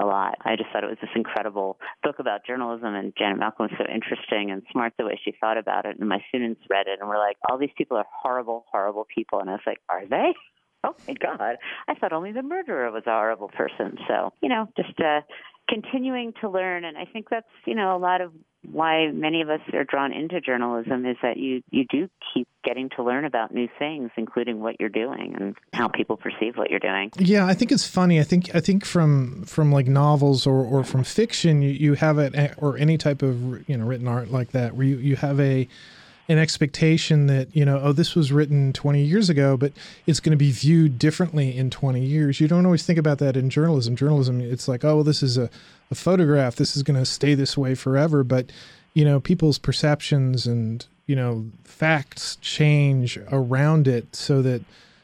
a 0.00 0.06
lot. 0.06 0.38
I 0.44 0.56
just 0.56 0.70
thought 0.72 0.84
it 0.84 0.90
was 0.90 0.98
this 1.00 1.10
incredible 1.14 1.78
book 2.02 2.18
about 2.18 2.46
journalism, 2.46 2.94
and 2.94 3.12
Janet 3.16 3.38
Malcolm 3.38 3.68
was 3.70 3.78
so 3.78 3.84
interesting 3.92 4.50
and 4.50 4.62
smart 4.72 4.94
the 4.98 5.04
way 5.04 5.20
she 5.22 5.34
thought 5.40 5.58
about 5.58 5.84
it. 5.86 5.98
And 5.98 6.08
my 6.08 6.22
students 6.28 6.60
read 6.70 6.86
it 6.86 6.98
and 7.00 7.08
were 7.08 7.18
like, 7.18 7.36
"All 7.48 7.58
these 7.58 7.74
people 7.76 7.96
are 7.96 8.06
horrible, 8.10 8.64
horrible 8.70 9.06
people," 9.14 9.40
and 9.40 9.50
I 9.50 9.54
was 9.54 9.66
like, 9.66 9.80
"Are 9.88 10.06
they?" 10.06 10.34
Oh 10.82 10.94
my 11.06 11.14
God! 11.14 11.56
I 11.88 11.94
thought 11.94 12.14
only 12.14 12.32
the 12.32 12.42
murderer 12.42 12.90
was 12.90 13.02
a 13.06 13.10
horrible 13.10 13.48
person. 13.48 13.98
So 14.08 14.32
you 14.40 14.48
know, 14.48 14.68
just 14.76 14.98
uh, 14.98 15.20
continuing 15.68 16.32
to 16.40 16.48
learn, 16.48 16.84
and 16.84 16.96
I 16.96 17.04
think 17.04 17.28
that's 17.30 17.46
you 17.66 17.74
know 17.74 17.96
a 17.96 17.98
lot 17.98 18.20
of 18.20 18.32
why 18.70 19.10
many 19.10 19.40
of 19.40 19.48
us 19.48 19.60
are 19.72 19.84
drawn 19.84 20.12
into 20.12 20.40
journalism 20.40 21.06
is 21.06 21.16
that 21.22 21.38
you 21.38 21.62
you 21.70 21.84
do 21.88 22.08
keep 22.34 22.46
getting 22.62 22.90
to 22.90 23.02
learn 23.02 23.24
about 23.24 23.54
new 23.54 23.68
things 23.78 24.10
including 24.18 24.60
what 24.60 24.76
you're 24.78 24.90
doing 24.90 25.34
and 25.40 25.56
how 25.72 25.88
people 25.88 26.16
perceive 26.16 26.56
what 26.56 26.68
you're 26.68 26.78
doing. 26.78 27.10
Yeah 27.18 27.46
i 27.46 27.54
think 27.54 27.72
it's 27.72 27.86
funny. 27.86 28.20
I 28.20 28.22
think 28.22 28.54
i 28.54 28.60
think 28.60 28.84
from 28.84 29.44
from 29.44 29.72
like 29.72 29.86
novels 29.86 30.46
or 30.46 30.62
or 30.62 30.84
from 30.84 31.04
fiction 31.04 31.62
you, 31.62 31.70
you 31.70 31.94
have 31.94 32.18
it 32.18 32.34
eh, 32.34 32.52
or 32.58 32.76
any 32.76 32.98
type 32.98 33.22
of 33.22 33.66
you 33.68 33.78
know 33.78 33.86
written 33.86 34.06
art 34.06 34.30
like 34.30 34.50
that 34.52 34.74
where 34.74 34.86
you 34.86 34.96
you 34.98 35.16
have 35.16 35.40
a 35.40 35.66
an 36.28 36.38
expectation 36.38 37.26
that 37.26 37.54
you 37.54 37.64
know 37.64 37.80
oh 37.82 37.92
this 37.92 38.14
was 38.14 38.30
written 38.30 38.72
20 38.72 39.02
years 39.02 39.28
ago 39.28 39.56
but 39.56 39.72
it's 40.06 40.20
going 40.20 40.30
to 40.30 40.36
be 40.36 40.52
viewed 40.52 40.98
differently 40.98 41.56
in 41.56 41.70
20 41.70 42.04
years. 42.04 42.40
You 42.40 42.48
don't 42.48 42.64
always 42.64 42.84
think 42.84 42.98
about 42.98 43.18
that 43.18 43.36
in 43.36 43.50
journalism. 43.50 43.96
Journalism 43.96 44.40
it's 44.40 44.68
like 44.68 44.84
oh 44.84 44.96
well 44.96 45.04
this 45.04 45.22
is 45.22 45.36
a, 45.36 45.50
a 45.90 45.94
photograph. 45.94 46.56
This 46.56 46.76
is 46.76 46.82
going 46.82 46.98
to 46.98 47.06
stay 47.06 47.34
this 47.34 47.58
way 47.58 47.74
forever. 47.74 48.22
But 48.22 48.50
you 48.94 49.04
know 49.04 49.20
people's 49.20 49.58
perceptions 49.58 50.46
and 50.46 50.86
you 51.06 51.16
know 51.16 51.46
facts 51.64 52.36
change 52.36 53.18
around 53.30 53.88
it 53.88 54.14
so 54.14 54.42
that 54.42 54.62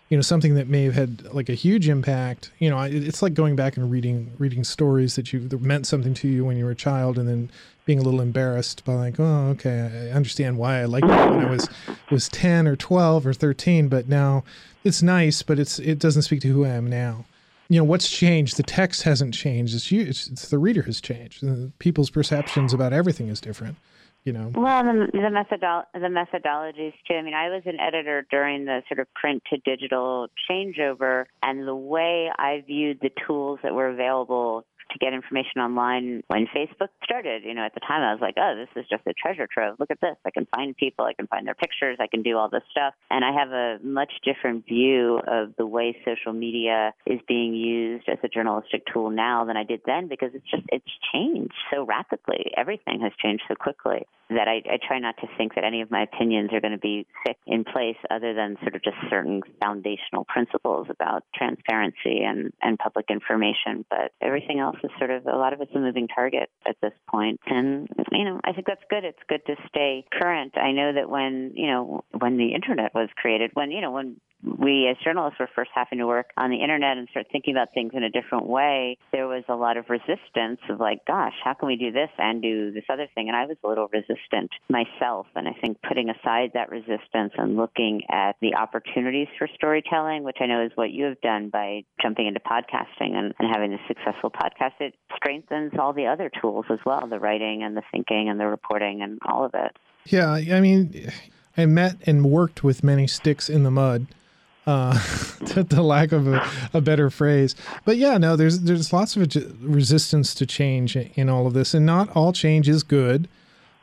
you 0.08 0.16
know 0.16 0.22
something 0.22 0.54
that 0.54 0.68
may 0.68 0.84
have 0.84 0.94
had 0.94 1.22
like 1.32 1.48
a 1.48 1.54
huge 1.54 1.88
impact 1.88 2.50
you 2.58 2.70
know 2.70 2.80
it's 2.80 3.22
like 3.22 3.34
going 3.34 3.56
back 3.56 3.76
and 3.76 3.90
reading 3.90 4.30
reading 4.38 4.64
stories 4.64 5.16
that 5.16 5.32
you 5.32 5.48
that 5.48 5.60
meant 5.60 5.86
something 5.86 6.14
to 6.14 6.28
you 6.28 6.44
when 6.44 6.56
you 6.56 6.64
were 6.64 6.70
a 6.70 6.76
child 6.76 7.18
and 7.18 7.28
then 7.28 7.50
being 7.86 7.98
a 7.98 8.02
little 8.02 8.20
embarrassed 8.20 8.84
by 8.84 8.92
like 8.92 9.18
oh 9.18 9.48
okay 9.48 10.10
i 10.10 10.14
understand 10.14 10.58
why 10.58 10.80
i 10.80 10.84
liked 10.84 11.06
it 11.06 11.30
when 11.30 11.46
i 11.46 11.50
was 11.50 11.68
was 12.10 12.28
10 12.28 12.68
or 12.68 12.76
12 12.76 13.26
or 13.26 13.32
13 13.32 13.88
but 13.88 14.08
now 14.08 14.44
it's 14.84 15.02
nice 15.02 15.42
but 15.42 15.58
it's 15.58 15.78
it 15.78 15.98
doesn't 15.98 16.22
speak 16.22 16.42
to 16.42 16.48
who 16.48 16.64
i 16.64 16.68
am 16.68 16.86
now 16.86 17.24
you 17.68 17.78
know 17.78 17.84
what's 17.84 18.10
changed 18.10 18.58
the 18.58 18.62
text 18.62 19.04
hasn't 19.04 19.32
changed 19.32 19.74
it's 19.74 19.90
you 19.90 20.02
it's, 20.02 20.26
it's 20.26 20.50
the 20.50 20.58
reader 20.58 20.82
has 20.82 21.00
changed 21.00 21.42
uh, 21.42 21.68
people's 21.78 22.10
perceptions 22.10 22.74
about 22.74 22.92
everything 22.92 23.28
is 23.28 23.40
different 23.40 23.76
you 24.26 24.32
know. 24.32 24.50
Well, 24.54 24.82
the 24.82 25.06
the, 25.12 25.18
methodol- 25.18 25.84
the 25.94 26.00
methodologies 26.08 26.92
too. 27.08 27.14
I 27.14 27.22
mean, 27.22 27.32
I 27.32 27.48
was 27.48 27.62
an 27.64 27.78
editor 27.78 28.26
during 28.28 28.64
the 28.64 28.82
sort 28.88 28.98
of 28.98 29.06
print 29.14 29.44
to 29.50 29.58
digital 29.58 30.26
changeover, 30.50 31.26
and 31.44 31.66
the 31.66 31.76
way 31.76 32.28
I 32.36 32.64
viewed 32.66 32.98
the 33.00 33.10
tools 33.24 33.60
that 33.62 33.72
were 33.72 33.88
available 33.88 34.66
to 34.90 34.98
get 34.98 35.12
information 35.12 35.60
online 35.60 36.22
when 36.28 36.46
Facebook 36.54 36.88
started. 37.04 37.44
You 37.44 37.54
know, 37.54 37.64
at 37.64 37.74
the 37.74 37.80
time 37.80 38.02
I 38.02 38.12
was 38.12 38.20
like, 38.20 38.34
oh, 38.38 38.54
this 38.56 38.82
is 38.82 38.88
just 38.88 39.06
a 39.06 39.12
treasure 39.12 39.48
trove. 39.52 39.76
Look 39.78 39.90
at 39.90 40.00
this. 40.00 40.16
I 40.24 40.30
can 40.30 40.46
find 40.54 40.76
people, 40.76 41.04
I 41.04 41.14
can 41.14 41.26
find 41.26 41.46
their 41.46 41.54
pictures, 41.54 41.98
I 42.00 42.06
can 42.06 42.22
do 42.22 42.36
all 42.36 42.48
this 42.48 42.62
stuff. 42.70 42.94
And 43.10 43.24
I 43.24 43.32
have 43.32 43.50
a 43.50 43.78
much 43.82 44.12
different 44.24 44.66
view 44.66 45.20
of 45.26 45.54
the 45.56 45.66
way 45.66 45.96
social 46.04 46.32
media 46.32 46.92
is 47.06 47.20
being 47.28 47.54
used 47.54 48.08
as 48.08 48.18
a 48.22 48.28
journalistic 48.28 48.82
tool 48.92 49.10
now 49.10 49.44
than 49.44 49.56
I 49.56 49.64
did 49.64 49.80
then 49.86 50.08
because 50.08 50.30
it's 50.34 50.50
just, 50.50 50.64
it's 50.70 50.84
changed 51.12 51.54
so 51.72 51.84
rapidly. 51.84 52.52
Everything 52.56 53.00
has 53.02 53.12
changed 53.22 53.44
so 53.48 53.54
quickly 53.54 54.06
that 54.28 54.48
I, 54.48 54.62
I 54.68 54.78
try 54.86 54.98
not 54.98 55.16
to 55.18 55.28
think 55.38 55.54
that 55.54 55.64
any 55.64 55.82
of 55.82 55.90
my 55.90 56.02
opinions 56.02 56.50
are 56.52 56.60
going 56.60 56.72
to 56.72 56.78
be 56.78 57.06
fixed 57.24 57.42
in 57.46 57.64
place 57.64 57.96
other 58.10 58.34
than 58.34 58.56
sort 58.62 58.74
of 58.74 58.82
just 58.82 58.96
certain 59.08 59.42
foundational 59.62 60.24
principles 60.24 60.88
about 60.90 61.22
transparency 61.34 62.24
and, 62.24 62.52
and 62.60 62.78
public 62.78 63.06
information. 63.08 63.84
But 63.88 64.12
everything 64.20 64.58
else 64.58 64.75
is 64.84 64.90
sort 64.98 65.10
of 65.10 65.26
a 65.26 65.36
lot 65.36 65.52
of 65.52 65.60
it's 65.60 65.74
a 65.74 65.78
moving 65.78 66.08
target 66.08 66.50
at 66.66 66.76
this 66.82 66.92
point. 67.08 67.40
And 67.46 67.88
you 68.12 68.24
know, 68.24 68.40
I 68.44 68.52
think 68.52 68.66
that's 68.66 68.82
good. 68.90 69.04
It's 69.04 69.18
good 69.28 69.44
to 69.46 69.56
stay 69.68 70.04
current. 70.12 70.56
I 70.56 70.72
know 70.72 70.92
that 70.92 71.08
when 71.08 71.52
you 71.54 71.66
know 71.66 72.04
when 72.18 72.36
the 72.36 72.54
internet 72.54 72.94
was 72.94 73.08
created, 73.16 73.50
when 73.54 73.70
you 73.70 73.80
know 73.80 73.90
when 73.90 74.20
we 74.46 74.88
as 74.88 74.96
journalists 75.02 75.40
were 75.40 75.48
first 75.54 75.70
having 75.74 75.98
to 75.98 76.06
work 76.06 76.30
on 76.36 76.50
the 76.50 76.62
internet 76.62 76.96
and 76.96 77.08
start 77.10 77.26
thinking 77.32 77.54
about 77.54 77.74
things 77.74 77.92
in 77.94 78.04
a 78.04 78.10
different 78.10 78.46
way, 78.46 78.96
there 79.12 79.26
was 79.26 79.42
a 79.48 79.54
lot 79.54 79.76
of 79.76 79.86
resistance 79.90 80.60
of 80.70 80.78
like, 80.78 81.04
gosh, 81.06 81.34
how 81.42 81.52
can 81.52 81.66
we 81.66 81.76
do 81.76 81.90
this 81.90 82.10
and 82.18 82.40
do 82.40 82.70
this 82.70 82.84
other 82.88 83.08
thing? 83.14 83.28
And 83.28 83.36
I 83.36 83.46
was 83.46 83.56
a 83.64 83.68
little 83.68 83.88
resistant 83.92 84.50
myself. 84.70 85.26
And 85.34 85.48
I 85.48 85.52
think 85.60 85.78
putting 85.82 86.10
aside 86.10 86.52
that 86.54 86.70
resistance 86.70 87.32
and 87.36 87.56
looking 87.56 88.02
at 88.10 88.36
the 88.40 88.54
opportunities 88.54 89.28
for 89.38 89.48
storytelling, 89.54 90.22
which 90.22 90.38
I 90.40 90.46
know 90.46 90.64
is 90.64 90.72
what 90.76 90.90
you 90.90 91.04
have 91.04 91.20
done 91.20 91.50
by 91.50 91.84
jumping 92.00 92.26
into 92.26 92.40
podcasting 92.40 93.14
and, 93.14 93.34
and 93.38 93.48
having 93.52 93.72
a 93.72 93.78
successful 93.88 94.30
podcast, 94.30 94.74
it 94.80 94.94
strengthens 95.16 95.72
all 95.78 95.92
the 95.92 96.06
other 96.06 96.30
tools 96.40 96.66
as 96.70 96.78
well 96.86 97.06
the 97.06 97.18
writing 97.18 97.62
and 97.62 97.76
the 97.76 97.82
thinking 97.92 98.28
and 98.28 98.40
the 98.40 98.46
reporting 98.46 99.02
and 99.02 99.18
all 99.26 99.44
of 99.44 99.52
it. 99.54 99.76
Yeah. 100.06 100.30
I 100.30 100.60
mean, 100.60 101.10
I 101.56 101.66
met 101.66 101.96
and 102.06 102.24
worked 102.24 102.62
with 102.62 102.84
many 102.84 103.06
sticks 103.06 103.48
in 103.48 103.62
the 103.64 103.70
mud 103.70 104.06
uh, 104.66 104.92
the 105.54 105.82
lack 105.82 106.12
of 106.12 106.26
a, 106.26 106.46
a, 106.74 106.80
better 106.80 107.08
phrase. 107.08 107.54
But 107.84 107.96
yeah, 107.96 108.18
no, 108.18 108.36
there's 108.36 108.60
there's 108.60 108.92
lots 108.92 109.16
of 109.16 109.32
resistance 109.60 110.34
to 110.34 110.46
change 110.46 110.96
in 110.96 111.28
all 111.28 111.46
of 111.46 111.54
this, 111.54 111.72
and 111.72 111.86
not 111.86 112.08
all 112.16 112.32
change 112.32 112.68
is 112.68 112.82
good. 112.82 113.28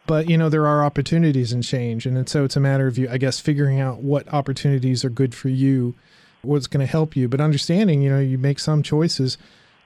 But 0.05 0.29
you 0.29 0.37
know 0.37 0.49
there 0.49 0.67
are 0.67 0.83
opportunities 0.83 1.53
in 1.53 1.61
change, 1.61 2.05
and 2.05 2.27
so 2.27 2.43
it's 2.43 2.57
a 2.57 2.59
matter 2.59 2.87
of 2.87 2.97
you, 2.97 3.07
I 3.09 3.17
guess, 3.17 3.39
figuring 3.39 3.79
out 3.79 3.99
what 3.99 4.31
opportunities 4.33 5.05
are 5.05 5.09
good 5.09 5.33
for 5.33 5.47
you, 5.47 5.95
what's 6.41 6.67
going 6.67 6.85
to 6.85 6.91
help 6.91 7.15
you. 7.15 7.29
But 7.29 7.39
understanding, 7.39 8.01
you 8.01 8.09
know, 8.09 8.19
you 8.19 8.37
make 8.37 8.59
some 8.59 8.83
choices. 8.83 9.37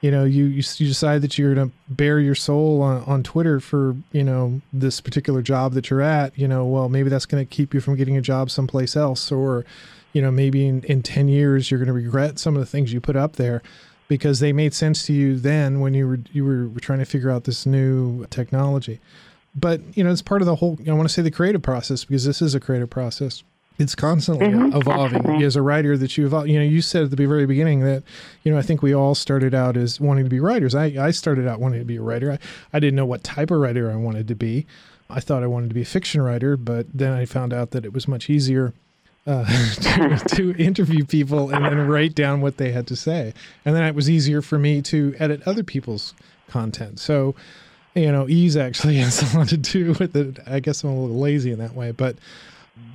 You 0.02 0.10
know, 0.10 0.26
you 0.26 0.46
you, 0.46 0.64
you 0.78 0.88
decide 0.88 1.22
that 1.22 1.38
you're 1.38 1.54
going 1.54 1.70
to 1.70 1.76
bare 1.88 2.20
your 2.20 2.36
soul 2.36 2.82
on, 2.82 3.04
on 3.04 3.22
Twitter 3.22 3.60
for 3.60 3.96
you 4.12 4.24
know 4.24 4.62
this 4.74 5.00
particular 5.02 5.44
job 5.44 5.74
that 5.74 5.92
you're 5.92 6.02
at. 6.02 6.36
You 6.36 6.48
know, 6.48 6.66
well 6.66 6.90
maybe 6.90 7.10
that's 7.10 7.28
going 7.28 7.46
to 7.46 7.50
keep 7.50 7.76
you 7.76 7.82
from 7.82 7.96
getting 7.96 8.18
a 8.18 8.22
job 8.22 8.50
someplace 8.50 8.96
else, 8.96 9.32
or 9.32 9.66
you 10.18 10.24
know, 10.24 10.32
maybe 10.32 10.66
in, 10.66 10.82
in 10.86 11.04
10 11.04 11.28
years, 11.28 11.70
you're 11.70 11.78
going 11.78 11.86
to 11.86 11.94
regret 11.94 12.40
some 12.40 12.56
of 12.56 12.60
the 12.60 12.66
things 12.66 12.92
you 12.92 13.00
put 13.00 13.16
up 13.16 13.36
there 13.36 13.62
because 14.08 14.40
they 14.40 14.52
made 14.52 14.74
sense 14.74 15.06
to 15.06 15.14
you 15.14 15.38
then 15.38 15.80
when 15.80 15.94
you 15.94 16.08
were, 16.08 16.20
you 16.34 16.44
were 16.44 16.80
trying 16.80 16.98
to 16.98 17.06
figure 17.06 17.30
out 17.30 17.44
this 17.44 17.68
new 17.68 18.26
technology. 18.32 19.00
But, 19.54 19.80
you 19.96 20.04
know, 20.04 20.10
it's 20.10 20.24
part 20.24 20.42
of 20.42 20.48
the 20.48 20.56
whole, 20.56 20.80
I 20.88 20.94
want 20.94 21.08
to 21.08 21.14
say 21.14 21.22
the 21.22 21.30
creative 21.30 21.62
process 21.62 22.04
because 22.04 22.26
this 22.26 22.42
is 22.42 22.56
a 22.56 22.60
creative 22.60 22.90
process. 22.90 23.44
it's 23.78 23.94
constantly 23.94 24.48
mm-hmm, 24.48 24.76
evolving 24.76 25.20
absolutely. 25.20 25.46
as 25.46 25.56
a 25.56 25.62
writer 25.62 25.96
that 25.98 26.18
you 26.18 26.26
evolve 26.26 26.48
you 26.48 26.58
know 26.58 26.66
you 26.66 26.82
said 26.82 27.04
at 27.04 27.12
the 27.12 27.28
very 27.28 27.46
beginning 27.46 27.82
that 27.82 28.02
you 28.42 28.52
know 28.52 28.58
i 28.58 28.62
think 28.64 28.82
we 28.82 28.92
all 28.92 29.14
started 29.14 29.54
out 29.54 29.78
as 29.78 30.00
wanting 30.02 30.24
to 30.24 30.32
be 30.32 30.40
writers 30.40 30.74
i, 30.74 30.86
I 30.86 31.12
started 31.12 31.48
out 31.48 31.60
wanting 31.60 31.78
to 31.78 31.86
be 31.86 31.98
a 31.98 32.02
writer 32.02 32.32
I, 32.32 32.40
I 32.74 32.80
didn't 32.80 32.96
know 32.96 33.06
what 33.06 33.24
type 33.24 33.52
of 33.52 33.60
writer 33.60 33.92
i 33.92 33.96
wanted 33.96 34.28
to 34.30 34.36
be 34.36 34.66
i 35.12 35.20
thought 35.20 35.44
i 35.44 35.48
wanted 35.48 35.70
to 35.70 35.76
be 35.76 35.84
a 35.84 35.86
fiction 35.86 36.24
writer 36.24 36.58
but 36.58 36.88
then 36.92 37.14
i 37.14 37.26
found 37.26 37.54
out 37.54 37.70
that 37.72 37.86
it 37.86 37.94
was 37.94 38.08
much 38.08 38.32
easier 38.32 38.74
uh, 39.28 39.46
to, 39.76 40.18
to, 40.36 40.56
interview 40.58 41.06
people 41.06 41.50
and 41.54 41.66
then 41.66 41.86
write 41.88 42.16
down 42.16 42.42
what 42.42 42.58
they 42.58 42.72
had 42.72 42.88
to 42.88 42.96
say 42.96 43.34
and 43.66 43.76
then 43.76 43.84
it 43.84 43.94
was 43.94 44.10
easier 44.10 44.42
for 44.42 44.58
me 44.58 44.82
to 44.82 45.14
edit 45.20 45.42
other 45.46 45.64
people's 45.64 46.14
content 46.48 46.98
so 47.00 47.36
you 47.94 48.12
know 48.12 48.28
ease 48.30 48.56
actually 48.56 48.96
has 48.98 49.34
a 49.34 49.38
lot 49.38 49.50
to 49.50 49.58
do 49.58 49.94
with 50.00 50.16
it 50.16 50.40
i 50.48 50.60
guess 50.60 50.84
i'm 50.84 50.92
a 50.92 51.02
little 51.02 51.20
lazy 51.20 51.52
in 51.52 51.60
that 51.60 51.76
way 51.76 51.92
but 51.92 52.16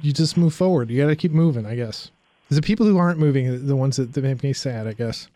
you 0.01 0.13
just 0.13 0.37
move 0.37 0.55
forward. 0.55 0.91
You 0.91 1.03
got 1.03 1.09
to 1.09 1.17
keep 1.17 1.33
moving, 1.33 1.67
I 1.67 1.77
guess. 1.77 2.11
The 2.49 2.63
people 2.63 2.87
who 2.87 2.99
aren't 2.99 3.19
moving, 3.19 3.67
the 3.67 3.77
ones 3.77 3.97
that, 3.97 4.13
that 4.13 4.23
make 4.23 4.43
me 4.43 4.53
sad, 4.53 4.87
I 4.87 4.93
guess. 4.93 5.29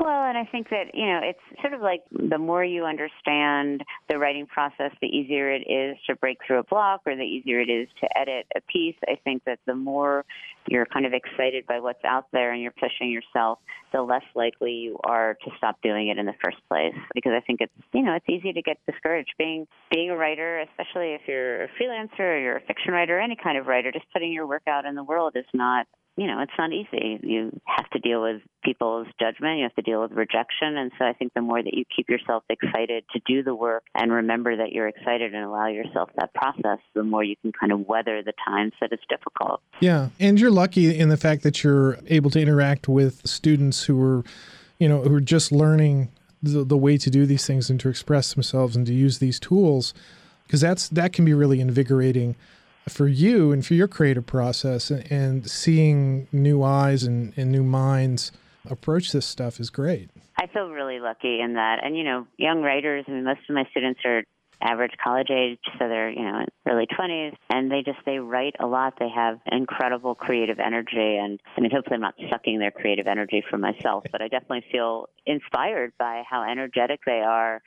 Well, 0.00 0.24
and 0.24 0.38
I 0.38 0.46
think 0.50 0.70
that, 0.70 0.94
you 0.94 1.04
know, 1.04 1.20
it's 1.22 1.60
sort 1.60 1.74
of 1.74 1.82
like 1.82 2.02
the 2.10 2.38
more 2.38 2.64
you 2.64 2.84
understand 2.84 3.84
the 4.08 4.18
writing 4.18 4.46
process, 4.46 4.90
the 5.02 5.06
easier 5.06 5.50
it 5.52 5.70
is 5.70 5.98
to 6.06 6.16
break 6.16 6.38
through 6.46 6.60
a 6.60 6.64
block 6.64 7.02
or 7.04 7.14
the 7.14 7.22
easier 7.22 7.60
it 7.60 7.68
is 7.68 7.88
to 8.00 8.18
edit 8.18 8.46
a 8.56 8.60
piece. 8.72 8.96
I 9.06 9.16
think 9.22 9.44
that 9.44 9.58
the 9.66 9.74
more 9.74 10.24
you're 10.66 10.86
kind 10.86 11.04
of 11.04 11.12
excited 11.12 11.66
by 11.66 11.80
what's 11.80 12.02
out 12.06 12.26
there 12.32 12.52
and 12.52 12.62
you're 12.62 12.72
pushing 12.72 13.10
yourself, 13.10 13.58
the 13.92 14.00
less 14.00 14.24
likely 14.34 14.72
you 14.72 14.98
are 15.04 15.36
to 15.44 15.50
stop 15.58 15.76
doing 15.82 16.08
it 16.08 16.16
in 16.16 16.24
the 16.24 16.34
first 16.42 16.58
place. 16.68 16.94
Because 17.14 17.32
I 17.36 17.40
think 17.40 17.60
it's, 17.60 17.72
you 17.92 18.02
know, 18.02 18.14
it's 18.14 18.28
easy 18.30 18.54
to 18.54 18.62
get 18.62 18.78
discouraged. 18.90 19.34
Being 19.36 19.66
being 19.90 20.08
a 20.08 20.16
writer, 20.16 20.60
especially 20.60 21.12
if 21.12 21.20
you're 21.28 21.64
a 21.64 21.68
freelancer 21.78 22.20
or 22.20 22.38
you're 22.38 22.56
a 22.56 22.62
fiction 22.62 22.92
writer, 22.92 23.18
or 23.18 23.20
any 23.20 23.36
kind 23.36 23.58
of 23.58 23.66
writer, 23.66 23.92
just 23.92 24.06
putting 24.10 24.32
your 24.32 24.46
work 24.46 24.62
out 24.66 24.86
in 24.86 24.94
the 24.94 25.04
world 25.04 25.32
is 25.36 25.44
not 25.52 25.86
you 26.16 26.26
know, 26.26 26.40
it's 26.40 26.52
not 26.58 26.72
easy. 26.72 27.18
You 27.22 27.58
have 27.64 27.88
to 27.90 27.98
deal 27.98 28.20
with 28.22 28.42
people's 28.62 29.06
judgment. 29.18 29.58
You 29.58 29.64
have 29.64 29.74
to 29.76 29.82
deal 29.82 30.02
with 30.02 30.12
rejection. 30.12 30.76
And 30.76 30.92
so 30.98 31.06
I 31.06 31.14
think 31.14 31.32
the 31.34 31.40
more 31.40 31.62
that 31.62 31.72
you 31.72 31.84
keep 31.94 32.10
yourself 32.10 32.44
excited 32.50 33.04
to 33.14 33.20
do 33.26 33.42
the 33.42 33.54
work 33.54 33.84
and 33.94 34.12
remember 34.12 34.56
that 34.56 34.72
you're 34.72 34.88
excited 34.88 35.34
and 35.34 35.44
allow 35.44 35.68
yourself 35.68 36.10
that 36.16 36.34
process, 36.34 36.78
the 36.94 37.02
more 37.02 37.24
you 37.24 37.36
can 37.40 37.52
kind 37.52 37.72
of 37.72 37.86
weather 37.86 38.22
the 38.22 38.34
times 38.46 38.72
that 38.80 38.92
it's 38.92 39.02
difficult. 39.08 39.62
Yeah. 39.80 40.10
And 40.20 40.38
you're 40.38 40.50
lucky 40.50 40.98
in 40.98 41.08
the 41.08 41.16
fact 41.16 41.42
that 41.44 41.64
you're 41.64 41.98
able 42.08 42.30
to 42.30 42.40
interact 42.40 42.88
with 42.88 43.26
students 43.26 43.84
who 43.84 44.02
are, 44.02 44.24
you 44.78 44.88
know, 44.88 45.00
who 45.00 45.14
are 45.14 45.20
just 45.20 45.50
learning 45.50 46.10
the, 46.42 46.62
the 46.62 46.76
way 46.76 46.98
to 46.98 47.08
do 47.08 47.24
these 47.24 47.46
things 47.46 47.70
and 47.70 47.80
to 47.80 47.88
express 47.88 48.34
themselves 48.34 48.76
and 48.76 48.84
to 48.86 48.92
use 48.92 49.18
these 49.18 49.40
tools 49.40 49.94
because 50.46 50.60
that's 50.60 50.88
that 50.88 51.14
can 51.14 51.24
be 51.24 51.32
really 51.32 51.60
invigorating 51.60 52.36
for 52.88 53.06
you 53.06 53.52
and 53.52 53.64
for 53.64 53.74
your 53.74 53.88
creative 53.88 54.26
process 54.26 54.90
and, 54.90 55.10
and 55.10 55.50
seeing 55.50 56.26
new 56.32 56.62
eyes 56.62 57.04
and, 57.04 57.32
and 57.36 57.50
new 57.52 57.62
minds 57.62 58.32
approach 58.68 59.12
this 59.12 59.26
stuff 59.26 59.60
is 59.60 59.70
great. 59.70 60.10
I 60.38 60.46
feel 60.46 60.70
really 60.70 61.00
lucky 61.00 61.40
in 61.40 61.54
that. 61.54 61.84
And, 61.84 61.96
you 61.96 62.04
know, 62.04 62.26
young 62.36 62.62
writers, 62.62 63.04
I 63.06 63.12
mean, 63.12 63.24
most 63.24 63.40
of 63.48 63.54
my 63.54 63.64
students 63.70 64.00
are 64.04 64.24
average 64.60 64.92
college 65.02 65.28
age, 65.30 65.58
so 65.78 65.88
they're, 65.88 66.10
you 66.10 66.22
know, 66.22 66.44
early 66.66 66.86
20s, 66.86 67.34
and 67.50 67.70
they 67.70 67.82
just, 67.82 67.98
they 68.06 68.18
write 68.18 68.54
a 68.60 68.66
lot. 68.66 68.94
They 68.98 69.08
have 69.08 69.40
incredible 69.50 70.14
creative 70.14 70.60
energy. 70.60 71.16
And, 71.16 71.40
I 71.56 71.60
mean, 71.60 71.70
hopefully 71.70 71.96
I'm 71.96 72.00
not 72.00 72.14
sucking 72.30 72.58
their 72.60 72.70
creative 72.70 73.06
energy 73.06 73.42
for 73.48 73.58
myself, 73.58 74.04
but 74.12 74.22
I 74.22 74.28
definitely 74.28 74.64
feel 74.70 75.08
inspired 75.26 75.92
by 75.98 76.22
how 76.28 76.48
energetic 76.48 77.00
they 77.04 77.20
are 77.20 77.60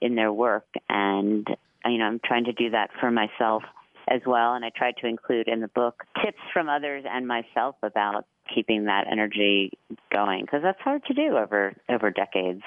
in 0.00 0.14
their 0.14 0.32
work. 0.32 0.66
And, 0.88 1.46
you 1.86 1.98
know, 1.98 2.04
I'm 2.04 2.20
trying 2.24 2.44
to 2.44 2.52
do 2.52 2.70
that 2.70 2.90
for 3.00 3.10
myself 3.10 3.62
as 4.08 4.20
well. 4.26 4.54
And 4.54 4.64
I 4.64 4.70
tried 4.70 4.96
to 4.98 5.06
include 5.06 5.48
in 5.48 5.60
the 5.60 5.68
book 5.68 6.04
tips 6.22 6.40
from 6.52 6.68
others 6.68 7.04
and 7.08 7.26
myself 7.26 7.76
about 7.82 8.26
keeping 8.52 8.84
that 8.84 9.06
energy 9.10 9.72
going 10.12 10.42
because 10.42 10.62
that's 10.62 10.80
hard 10.80 11.04
to 11.06 11.14
do 11.14 11.36
over 11.36 11.74
over 11.88 12.10
decades. 12.10 12.62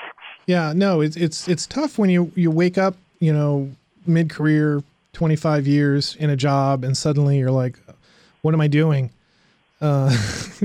Yeah, 0.46 0.74
no, 0.74 1.02
it's 1.02 1.16
it's 1.16 1.48
it's 1.48 1.68
tough 1.68 1.98
when 1.98 2.10
you 2.10 2.32
you 2.36 2.52
wake 2.52 2.78
up, 2.78 2.96
you 3.20 3.34
know, 3.34 3.72
mid 4.06 4.30
career, 4.30 4.84
twenty 5.14 5.36
five 5.36 5.68
years 5.68 6.16
in 6.16 6.30
a 6.30 6.36
job, 6.36 6.84
and 6.84 6.96
suddenly 6.98 7.38
you're 7.40 7.52
like, 7.52 7.80
what 8.42 8.54
am 8.54 8.62
I 8.62 8.68
doing? 8.68 9.12
Uh, 9.82 10.16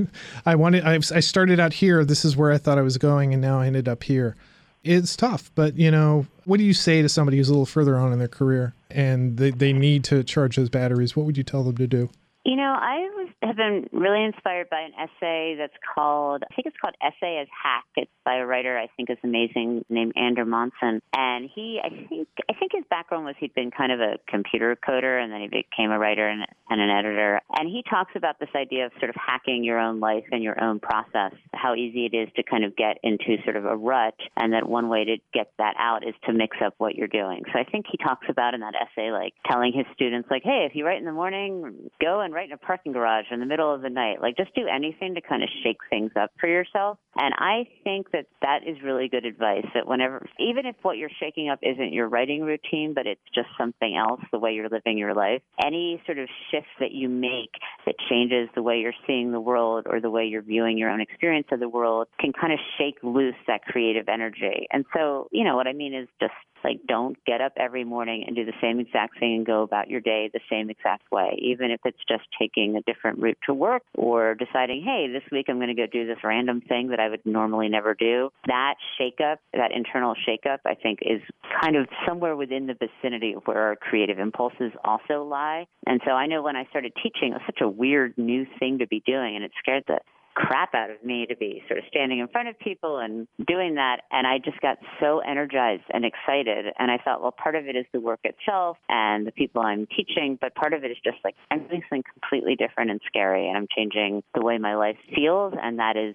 I 0.47 0.55
wanted. 0.55 0.85
I, 0.85 0.95
I 0.95 1.21
started 1.21 1.59
out 1.59 1.75
here. 1.75 2.05
This 2.05 2.25
is 2.25 2.37
where 2.37 2.53
I 2.53 2.59
thought 2.59 2.79
I 2.79 2.83
was 2.83 2.99
going, 2.99 3.33
and 3.33 3.43
now 3.43 3.61
I 3.61 3.67
ended 3.67 3.89
up 3.89 4.05
here 4.05 4.37
it's 4.83 5.17
tough, 5.17 5.51
but 5.55 5.77
you 5.77 5.91
know, 5.91 6.27
what 6.45 6.59
do 6.59 6.65
you 6.65 6.75
say 6.75 7.03
to 7.03 7.09
somebody 7.09 7.37
who's 7.37 7.49
a 7.49 7.53
little 7.53 7.67
further 7.67 7.99
on 7.99 8.13
in 8.13 8.19
their 8.19 8.29
career 8.29 8.75
and 8.91 9.37
they, 9.37 9.51
they 9.51 9.73
need 9.73 10.05
to 10.05 10.25
charge 10.25 10.57
those 10.57 10.71
batteries? 10.71 11.15
What 11.15 11.27
would 11.27 11.37
you 11.37 11.45
tell 11.45 11.63
them 11.63 11.77
to 11.77 11.87
do? 11.87 12.11
You 12.45 12.57
know, 12.57 12.73
I 12.75 12.97
was, 13.17 13.29
have 13.43 13.57
been 13.57 13.87
really 13.93 14.25
inspired 14.25 14.71
by 14.71 14.81
an 14.81 14.93
essay 14.95 15.57
that's 15.59 15.77
called, 15.95 16.43
I 16.51 16.55
think 16.55 16.67
it's 16.67 16.77
called 16.81 16.95
Essay 17.03 17.39
as 17.39 17.49
Hack. 17.53 17.85
It's 17.97 18.11
by 18.25 18.37
a 18.37 18.47
writer 18.47 18.79
I 18.79 18.87
think 18.97 19.11
is 19.11 19.19
amazing 19.23 19.85
named 19.91 20.15
Ander 20.17 20.47
Monson. 20.47 21.03
And 21.15 21.51
he, 21.55 21.81
I 21.85 21.91
think, 21.91 22.29
I 22.49 22.55
think 22.55 22.73
his 22.73 22.85
background 22.89 23.27
was 23.27 23.35
he'd 23.39 23.55
been 23.55 23.71
kind 23.71 23.93
of 23.93 24.01
a 24.01 24.17
computer 24.27 24.75
coder 24.75 25.23
and 25.23 25.31
then 25.31 25.43
he 25.43 25.49
became 25.49 25.91
a 25.91 25.99
writer 25.99 26.27
and, 26.27 26.47
and 26.71 26.81
an 26.81 26.89
editor. 26.89 27.41
And 27.59 27.69
he 27.69 27.85
talks 27.89 28.13
about 28.17 28.41
this 28.41 28.49
idea 28.57 28.87
of 28.87 28.93
sort 29.01 29.11
of 29.11 29.17
hacking 29.17 29.63
your 29.63 29.79
own 29.79 30.01
life 30.01 30.25
and 30.33 30.43
your 30.43 30.63
own 30.65 30.81
process, 30.81 31.33
how 31.53 31.75
easy 31.75 32.09
it 32.11 32.17
is 32.17 32.31
to 32.37 32.43
kind 32.43 32.65
of 32.65 32.75
get 32.75 32.97
into 33.03 33.37
sort 33.45 33.57
of 33.57 33.67
a 33.67 33.77
rut. 33.77 34.15
And 34.39 34.55
that 34.55 34.67
one 34.67 34.89
way 34.89 35.05
to 35.05 35.17
get 35.35 35.53
that 35.59 35.75
out 35.79 36.09
is 36.09 36.15
to 36.25 36.33
mix 36.33 36.57
up 36.65 36.73
what 36.79 36.95
you're 36.95 37.07
doing. 37.07 37.43
So 37.53 37.59
I 37.59 37.65
think 37.65 37.85
he 37.91 37.99
talks 37.99 38.27
about 38.31 38.55
in 38.55 38.61
that 38.61 38.75
essay, 38.75 39.11
like 39.11 39.35
telling 39.47 39.75
his 39.75 39.85
students, 39.93 40.31
like, 40.31 40.43
hey, 40.43 40.67
if 40.69 40.75
you 40.75 40.87
write 40.87 40.99
in 41.01 41.05
the 41.05 41.13
morning, 41.13 41.91
go 42.01 42.21
and 42.21 42.30
right 42.33 42.47
in 42.47 42.53
a 42.53 42.59
parking 42.59 42.93
garage 42.93 43.27
in 43.31 43.41
the 43.41 43.47
middle 43.47 43.73
of 43.73 43.83
the 43.83 43.91
night. 43.91 44.21
Like 44.21 44.37
just 44.37 44.55
do 44.55 44.67
anything 44.67 45.15
to 45.15 45.21
kind 45.21 45.43
of 45.43 45.49
shake 45.63 45.79
things 45.89 46.13
up 46.21 46.31
for 46.41 46.49
yourself. 46.49 46.99
And 47.17 47.35
I 47.37 47.67
think 47.85 48.13
that 48.13 48.27
that 48.43 48.61
is 48.67 48.77
really 48.85 49.09
good 49.09 49.25
advice 49.25 49.67
that 49.75 49.87
whenever, 49.87 50.27
even 50.39 50.67
if 50.67 50.77
what 50.83 50.97
you're 50.97 51.11
shaking 51.21 51.49
up 51.49 51.59
isn't 51.63 51.93
your 51.93 52.09
writing 52.09 52.43
routine, 52.43 52.95
but 52.95 53.07
it's 53.07 53.21
just 53.35 53.49
something 53.59 53.97
else, 53.97 54.21
the 54.33 54.39
way 54.39 54.53
you're 54.53 54.69
living 54.69 54.97
your 54.97 55.15
life, 55.15 55.43
any 55.65 56.03
sort 56.07 56.19
of 56.19 56.29
shift 56.51 56.69
that 56.79 56.93
you 56.93 57.09
make 57.09 57.51
that 57.87 57.97
changes 58.09 58.49
the 58.55 58.63
way 58.63 58.79
you're 58.79 58.93
seeing 59.07 59.33
the 59.33 59.41
world 59.41 59.87
or 59.89 60.01
the 60.01 60.11
way 60.11 60.25
you're 60.25 60.43
viewing 60.43 60.79
your 60.79 60.91
own 60.91 61.01
experience 61.01 61.49
of 61.53 61.61
the 61.61 61.69
world 61.69 62.09
can 62.19 62.33
kind 62.33 62.53
of 62.53 62.59
shake 62.79 62.97
loose 63.03 63.35
that 63.47 63.63
creative 63.65 64.09
energy. 64.09 64.67
And 64.71 64.85
so, 64.95 65.29
you 65.33 65.45
know, 65.45 65.57
what 65.57 65.67
I 65.67 65.73
mean 65.73 65.95
is 65.95 66.09
just 66.21 66.33
like, 66.65 66.81
don't 66.87 67.17
get 67.25 67.41
up 67.41 67.53
every 67.57 67.85
morning 67.85 68.25
and 68.27 68.37
do 68.37 68.45
the 68.45 68.53
same 68.61 68.81
exact 68.81 69.19
thing 69.19 69.37
and 69.37 69.47
go 69.47 69.63
about 69.63 69.89
your 69.89 70.01
day 70.01 70.31
the 70.33 70.41
same 70.51 70.71
exact 70.71 71.11
way, 71.11 71.39
even 71.41 71.71
if 71.71 71.81
it's 71.85 71.99
just 72.09 72.25
taking 72.39 72.77
a 72.77 72.83
different 72.83 73.19
route 73.19 73.39
to 73.47 73.55
work 73.55 73.83
or 73.95 74.35
deciding, 74.35 74.83
hey, 74.83 75.09
this 75.13 75.23
week 75.31 75.47
I'm 75.49 75.57
going 75.57 75.69
to 75.69 75.75
go 75.75 75.87
do 75.87 76.07
this 76.07 76.19
random 76.25 76.61
thing 76.61 76.89
that 76.89 77.01
I 77.01 77.09
would 77.09 77.25
normally 77.25 77.69
never 77.69 77.95
do. 77.95 78.31
That 78.47 78.75
shakeup, 78.99 79.37
that 79.55 79.73
internal 79.73 80.15
shakeup, 80.29 80.59
I 80.67 80.75
think 80.75 81.01
is 81.03 81.21
kind 81.63 81.77
of 81.77 81.87
somewhere 82.07 82.37
within 82.37 82.67
the 82.67 82.75
vicinity 82.75 83.35
of 83.35 83.43
where 83.45 83.59
our 83.59 83.77
creative 83.77 84.19
impulses 84.19 84.73
also 84.85 85.25
lie. 85.25 85.67
And 85.87 86.01
so 86.05 86.13
I 86.13 86.27
know 86.27 86.43
when 86.43 86.57
I 86.57 86.65
started 86.71 86.93
teaching, 87.03 87.33
it 87.33 87.35
was 87.35 87.43
such 87.47 87.61
a 87.61 87.69
weird 87.69 88.17
new 88.17 88.47
thing 88.59 88.79
to 88.79 88.87
be 88.87 89.03
doing, 89.07 89.37
and 89.37 89.45
it 89.45 89.53
scared 89.59 89.85
the 89.87 89.99
crap 90.35 90.75
out 90.75 90.91
of 90.91 91.03
me 91.05 91.27
to 91.27 91.37
be 91.37 91.63
sort 91.69 91.79
of 91.79 91.85
standing 91.89 92.19
in 92.19 92.29
front 92.29 92.49
of 92.49 92.59
people 92.59 92.99
and 92.99 93.27
doing 93.47 93.75
that. 93.75 94.03
And 94.11 94.27
I 94.27 94.39
just 94.39 94.61
got 94.61 94.79
so 95.01 95.21
energized 95.21 95.85
and 95.93 96.05
excited. 96.05 96.67
And 96.79 96.91
I 96.91 96.99
thought, 96.99 97.23
well, 97.23 97.33
part 97.33 97.55
of 97.55 97.67
it 97.67 97.77
is 97.77 97.87
the 97.93 98.01
work 98.01 98.21
itself 98.25 98.77
and 98.89 99.27
the 99.27 99.33
people 99.33 99.63
I'm 99.63 99.87
teaching, 99.87 100.39
but 100.41 100.55
part 100.55 100.73
of 100.73 100.85
it 100.85 100.91
is 100.91 100.99
just 101.05 101.19
like 101.25 101.35
I'm 101.51 101.67
doing 101.69 101.83
something 101.89 102.05
completely 102.13 102.57
different 102.57 102.91
and 102.91 103.01
scary. 103.07 103.49
And 103.49 103.57
I'm 103.57 103.69
changing 103.75 104.23
the 104.35 104.43
way 104.43 104.59
my 104.59 104.75
life 104.77 104.97
feels. 105.15 105.55
And 105.61 105.79
that 105.79 105.97
is 105.97 106.15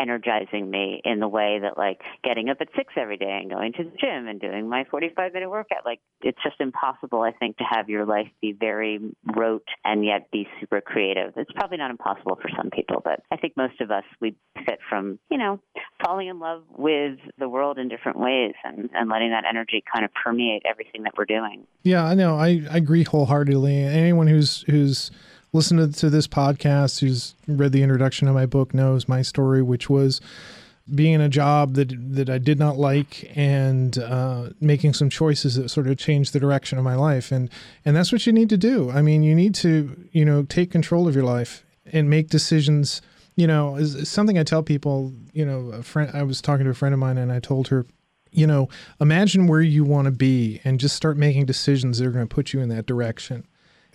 energizing 0.00 0.70
me 0.70 1.00
in 1.04 1.20
the 1.20 1.28
way 1.28 1.58
that 1.62 1.76
like 1.76 2.00
getting 2.24 2.48
up 2.48 2.58
at 2.60 2.68
six 2.76 2.94
every 2.96 3.16
day 3.16 3.38
and 3.40 3.50
going 3.50 3.72
to 3.74 3.84
the 3.84 3.90
gym 3.90 4.26
and 4.26 4.40
doing 4.40 4.68
my 4.68 4.84
45 4.90 5.32
minute 5.32 5.50
workout. 5.50 5.84
Like 5.84 6.00
it's 6.22 6.38
just 6.42 6.56
impossible, 6.60 7.22
I 7.22 7.32
think, 7.32 7.56
to 7.58 7.64
have 7.64 7.88
your 7.88 8.06
life 8.06 8.28
be 8.40 8.52
very 8.52 9.00
rote 9.36 9.66
and 9.84 10.04
yet 10.04 10.30
be 10.30 10.46
super 10.60 10.80
creative. 10.80 11.32
It's 11.36 11.52
probably 11.52 11.78
not 11.78 11.90
impossible 11.90 12.38
for 12.40 12.48
some 12.56 12.70
people, 12.70 13.00
but 13.04 13.20
I 13.30 13.36
think 13.36 13.56
most 13.56 13.80
of 13.80 13.90
us, 13.90 14.04
we 14.20 14.36
fit 14.66 14.78
from, 14.88 15.18
you 15.30 15.38
know, 15.38 15.60
falling 16.04 16.28
in 16.28 16.38
love 16.38 16.62
with 16.70 17.18
the 17.38 17.48
world 17.48 17.78
in 17.78 17.88
different 17.88 18.18
ways 18.18 18.54
and, 18.64 18.90
and 18.94 19.10
letting 19.10 19.30
that 19.30 19.44
energy 19.48 19.82
kind 19.92 20.04
of 20.04 20.10
permeate 20.14 20.62
everything 20.68 21.02
that 21.02 21.12
we're 21.16 21.24
doing. 21.24 21.66
Yeah, 21.82 22.04
I 22.04 22.14
know. 22.14 22.36
I, 22.36 22.62
I 22.70 22.76
agree 22.76 23.04
wholeheartedly. 23.04 23.84
Anyone 23.84 24.26
who's, 24.26 24.62
who's, 24.62 25.10
listened 25.52 25.94
to 25.94 26.10
this 26.10 26.26
podcast, 26.26 27.00
who's 27.00 27.34
read 27.46 27.72
the 27.72 27.82
introduction 27.82 28.28
of 28.28 28.34
my 28.34 28.46
book, 28.46 28.72
knows 28.74 29.08
my 29.08 29.22
story, 29.22 29.62
which 29.62 29.90
was 29.90 30.20
being 30.94 31.14
in 31.14 31.20
a 31.20 31.28
job 31.28 31.74
that 31.74 31.92
that 32.14 32.28
I 32.28 32.38
did 32.38 32.58
not 32.58 32.76
like 32.76 33.30
and 33.36 33.96
uh, 33.98 34.50
making 34.60 34.94
some 34.94 35.10
choices 35.10 35.54
that 35.56 35.68
sort 35.68 35.86
of 35.86 35.96
changed 35.98 36.32
the 36.32 36.40
direction 36.40 36.78
of 36.78 36.84
my 36.84 36.94
life. 36.94 37.32
And 37.32 37.50
and 37.84 37.96
that's 37.96 38.12
what 38.12 38.26
you 38.26 38.32
need 38.32 38.48
to 38.50 38.56
do. 38.56 38.90
I 38.90 39.02
mean, 39.02 39.22
you 39.22 39.34
need 39.34 39.54
to 39.56 40.08
you 40.12 40.24
know 40.24 40.44
take 40.44 40.70
control 40.70 41.08
of 41.08 41.14
your 41.14 41.24
life 41.24 41.64
and 41.92 42.08
make 42.10 42.28
decisions. 42.28 43.02
You 43.36 43.46
know, 43.46 43.76
is, 43.76 44.08
something 44.08 44.38
I 44.38 44.42
tell 44.42 44.62
people. 44.62 45.12
You 45.32 45.44
know, 45.44 45.70
a 45.72 45.82
friend. 45.82 46.10
I 46.12 46.22
was 46.22 46.40
talking 46.40 46.64
to 46.64 46.70
a 46.70 46.74
friend 46.74 46.92
of 46.92 46.98
mine, 46.98 47.16
and 47.16 47.32
I 47.32 47.40
told 47.40 47.68
her, 47.68 47.86
you 48.30 48.46
know, 48.46 48.68
imagine 49.00 49.46
where 49.46 49.62
you 49.62 49.84
want 49.84 50.06
to 50.06 50.10
be, 50.10 50.60
and 50.64 50.78
just 50.78 50.96
start 50.96 51.16
making 51.16 51.46
decisions 51.46 51.98
that 51.98 52.06
are 52.06 52.10
going 52.10 52.26
to 52.26 52.34
put 52.34 52.52
you 52.52 52.60
in 52.60 52.68
that 52.70 52.86
direction 52.86 53.46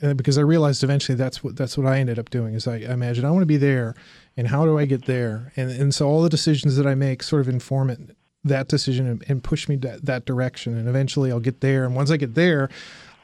uh, 0.01 0.13
because 0.13 0.37
I 0.37 0.41
realized 0.41 0.83
eventually 0.83 1.15
that's 1.15 1.43
what 1.43 1.55
that's 1.55 1.77
what 1.77 1.87
I 1.87 1.99
ended 1.99 2.19
up 2.19 2.29
doing. 2.29 2.53
Is 2.53 2.67
I, 2.67 2.75
I 2.75 2.93
imagine 2.93 3.25
I 3.25 3.31
want 3.31 3.43
to 3.43 3.47
be 3.47 3.57
there, 3.57 3.95
and 4.35 4.47
how 4.47 4.65
do 4.65 4.77
I 4.77 4.85
get 4.85 5.05
there? 5.05 5.51
And 5.55 5.71
and 5.71 5.93
so 5.93 6.07
all 6.07 6.21
the 6.21 6.29
decisions 6.29 6.75
that 6.77 6.87
I 6.87 6.95
make 6.95 7.23
sort 7.23 7.41
of 7.41 7.49
inform 7.49 7.89
it 7.89 7.99
that 8.43 8.67
decision 8.67 9.07
and, 9.07 9.23
and 9.27 9.43
push 9.43 9.67
me 9.67 9.75
that 9.77 10.05
that 10.05 10.25
direction. 10.25 10.77
And 10.77 10.87
eventually 10.87 11.31
I'll 11.31 11.39
get 11.39 11.61
there. 11.61 11.85
And 11.85 11.95
once 11.95 12.11
I 12.11 12.17
get 12.17 12.35
there, 12.35 12.69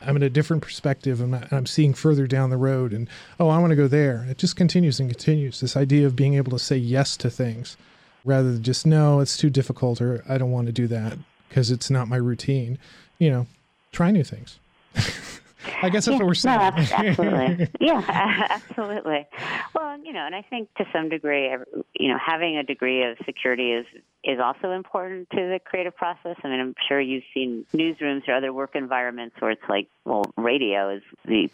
I'm 0.02 0.16
in 0.16 0.24
a 0.24 0.30
different 0.30 0.64
perspective 0.64 1.22
and 1.22 1.48
I'm 1.52 1.66
seeing 1.66 1.93
further 1.93 2.28
down 2.28 2.50
the 2.50 2.58
road 2.58 2.91
and 2.91 3.08
oh 3.39 3.50
I 3.50 3.60
want 3.60 3.72
to 3.72 3.76
go 3.76 3.88
there. 3.88 4.26
It 4.30 4.38
just 4.38 4.56
continues 4.56 5.00
and 5.00 5.10
continues. 5.10 5.60
This 5.60 5.78
idea 5.78 6.08
of 6.08 6.16
being 6.16 6.34
able 6.34 6.52
to 6.52 6.60
say 6.60 6.78
yes 6.78 7.16
to 7.18 7.30
things 7.30 7.78
rather 8.26 8.52
than 8.52 8.64
just 8.64 8.86
no, 8.86 9.20
it's 9.20 9.38
too 9.38 9.50
difficult 9.50 10.02
or 10.02 10.24
I 10.28 10.38
don't 10.38 10.52
want 10.52 10.68
to 10.68 10.74
do 10.74 10.88
that 10.88 11.18
because 11.48 11.72
it's 11.72 11.89
not 11.89 12.08
my 12.08 12.18
routine. 12.18 12.80
You 13.20 13.30
know, 13.30 13.48
try 13.91 14.12
new 14.12 14.24
things. 14.24 14.60
I 15.82 15.89
guess 15.89 16.05
that's 16.05 16.07
yeah, 16.07 16.17
what 16.17 16.28
we're 16.28 16.34
saying. 16.34 16.57
No, 16.57 16.63
absolutely. 16.65 17.67
yeah, 17.80 18.03
absolutely. 18.49 19.28
Well, 19.76 19.97
you 20.03 20.13
know, 20.13 20.26
and 20.26 20.36
I 20.36 20.41
think 20.41 20.74
to 20.76 20.86
some 20.93 21.09
degree, 21.09 21.55
you 21.93 22.09
know, 22.09 22.17
having 22.24 22.57
a 22.57 22.63
degree 22.63 23.03
of 23.03 23.17
security 23.26 23.74
is 23.74 23.86
is 24.24 24.39
also 24.39 24.72
important 24.72 25.30
to 25.32 25.38
the 25.38 25.59
creative 25.63 25.95
process. 25.95 26.36
I 26.43 26.47
mean, 26.47 26.59
I'm 26.59 26.76
sure 26.88 26.99
you've 26.99 27.24
seen 27.34 27.65
newsrooms 27.74 28.28
or 28.28 28.36
other 28.36 28.53
work 28.53 28.76
environments 28.76 29.36
where 29.39 29.51
it's 29.51 29.67
like, 29.67 29.88
well, 30.05 30.26
radio 30.38 30.95
is 30.95 31.01
the, 31.26 31.49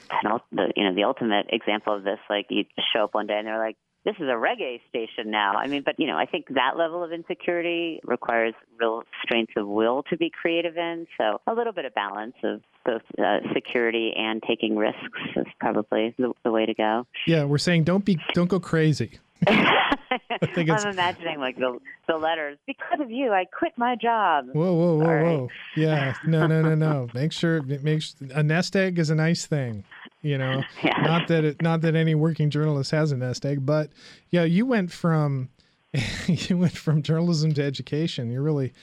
the 0.51 0.73
you 0.75 0.83
know 0.83 0.93
the 0.93 1.03
ultimate 1.03 1.47
example 1.49 1.95
of 1.95 2.03
this. 2.03 2.19
Like, 2.29 2.47
you 2.49 2.65
show 2.93 3.05
up 3.05 3.13
one 3.13 3.27
day 3.27 3.37
and 3.37 3.47
they're 3.47 3.57
like, 3.57 3.77
this 4.07 4.15
is 4.19 4.29
a 4.29 4.39
reggae 4.39 4.79
station 4.87 5.29
now. 5.29 5.55
I 5.57 5.67
mean, 5.67 5.83
but 5.85 5.99
you 5.99 6.07
know, 6.07 6.17
I 6.17 6.25
think 6.25 6.47
that 6.55 6.77
level 6.77 7.03
of 7.03 7.11
insecurity 7.11 7.99
requires 8.05 8.53
real 8.79 9.03
strength 9.21 9.51
of 9.57 9.67
will 9.67 10.03
to 10.03 10.15
be 10.15 10.29
creative 10.29 10.77
in. 10.77 11.07
So 11.17 11.41
a 11.45 11.53
little 11.53 11.73
bit 11.73 11.83
of 11.83 11.93
balance 11.93 12.35
of 12.41 12.61
both 12.85 13.01
uh, 13.19 13.39
security 13.53 14.13
and 14.17 14.41
taking 14.47 14.77
risks 14.77 15.19
is 15.35 15.45
probably 15.59 16.15
the, 16.17 16.31
the 16.45 16.51
way 16.51 16.65
to 16.65 16.73
go. 16.73 17.05
Yeah, 17.27 17.43
we're 17.43 17.57
saying 17.57 17.83
don't 17.83 18.05
be 18.05 18.17
don't 18.33 18.47
go 18.47 18.61
crazy. 18.61 19.19
I'm 19.47 20.87
imagining 20.87 21.39
like 21.39 21.57
the 21.57 21.77
the 22.07 22.15
letters. 22.15 22.57
Because 22.65 23.01
of 23.01 23.11
you, 23.11 23.33
I 23.33 23.43
quit 23.43 23.73
my 23.75 23.97
job. 23.97 24.47
Whoa, 24.53 24.73
whoa, 24.73 24.97
whoa, 24.99 25.05
right. 25.05 25.23
whoa! 25.23 25.49
Yeah, 25.75 26.15
no, 26.25 26.47
no, 26.47 26.61
no, 26.61 26.75
no. 26.75 27.09
Make 27.13 27.33
sure, 27.33 27.61
make 27.61 28.01
sure, 28.01 28.29
a 28.33 28.41
nest 28.41 28.75
egg 28.77 28.99
is 28.99 29.09
a 29.09 29.15
nice 29.15 29.45
thing. 29.45 29.83
You 30.21 30.37
know, 30.37 30.63
yeah. 30.83 31.01
not 31.01 31.27
that 31.27 31.43
it, 31.43 31.61
not 31.61 31.81
that 31.81 31.95
any 31.95 32.15
working 32.15 32.49
journalist 32.49 32.91
has 32.91 33.11
a 33.11 33.17
nest 33.17 33.45
egg, 33.45 33.65
but 33.65 33.91
yeah, 34.29 34.43
you 34.43 34.65
went 34.65 34.91
from 34.91 35.49
you 36.27 36.57
went 36.57 36.77
from 36.77 37.01
journalism 37.01 37.53
to 37.53 37.63
education. 37.63 38.31
You're 38.31 38.41
really 38.41 38.73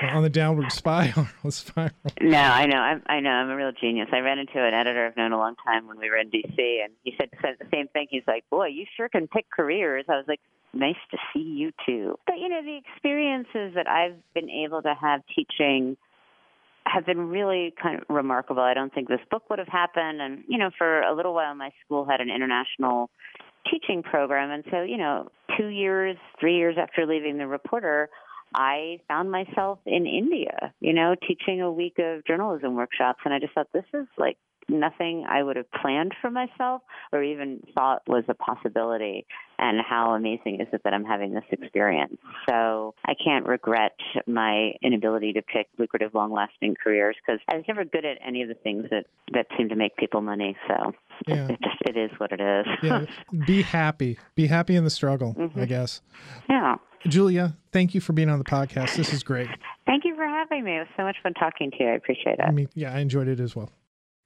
on 0.00 0.22
the 0.22 0.30
downward 0.30 0.72
spiral. 0.72 1.28
spiral. 1.50 1.92
No, 2.20 2.38
I 2.38 2.66
know. 2.66 2.78
I'm, 2.78 3.02
I 3.06 3.20
know. 3.20 3.30
I'm 3.30 3.50
a 3.50 3.56
real 3.56 3.72
genius. 3.72 4.08
I 4.12 4.18
ran 4.18 4.38
into 4.38 4.58
an 4.58 4.74
editor 4.74 5.06
I've 5.06 5.16
known 5.16 5.32
a 5.32 5.38
long 5.38 5.54
time 5.64 5.86
when 5.86 5.98
we 5.98 6.10
were 6.10 6.16
in 6.16 6.30
D.C. 6.30 6.82
and 6.82 6.92
he 7.04 7.14
said 7.18 7.30
said 7.40 7.56
the 7.58 7.66
same 7.72 7.88
thing. 7.88 8.06
He's 8.10 8.26
like, 8.26 8.44
"Boy, 8.50 8.68
you 8.68 8.86
sure 8.96 9.08
can 9.08 9.28
pick 9.28 9.46
careers." 9.50 10.04
I 10.08 10.16
was 10.16 10.24
like, 10.26 10.40
"Nice 10.72 10.96
to 11.10 11.18
see 11.32 11.40
you 11.40 11.72
too." 11.86 12.18
But 12.26 12.38
you 12.38 12.48
know, 12.48 12.62
the 12.62 12.76
experiences 12.76 13.74
that 13.74 13.88
I've 13.88 14.16
been 14.34 14.50
able 14.50 14.82
to 14.82 14.94
have 14.94 15.22
teaching 15.34 15.96
have 16.86 17.06
been 17.06 17.28
really 17.28 17.74
kind 17.80 17.98
of 17.98 18.04
remarkable. 18.08 18.62
I 18.62 18.74
don't 18.74 18.92
think 18.92 19.08
this 19.08 19.20
book 19.30 19.48
would 19.50 19.58
have 19.58 19.68
happened. 19.68 20.20
And, 20.20 20.44
you 20.48 20.58
know, 20.58 20.70
for 20.76 21.02
a 21.02 21.14
little 21.14 21.34
while, 21.34 21.54
my 21.54 21.70
school 21.84 22.04
had 22.04 22.20
an 22.20 22.30
international 22.30 23.10
teaching 23.70 24.02
program. 24.02 24.50
And 24.50 24.64
so, 24.70 24.82
you 24.82 24.96
know, 24.96 25.28
two 25.56 25.68
years, 25.68 26.16
three 26.40 26.56
years 26.56 26.76
after 26.80 27.06
leaving 27.06 27.38
the 27.38 27.46
reporter, 27.46 28.10
I 28.54 28.98
found 29.08 29.30
myself 29.30 29.78
in 29.86 30.06
India, 30.06 30.74
you 30.80 30.92
know, 30.92 31.14
teaching 31.26 31.62
a 31.62 31.72
week 31.72 31.98
of 31.98 32.24
journalism 32.26 32.74
workshops. 32.74 33.20
And 33.24 33.32
I 33.32 33.38
just 33.38 33.54
thought, 33.54 33.68
this 33.72 33.84
is 33.94 34.06
like 34.18 34.36
nothing 34.68 35.24
I 35.28 35.42
would 35.42 35.56
have 35.56 35.70
planned 35.80 36.14
for 36.20 36.30
myself 36.30 36.82
or 37.12 37.22
even 37.22 37.60
thought 37.74 38.02
was 38.06 38.24
a 38.28 38.34
possibility. 38.34 39.26
And 39.58 39.80
how 39.88 40.14
amazing 40.14 40.60
is 40.60 40.66
it 40.72 40.82
that 40.84 40.92
I'm 40.92 41.04
having 41.04 41.34
this 41.34 41.44
experience? 41.50 42.16
So 42.48 42.94
I 43.04 43.14
can't 43.22 43.46
regret 43.46 43.92
my 44.26 44.72
inability 44.82 45.32
to 45.34 45.42
pick 45.42 45.68
lucrative, 45.78 46.14
long 46.14 46.32
lasting 46.32 46.76
careers 46.82 47.16
because 47.24 47.40
I 47.48 47.56
was 47.56 47.64
never 47.68 47.84
good 47.84 48.04
at 48.04 48.18
any 48.26 48.42
of 48.42 48.48
the 48.48 48.54
things 48.54 48.86
that, 48.90 49.06
that 49.32 49.46
seem 49.56 49.68
to 49.68 49.76
make 49.76 49.96
people 49.96 50.20
money. 50.20 50.56
So 50.66 50.92
yeah. 51.26 51.48
it 51.48 51.60
just 51.62 51.76
it 51.86 51.96
is 51.96 52.10
what 52.18 52.32
it 52.32 52.40
is. 52.40 52.66
yeah. 52.82 53.06
Be 53.46 53.62
happy. 53.62 54.18
Be 54.34 54.46
happy 54.46 54.74
in 54.74 54.84
the 54.84 54.90
struggle, 54.90 55.34
mm-hmm. 55.34 55.60
I 55.60 55.66
guess. 55.66 56.00
Yeah. 56.48 56.76
Julia, 57.06 57.56
thank 57.72 57.94
you 57.94 58.00
for 58.00 58.12
being 58.12 58.30
on 58.30 58.38
the 58.38 58.44
podcast. 58.44 58.96
This 58.96 59.12
is 59.12 59.22
great. 59.22 59.48
Thank 59.86 60.04
you 60.04 60.14
for 60.14 60.24
having 60.24 60.64
me. 60.64 60.76
It 60.76 60.80
was 60.80 60.88
so 60.96 61.02
much 61.02 61.16
fun 61.22 61.34
talking 61.34 61.70
to 61.72 61.76
you. 61.80 61.90
I 61.90 61.94
appreciate 61.94 62.38
it. 62.38 62.42
I 62.42 62.50
mean, 62.50 62.68
yeah, 62.74 62.94
I 62.94 63.00
enjoyed 63.00 63.28
it 63.28 63.40
as 63.40 63.56
well. 63.56 63.70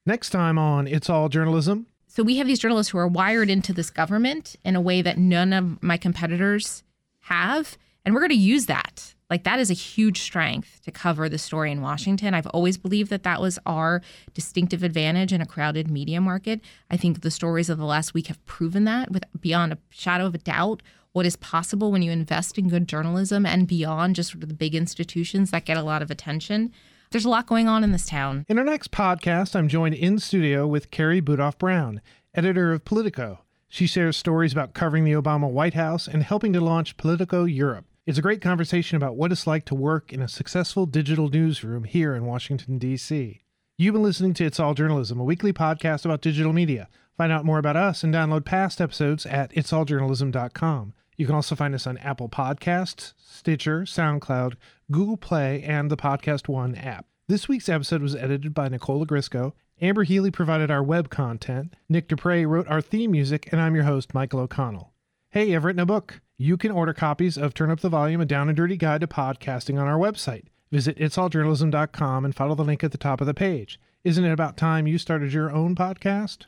Next 0.09 0.30
time 0.30 0.57
on 0.57 0.86
It's 0.86 1.11
All 1.11 1.28
Journalism. 1.28 1.86
So 2.07 2.22
we 2.22 2.36
have 2.36 2.46
these 2.46 2.61
journalists 2.61 2.92
who 2.92 2.98
are 2.98 3.09
wired 3.09 3.50
into 3.50 3.72
this 3.72 3.90
government 3.90 4.54
in 4.64 4.76
a 4.76 4.80
way 4.80 5.02
that 5.02 5.18
none 5.18 5.52
of 5.52 5.82
my 5.82 5.96
competitors 5.96 6.84
have. 7.22 7.76
And 8.04 8.14
we're 8.14 8.20
going 8.20 8.30
to 8.30 8.36
use 8.36 8.66
that. 8.66 9.14
Like, 9.28 9.42
that 9.42 9.59
is 9.59 9.68
a 9.68 9.74
huge 9.74 10.20
strength 10.20 10.80
to 10.84 10.92
cover 10.92 11.28
the 11.28 11.38
story 11.38 11.72
in 11.72 11.82
Washington. 11.82 12.34
I've 12.34 12.46
always 12.46 12.78
believed 12.78 13.11
that 13.11 13.24
that 13.24 13.40
was 13.40 13.59
our 13.66 14.00
distinctive 14.32 14.84
advantage 14.84 15.32
in 15.32 15.40
a 15.40 15.46
crowded 15.46 15.90
media 15.90 16.20
market. 16.20 16.61
I 16.88 16.96
think 16.96 17.22
the 17.22 17.30
stories 17.32 17.68
of 17.68 17.76
the 17.76 17.84
last 17.84 18.14
week 18.14 18.28
have 18.28 18.44
proven 18.44 18.84
that 18.84 19.11
with 19.11 19.24
beyond 19.40 19.72
a 19.72 19.78
shadow 19.90 20.26
of 20.26 20.36
a 20.36 20.38
doubt 20.38 20.84
what 21.14 21.26
is 21.26 21.34
possible 21.34 21.90
when 21.90 22.02
you 22.02 22.12
invest 22.12 22.59
in 22.59 22.68
good 22.68 22.86
journalism 22.86 23.44
and 23.44 23.66
beyond 23.66 24.14
just 24.14 24.30
sort 24.30 24.44
of 24.44 24.50
the 24.50 24.54
big 24.54 24.76
institutions 24.76 25.50
that 25.50 25.64
get 25.64 25.76
a 25.76 25.82
lot 25.82 26.00
of 26.02 26.12
attention. 26.12 26.72
There's 27.16 27.24
a 27.24 27.30
lot 27.30 27.46
going 27.46 27.66
on 27.66 27.82
in 27.82 27.92
this 27.92 28.04
town. 28.04 28.44
In 28.46 28.58
our 28.58 28.64
next 28.64 28.90
podcast, 28.90 29.56
I'm 29.56 29.68
joined 29.68 29.94
in 29.94 30.18
studio 30.18 30.66
with 30.66 30.90
Carrie 30.90 31.22
Budoff 31.22 31.56
Brown, 31.56 32.02
editor 32.34 32.74
of 32.74 32.84
Politico. 32.84 33.38
She 33.68 33.86
shares 33.86 34.18
stories 34.18 34.52
about 34.52 34.74
covering 34.74 35.04
the 35.04 35.14
Obama 35.14 35.50
White 35.50 35.72
House 35.72 36.06
and 36.06 36.22
helping 36.22 36.52
to 36.52 36.60
launch 36.60 36.98
Politico 36.98 37.44
Europe. 37.44 37.86
It's 38.04 38.18
a 38.18 38.20
great 38.20 38.42
conversation 38.42 38.98
about 38.98 39.16
what 39.16 39.32
it's 39.32 39.46
like 39.46 39.64
to 39.64 39.74
work 39.74 40.12
in 40.12 40.20
a 40.20 40.28
successful 40.28 40.84
digital 40.84 41.30
newsroom 41.30 41.84
here 41.84 42.14
in 42.14 42.26
Washington, 42.26 42.76
D.C. 42.76 43.40
You've 43.78 43.94
been 43.94 44.02
listening 44.02 44.34
to 44.34 44.44
It's 44.44 44.60
All 44.60 44.74
Journalism, 44.74 45.18
a 45.18 45.24
weekly 45.24 45.54
podcast 45.54 46.04
about 46.04 46.20
digital 46.20 46.52
media. 46.52 46.86
Find 47.16 47.32
out 47.32 47.46
more 47.46 47.56
about 47.58 47.76
us 47.76 48.04
and 48.04 48.12
download 48.12 48.44
past 48.44 48.78
episodes 48.78 49.24
at 49.24 49.52
itsalljournalism.com. 49.52 50.92
You 51.16 51.26
can 51.26 51.34
also 51.34 51.54
find 51.54 51.74
us 51.74 51.86
on 51.86 51.96
Apple 51.98 52.28
Podcasts, 52.28 53.14
Stitcher, 53.16 53.82
SoundCloud, 53.82 54.54
Google 54.90 55.16
Play, 55.16 55.62
and 55.62 55.90
the 55.90 55.96
Podcast 55.96 56.46
One 56.46 56.74
app. 56.74 57.06
This 57.28 57.48
week's 57.48 57.68
episode 57.68 58.02
was 58.02 58.14
edited 58.14 58.54
by 58.54 58.68
Nicole 58.68 59.04
Grisco. 59.06 59.52
Amber 59.80 60.04
Healy 60.04 60.30
provided 60.30 60.70
our 60.70 60.82
web 60.82 61.10
content. 61.10 61.74
Nick 61.88 62.08
Dupre 62.08 62.46
wrote 62.46 62.68
our 62.68 62.80
theme 62.80 63.10
music, 63.10 63.48
and 63.50 63.60
I'm 63.60 63.74
your 63.74 63.84
host, 63.84 64.14
Michael 64.14 64.40
O'Connell. 64.40 64.92
Hey, 65.30 65.54
I've 65.54 65.64
written 65.64 65.80
a 65.80 65.86
book. 65.86 66.20
You 66.36 66.56
can 66.56 66.70
order 66.70 66.92
copies 66.92 67.36
of 67.36 67.54
Turn 67.54 67.70
Up 67.70 67.80
the 67.80 67.88
Volume, 67.88 68.20
a 68.20 68.26
down 68.26 68.48
and 68.48 68.56
dirty 68.56 68.76
guide 68.76 69.00
to 69.00 69.06
podcasting 69.06 69.80
on 69.80 69.86
our 69.86 69.98
website. 69.98 70.44
Visit 70.70 70.98
itsalljournalism.com 70.98 72.24
and 72.24 72.34
follow 72.34 72.54
the 72.54 72.64
link 72.64 72.84
at 72.84 72.92
the 72.92 72.98
top 72.98 73.20
of 73.20 73.26
the 73.26 73.34
page. 73.34 73.80
Isn't 74.04 74.24
it 74.24 74.32
about 74.32 74.56
time 74.56 74.86
you 74.86 74.98
started 74.98 75.32
your 75.32 75.50
own 75.50 75.74
podcast? 75.74 76.44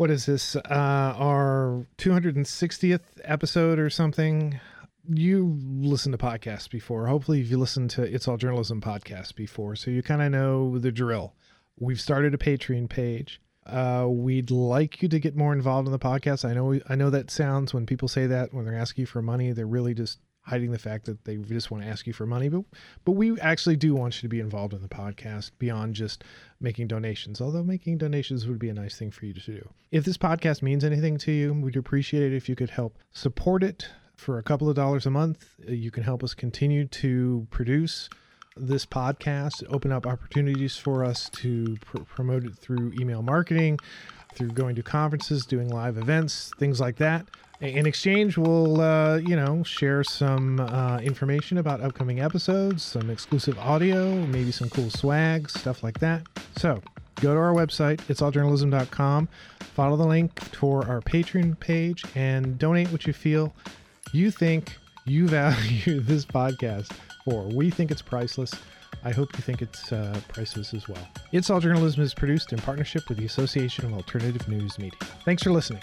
What 0.00 0.10
is 0.10 0.24
this? 0.24 0.56
Uh, 0.56 0.62
our 1.18 1.86
260th 1.98 3.00
episode 3.22 3.78
or 3.78 3.90
something. 3.90 4.58
You 5.06 5.58
listened 5.62 6.18
to 6.18 6.26
podcasts 6.26 6.70
before. 6.70 7.06
Hopefully, 7.06 7.42
you 7.42 7.58
listened 7.58 7.90
to 7.90 8.02
It's 8.04 8.26
All 8.26 8.38
Journalism 8.38 8.80
podcast 8.80 9.34
before, 9.34 9.76
so 9.76 9.90
you 9.90 10.02
kind 10.02 10.22
of 10.22 10.32
know 10.32 10.78
the 10.78 10.90
drill. 10.90 11.34
We've 11.78 12.00
started 12.00 12.32
a 12.32 12.38
Patreon 12.38 12.88
page. 12.88 13.42
Uh, 13.66 14.06
we'd 14.08 14.50
like 14.50 15.02
you 15.02 15.08
to 15.10 15.20
get 15.20 15.36
more 15.36 15.52
involved 15.52 15.86
in 15.86 15.92
the 15.92 15.98
podcast. 15.98 16.48
I 16.48 16.54
know. 16.54 16.80
I 16.88 16.94
know 16.94 17.10
that 17.10 17.30
sounds 17.30 17.74
when 17.74 17.84
people 17.84 18.08
say 18.08 18.26
that 18.26 18.54
when 18.54 18.64
they're 18.64 18.74
asking 18.74 19.02
you 19.02 19.06
for 19.06 19.20
money, 19.20 19.52
they're 19.52 19.66
really 19.66 19.92
just 19.92 20.18
hiding 20.50 20.72
the 20.72 20.78
fact 20.78 21.06
that 21.06 21.24
they 21.24 21.36
just 21.36 21.70
want 21.70 21.84
to 21.84 21.88
ask 21.88 22.06
you 22.06 22.12
for 22.12 22.26
money. 22.26 22.48
But 22.48 22.64
but 23.04 23.12
we 23.12 23.38
actually 23.40 23.76
do 23.76 23.94
want 23.94 24.16
you 24.16 24.22
to 24.22 24.28
be 24.28 24.40
involved 24.40 24.74
in 24.74 24.82
the 24.82 24.88
podcast 24.88 25.52
beyond 25.58 25.94
just 25.94 26.24
making 26.60 26.88
donations. 26.88 27.40
Although 27.40 27.62
making 27.62 27.98
donations 27.98 28.46
would 28.46 28.58
be 28.58 28.68
a 28.68 28.74
nice 28.74 28.98
thing 28.98 29.10
for 29.10 29.26
you 29.26 29.32
to 29.32 29.40
do. 29.40 29.68
If 29.90 30.04
this 30.04 30.18
podcast 30.18 30.60
means 30.60 30.84
anything 30.84 31.16
to 31.18 31.32
you, 31.32 31.54
we'd 31.54 31.76
appreciate 31.76 32.24
it 32.24 32.36
if 32.36 32.48
you 32.48 32.56
could 32.56 32.70
help 32.70 32.98
support 33.12 33.62
it 33.62 33.88
for 34.16 34.38
a 34.38 34.42
couple 34.42 34.68
of 34.68 34.76
dollars 34.76 35.06
a 35.06 35.10
month. 35.10 35.46
Uh, 35.66 35.72
you 35.72 35.90
can 35.90 36.02
help 36.02 36.22
us 36.22 36.34
continue 36.34 36.86
to 36.86 37.46
produce 37.50 38.10
this 38.56 38.84
podcast, 38.84 39.62
open 39.70 39.92
up 39.92 40.06
opportunities 40.06 40.76
for 40.76 41.04
us 41.04 41.30
to 41.30 41.76
pr- 41.80 42.02
promote 42.02 42.44
it 42.44 42.56
through 42.56 42.92
email 43.00 43.22
marketing, 43.22 43.78
through 44.34 44.50
going 44.50 44.74
to 44.74 44.82
conferences, 44.82 45.46
doing 45.46 45.68
live 45.68 45.96
events, 45.96 46.50
things 46.58 46.80
like 46.80 46.96
that. 46.96 47.26
In 47.60 47.86
exchange, 47.86 48.38
we'll, 48.38 48.80
uh, 48.80 49.16
you 49.18 49.36
know, 49.36 49.62
share 49.64 50.02
some 50.02 50.60
uh, 50.60 50.98
information 51.02 51.58
about 51.58 51.82
upcoming 51.82 52.20
episodes, 52.20 52.82
some 52.82 53.10
exclusive 53.10 53.58
audio, 53.58 54.14
maybe 54.26 54.50
some 54.50 54.70
cool 54.70 54.88
swag, 54.88 55.50
stuff 55.50 55.82
like 55.82 55.98
that. 55.98 56.22
So 56.56 56.80
go 57.16 57.34
to 57.34 57.40
our 57.40 57.52
website, 57.52 57.98
itsalljournalism.com, 58.08 59.28
follow 59.74 59.96
the 59.98 60.06
link 60.06 60.40
for 60.54 60.86
our 60.88 61.02
Patreon 61.02 61.60
page, 61.60 62.02
and 62.14 62.58
donate 62.58 62.90
what 62.92 63.06
you 63.06 63.12
feel 63.12 63.52
you 64.14 64.30
think 64.30 64.78
you 65.04 65.28
value 65.28 66.00
this 66.00 66.24
podcast 66.24 66.90
for. 67.26 67.42
We 67.42 67.68
think 67.70 67.90
it's 67.90 68.02
priceless. 68.02 68.54
I 69.04 69.12
hope 69.12 69.36
you 69.36 69.42
think 69.42 69.60
it's 69.60 69.92
uh, 69.92 70.18
priceless 70.28 70.72
as 70.72 70.88
well. 70.88 71.06
It's 71.32 71.50
All 71.50 71.60
Journalism 71.60 72.02
is 72.02 72.14
produced 72.14 72.54
in 72.54 72.58
partnership 72.58 73.08
with 73.08 73.18
the 73.18 73.26
Association 73.26 73.84
of 73.84 73.92
Alternative 73.92 74.46
News 74.48 74.78
Media. 74.78 74.98
Thanks 75.24 75.42
for 75.42 75.50
listening. 75.50 75.82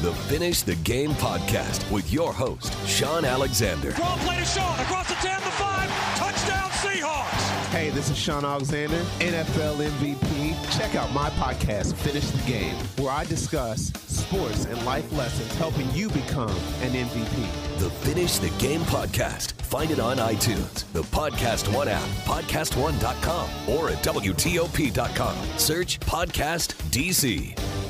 The 0.00 0.12
Finish 0.12 0.62
the 0.62 0.76
Game 0.76 1.10
podcast 1.14 1.90
with 1.90 2.12
your 2.12 2.32
host, 2.32 2.72
Shaun 2.86 3.24
Alexander. 3.24 3.90
Draw 3.90 4.16
play 4.18 4.38
to 4.38 4.44
Shaun 4.44 4.78
across 4.78 5.08
the 5.08 5.14
10, 5.14 5.40
the 5.40 5.50
5, 5.50 6.16
touchdown 6.16 6.70
Seahawks. 6.70 7.66
Hey, 7.72 7.90
this 7.90 8.08
is 8.08 8.16
Shaun 8.16 8.44
Alexander, 8.44 8.98
NFL 9.18 9.84
MVP. 9.84 10.78
Check 10.78 10.94
out 10.94 11.12
my 11.12 11.30
podcast, 11.30 11.94
Finish 11.94 12.30
the 12.30 12.48
Game, 12.48 12.76
where 12.98 13.10
I 13.10 13.24
discuss 13.24 13.92
sports 14.06 14.66
and 14.66 14.80
life 14.86 15.10
lessons 15.14 15.52
helping 15.56 15.90
you 15.90 16.10
become 16.10 16.50
an 16.80 16.92
MVP. 16.92 17.78
The 17.80 17.90
Finish 17.90 18.38
the 18.38 18.50
Game 18.64 18.82
podcast. 18.82 19.50
Find 19.62 19.90
it 19.90 19.98
on 19.98 20.18
iTunes, 20.18 20.84
the 20.92 21.02
Podcast 21.02 21.74
One 21.74 21.88
app, 21.88 22.08
podcastone.com, 22.24 23.50
or 23.68 23.90
at 23.90 23.96
WTOP.com. 24.04 25.58
Search 25.58 25.98
Podcast 25.98 26.74
DC. 26.92 27.87